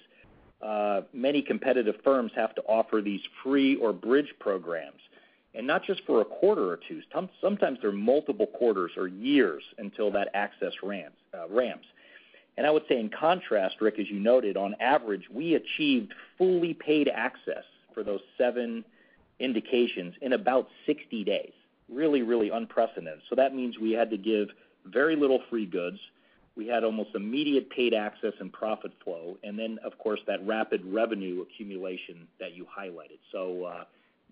uh, 0.61 1.01
many 1.13 1.41
competitive 1.41 1.95
firms 2.03 2.31
have 2.35 2.55
to 2.55 2.61
offer 2.63 3.01
these 3.01 3.21
free 3.43 3.75
or 3.75 3.93
bridge 3.93 4.33
programs, 4.39 4.99
and 5.57 5.65
not 5.65 5.83
just 5.83 6.01
for 6.05 6.21
a 6.21 6.25
quarter 6.25 6.69
or 6.69 6.79
two. 6.87 7.01
Sometimes 7.41 7.79
they're 7.81 7.91
multiple 7.91 8.45
quarters 8.45 8.91
or 8.95 9.07
years 9.07 9.63
until 9.79 10.11
that 10.11 10.29
access 10.35 10.71
uh, 10.83 11.49
ramps. 11.49 11.87
And 12.57 12.65
I 12.65 12.69
would 12.69 12.83
say 12.87 12.99
in 12.99 13.09
contrast, 13.09 13.81
Rick, 13.81 13.95
as 13.99 14.07
you 14.09 14.19
noted, 14.19 14.55
on 14.55 14.75
average, 14.79 15.23
we 15.33 15.55
achieved 15.55 16.13
fully 16.37 16.75
paid 16.75 17.09
access 17.09 17.63
for 17.93 18.03
those 18.03 18.19
seven 18.37 18.85
indications 19.39 20.13
in 20.21 20.33
about 20.33 20.67
60 20.85 21.23
days. 21.23 21.51
Really, 21.89 22.21
really 22.21 22.49
unprecedented. 22.49 23.21
So 23.29 23.35
that 23.35 23.55
means 23.55 23.79
we 23.79 23.91
had 23.91 24.11
to 24.11 24.17
give 24.17 24.49
very 24.85 25.15
little 25.15 25.41
free 25.49 25.65
goods. 25.65 25.97
We 26.55 26.67
had 26.67 26.83
almost 26.83 27.09
immediate 27.15 27.69
paid 27.69 27.93
access 27.93 28.33
and 28.39 28.51
profit 28.51 28.91
flow, 29.03 29.37
and 29.43 29.57
then, 29.57 29.77
of 29.83 29.97
course, 29.99 30.19
that 30.27 30.45
rapid 30.45 30.81
revenue 30.85 31.41
accumulation 31.41 32.27
that 32.39 32.53
you 32.55 32.65
highlighted. 32.65 33.19
Uh, 33.65 33.83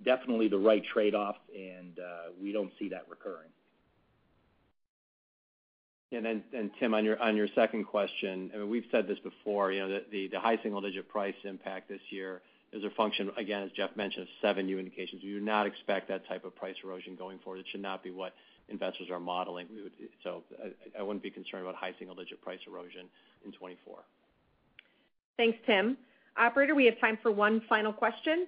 definitely 0.04 0.48
the 0.48 0.58
right 0.58 0.84
trade-off, 0.84 1.38
and 1.56 2.00
uh, 2.00 2.32
we 2.42 2.52
don't 2.52 2.72
see 2.78 2.90
that 2.90 3.06
recurring. 3.10 3.50
And 6.12 6.26
then 6.26 6.44
and 6.54 6.72
Tim, 6.80 6.94
on 6.94 7.04
your 7.04 7.48
second 7.56 7.86
question, 7.86 8.52
I 8.54 8.58
mean, 8.58 8.70
we've 8.70 8.86
said 8.92 9.08
this 9.08 9.20
before, 9.20 9.72
you 9.72 9.88
know, 9.88 10.00
the 10.12 10.30
high 10.40 10.58
single-digit 10.62 11.10
price 11.10 11.36
impact 11.44 11.90
this 11.90 12.02
year 12.10 12.42
is 12.72 12.84
a 12.84 12.90
function, 12.92 13.32
again, 13.38 13.64
as 13.64 13.72
Jeff 13.72 13.96
mentioned, 13.96 14.24
of 14.24 14.30
seven 14.42 14.66
new 14.66 14.80
indications. 14.80 15.24
We 15.24 15.30
do 15.30 15.40
not 15.40 15.66
expect 15.66 16.08
that 16.10 16.28
type 16.28 16.46
of 16.46 16.56
price 16.56 16.76
erosion 16.84 17.16
going 17.16 17.40
forward. 17.40 17.60
It 17.60 17.66
should 17.72 17.82
not 17.82 18.04
be 18.04 18.12
what 18.12 18.34
investors 18.70 19.08
are 19.12 19.20
modeling. 19.20 19.68
So 20.24 20.44
I 20.98 21.02
wouldn't 21.02 21.24
be 21.24 21.32
concerned 21.32 21.64
about 21.64 21.76
high 21.76 21.94
single-digit 21.98 22.42
price 22.42 22.60
erosion 22.68 23.08
in 23.46 23.52
2024. 23.52 24.00
Thanks, 25.38 25.58
Tim. 25.66 25.98
Operator, 26.38 26.76
we 26.76 26.86
have 26.86 27.00
time 27.00 27.18
for 27.22 27.32
one 27.32 27.62
final 27.68 27.94
question. 27.94 28.48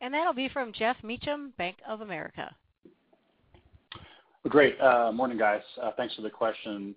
And 0.00 0.14
that'll 0.14 0.34
be 0.34 0.48
from 0.48 0.72
Geoff 0.72 0.96
Meacham, 1.02 1.52
Bank 1.58 1.76
of 1.86 2.00
America. 2.00 2.54
Great. 4.48 4.80
Uh, 4.80 5.10
morning, 5.12 5.36
guys. 5.36 5.62
Uh, 5.82 5.90
thanks 5.96 6.14
for 6.14 6.22
the 6.22 6.30
question. 6.30 6.94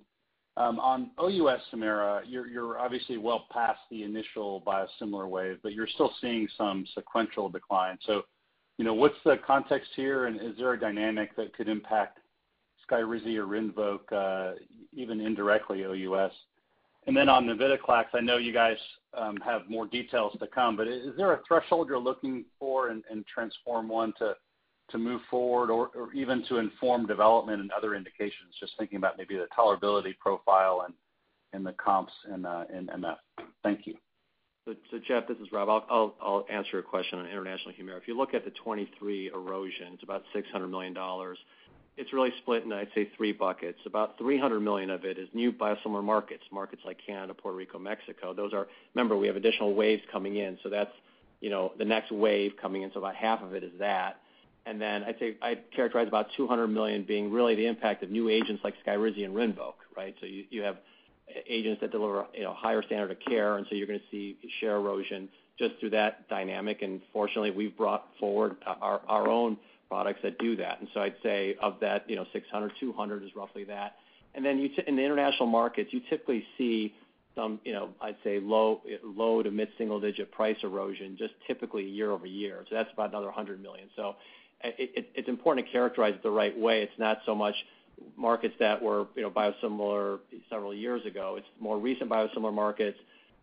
Um, 0.57 0.80
on 0.80 1.11
OUS 1.18 1.61
HUMIRA, 1.72 2.23
you're 2.28 2.78
obviously 2.78 3.18
well 3.18 3.45
past 3.52 3.80
the 3.90 4.03
initial 4.03 4.61
biosimilar 4.61 5.28
wave, 5.28 5.57
but 5.64 5.73
you're 5.73 5.88
still 5.88 6.11
seeing 6.22 6.48
some 6.57 6.86
sequential 6.94 7.49
decline. 7.49 7.98
So, 8.06 8.23
you 8.78 8.86
know, 8.86 8.94
what's 8.94 9.15
the 9.26 9.38
context 9.45 9.90
here, 9.95 10.26
and 10.28 10.41
is 10.41 10.57
there 10.57 10.73
a 10.73 10.80
dynamic 10.80 11.36
that 11.38 11.53
could 11.56 11.69
impact 11.69 12.19
SKYRIZI 12.90 13.38
or 13.38 13.48
RINVOQ, 13.48 14.11
uh, 14.11 14.56
even 14.91 15.22
indirectly 15.22 15.86
OUS? 15.86 16.32
Then 17.06 17.30
on 17.30 17.45
navitoclax, 17.45 18.06
I 18.14 18.22
know 18.22 18.38
you 18.38 18.53
guys 18.53 18.78
um, 19.18 19.38
have 19.38 19.69
more 19.69 19.86
details 19.86 20.36
to 20.40 20.48
come, 20.48 20.78
but 20.78 20.88
is 20.88 21.15
there 21.18 21.34
a 21.34 21.41
threshold 21.48 21.90
you're 21.90 21.99
looking 21.99 22.45
for 22.57 22.90
in 22.90 23.03
TRANSFORM-1 23.36 24.14
to 24.18 24.98
move 24.98 25.22
forward 25.30 25.69
or 25.72 26.14
even 26.14 26.44
to 26.48 26.57
inform 26.57 27.07
development 27.07 27.61
in 27.61 27.69
other 27.76 27.95
indications? 27.95 28.56
Just 28.60 28.73
thinking 28.78 28.98
about 28.98 29.18
maybe 29.18 29.36
the 29.36 29.48
tolerability 29.57 30.18
profile 30.19 30.88
and 31.53 31.65
the 31.65 31.73
comps 31.73 32.14
in 32.34 32.45
uh, 32.45 32.65
MF. 32.72 33.18
Thank 33.64 33.88
you. 33.88 33.95
Geoff, 35.07 35.28
this 35.28 35.38
is 35.38 35.52
Rob. 35.52 35.84
I'll 35.90 36.45
answer 36.52 36.69
your 36.73 36.82
question 36.84 37.19
on 37.19 37.26
international 37.26 37.73
HUMIRA. 37.73 37.98
If 37.98 38.07
you 38.07 38.15
look 38.15 38.34
at 38.36 38.45
the 38.45 38.52
2023 38.52 39.32
erosion, 39.34 39.94
it's 39.94 40.03
about 40.03 40.23
$600 40.36 40.69
million. 40.69 40.95
It's 41.98 42.14
really 42.14 42.32
split 42.42 42.64
into, 42.64 42.76
I'd 42.76 42.88
say, 42.96 43.10
three 43.18 43.34
buckets. 43.34 43.80
About 43.86 44.18
300 44.18 44.60
million 44.60 44.90
of 44.90 45.06
it 45.06 45.18
is 45.18 45.28
new 45.34 45.52
biosimilar 45.52 46.04
markets 46.04 46.44
markets 46.52 46.82
like 46.86 46.98
Canada, 47.06 47.34
Puerto 47.34 47.58
Rico, 47.58 47.78
Mexico. 47.80 48.34
Those 48.34 48.54
are. 48.54 48.68
Remember, 48.96 49.18
we 49.18 49.28
have 49.28 49.36
additional 49.36 49.74
waves 49.74 50.02
coming 50.12 50.38
in, 50.38 50.58
so 50.64 50.70
that's 50.70 50.92
you 51.42 51.50
know, 51.50 51.74
the 51.78 51.86
next 51.86 52.12
wave 52.12 52.54
coming 52.62 52.84
in, 52.84 52.92
so 52.94 53.00
about 53.00 53.16
half 53.16 53.42
of 53.42 53.54
it 53.54 53.64
is 53.64 53.72
that. 53.80 54.22
And 54.66 54.80
then 54.80 55.04
I'd 55.04 55.18
say 55.20 55.36
I'd 55.42 55.64
characterize 55.76 56.08
about 56.08 56.28
200 56.38 56.68
million 56.68 57.04
being 57.04 57.32
really 57.32 57.56
the 57.56 57.66
impact 57.66 58.04
of 58.04 58.12
new 58.12 58.30
agents 58.30 58.64
like 58.64 58.76
SKYRIZI 58.86 59.26
and 59.26 59.36
RINVOQ, 59.36 59.74
right? 59.98 60.16
So 60.22 60.28
you 60.28 60.62
have 60.62 60.78
agents 61.50 61.82
that 61.82 61.92
deliver 61.92 62.28
you 62.36 62.44
know, 62.44 62.54
higher 62.54 62.84
standard 62.84 63.10
of 63.10 63.18
care, 63.20 63.58
and 63.58 63.66
so 63.70 63.76
you're 63.76 63.88
going 63.88 64.00
to 64.00 64.06
see 64.12 64.38
share 64.60 64.76
erosion 64.76 65.30
just 65.58 65.74
through 65.80 65.90
that 65.92 66.30
dynamic. 66.30 66.84
And 66.84 67.02
fortunately, 67.12 67.50
we've 67.50 67.76
brought 67.76 68.06
forward 68.20 68.58
our 68.66 69.28
own 69.28 69.58
products 69.92 70.22
that 70.24 70.40
do 70.40 70.56
that. 70.56 70.80
And 70.80 70.88
so 70.94 71.02
I'd 71.02 71.16
say 71.22 71.58
of 71.62 71.76
that 71.82 72.10
you 72.10 72.16
know, 72.16 72.26
$600, 72.34 72.72
$200 72.82 73.26
is 73.26 73.36
roughly 73.36 73.66
that. 73.66 73.98
In 74.34 74.44
the 74.44 74.88
international 74.88 75.48
markets, 75.48 75.92
you 75.92 76.00
typically 76.10 76.46
see 76.58 76.96
some, 77.36 77.60
you 77.66 77.74
know, 77.74 77.90
I'd 78.00 78.16
say, 78.24 78.40
low 78.40 78.82
low 79.04 79.44
to 79.44 79.52
mid-single 79.52 80.00
digit 80.00 80.32
price 80.32 80.56
erosion, 80.64 81.18
just 81.18 81.34
typically 81.46 81.84
year-over-year. 81.84 82.64
So 82.70 82.76
that's 82.76 82.90
about 82.94 83.10
another 83.10 83.28
$100 83.28 83.62
million. 83.62 83.90
It's 84.64 85.28
important 85.28 85.66
to 85.68 85.72
characterize 85.74 86.14
it 86.14 86.24
the 86.24 86.32
right 86.32 86.58
way. 86.58 86.84
It's 86.84 86.98
not 86.98 87.18
so 87.26 87.36
much 87.36 87.56
markets 88.16 88.56
that 88.60 88.82
were 88.82 89.08
you 89.18 89.24
know, 89.24 89.30
biosimilar 89.30 90.20
several 90.50 90.74
years 90.74 91.06
ago. 91.06 91.36
It's 91.38 91.48
more 91.60 91.78
recent 91.78 92.10
biosimilar 92.10 92.54
markets, 92.54 92.98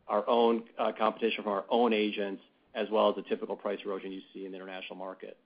our 0.09 0.27
own 0.27 0.63
uh, 0.79 0.93
competition 0.99 1.45
from 1.45 1.53
our 1.53 1.65
own 1.69 1.93
agents, 1.93 2.43
as 2.75 2.89
well 2.91 3.11
as 3.11 3.17
the 3.17 3.23
typical 3.29 3.55
price 3.55 3.81
erosion 3.85 4.13
you 4.13 4.23
see 4.33 4.47
in 4.47 4.53
the 4.53 4.57
international 4.57 4.97
market. 4.97 5.37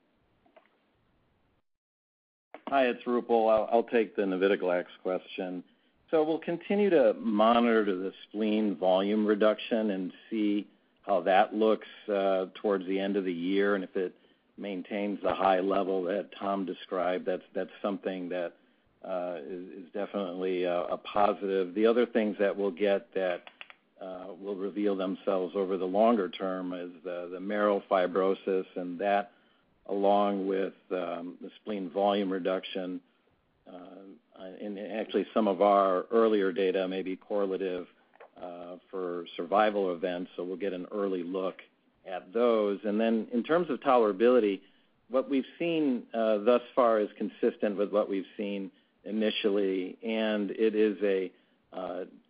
Hi, 2.72 2.86
it's 2.86 3.04
Roopal. 3.04 3.68
I'll 3.70 3.82
take 3.82 4.16
the 4.16 4.22
navitoclax 4.22 4.86
question. 5.02 5.62
So 6.10 6.24
we'll 6.24 6.38
continue 6.38 6.88
to 6.88 7.14
monitor 7.20 7.84
the 7.84 8.12
spleen 8.22 8.76
volume 8.76 9.26
reduction 9.26 9.90
and 9.90 10.10
see 10.30 10.66
how 11.02 11.20
that 11.20 11.54
looks 11.54 11.86
uh, 12.10 12.46
towards 12.62 12.86
the 12.86 12.98
end 12.98 13.18
of 13.18 13.26
the 13.26 13.32
year. 13.32 13.74
And 13.74 13.84
if 13.84 13.94
it 13.94 14.14
maintains 14.56 15.18
the 15.22 15.34
high 15.34 15.60
level 15.60 16.02
that 16.04 16.30
Tom 16.40 16.64
described, 16.64 17.26
that's 17.26 17.70
something 17.82 18.30
that 18.30 18.54
uh, 19.06 19.36
is 19.46 19.84
definitely 19.92 20.64
a 20.64 20.98
positive. 21.04 21.74
The 21.74 21.84
other 21.84 22.06
things 22.06 22.36
that 22.40 22.56
we'll 22.56 22.70
get 22.70 23.12
that 23.12 23.42
uh, 24.00 24.28
will 24.40 24.56
reveal 24.56 24.96
themselves 24.96 25.52
over 25.54 25.76
the 25.76 25.84
longer 25.84 26.30
term 26.30 26.72
is 26.72 26.88
the 27.04 27.38
marrow 27.38 27.82
fibrosis, 27.90 28.64
and 28.76 28.98
that, 28.98 29.31
along 29.88 30.46
with 30.46 30.74
um, 30.90 31.34
the 31.40 31.50
spleen 31.60 31.90
volume 31.90 32.30
reduction, 32.30 33.00
uh, 33.68 34.44
and 34.60 34.78
actually 34.78 35.26
some 35.34 35.48
of 35.48 35.62
our 35.62 36.06
earlier 36.10 36.52
data 36.52 36.86
may 36.88 37.02
be 37.02 37.16
correlative 37.16 37.86
uh, 38.40 38.76
for 38.90 39.24
survival 39.36 39.94
events, 39.94 40.30
so 40.36 40.44
we'll 40.44 40.56
get 40.56 40.72
an 40.72 40.86
early 40.92 41.22
look 41.22 41.56
at 42.10 42.32
those. 42.32 42.78
And 42.84 43.00
then 43.00 43.28
in 43.32 43.42
terms 43.42 43.70
of 43.70 43.80
tolerability, 43.80 44.60
what 45.08 45.28
we've 45.28 45.44
seen 45.58 46.04
uh, 46.14 46.38
thus 46.38 46.62
far 46.74 47.00
is 47.00 47.08
consistent 47.16 47.76
with 47.76 47.92
what 47.92 48.08
we've 48.08 48.26
seen 48.36 48.70
initially, 49.04 49.96
and 50.02 50.50
it 50.52 50.74
is 50.74 50.96
a 51.02 51.30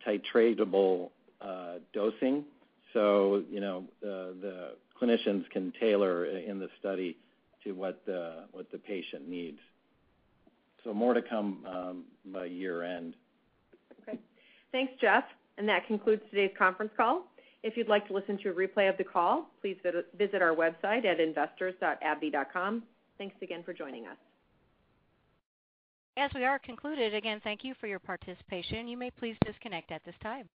titratable 0.05 1.09
dosing. 1.93 2.43
So 2.93 3.43
you 3.49 3.59
know, 3.59 3.85
the 4.01 4.71
clinicians 5.01 5.49
can 5.49 5.73
tailor 5.79 6.25
in 6.25 6.59
the 6.59 6.69
study 6.79 7.17
to 7.63 7.71
what 7.71 8.03
the 8.05 8.45
patient 8.85 9.27
needs. 9.27 9.59
So 10.83 10.93
more 10.93 11.13
to 11.13 11.21
come 11.21 11.65
um, 11.65 12.03
by 12.25 12.45
year-end. 12.45 13.15
Okay. 14.01 14.19
Thanks, 14.71 14.93
Jeff. 14.99 15.23
And 15.57 15.69
that 15.69 15.87
concludes 15.87 16.21
today's 16.29 16.51
conference 16.57 16.91
call. 16.97 17.25
If 17.63 17.77
you'd 17.77 17.87
like 17.87 18.05
to 18.07 18.13
listen 18.13 18.37
to 18.39 18.49
a 18.49 18.53
replay 18.53 18.89
of 18.89 18.97
the 18.97 19.05
call, 19.05 19.49
please 19.61 19.77
visit 20.17 20.41
our 20.41 20.53
website 20.53 21.05
at 21.05 21.19
investors.abbvie.com. 21.19 22.83
Thanks 23.17 23.35
again 23.41 23.63
for 23.63 23.73
joining 23.73 24.07
us. 24.07 24.17
As 26.17 26.29
we 26.35 26.43
are 26.43 26.59
concluded, 26.59 27.15
again, 27.15 27.39
thank 27.43 27.63
you 27.63 27.73
for 27.79 27.87
your 27.87 27.99
participation. 27.99 28.87
You 28.87 28.97
may 28.97 29.09
please 29.11 29.35
disconnect 29.45 29.91
at 29.91 30.03
this 30.05 30.15
time. 30.21 30.49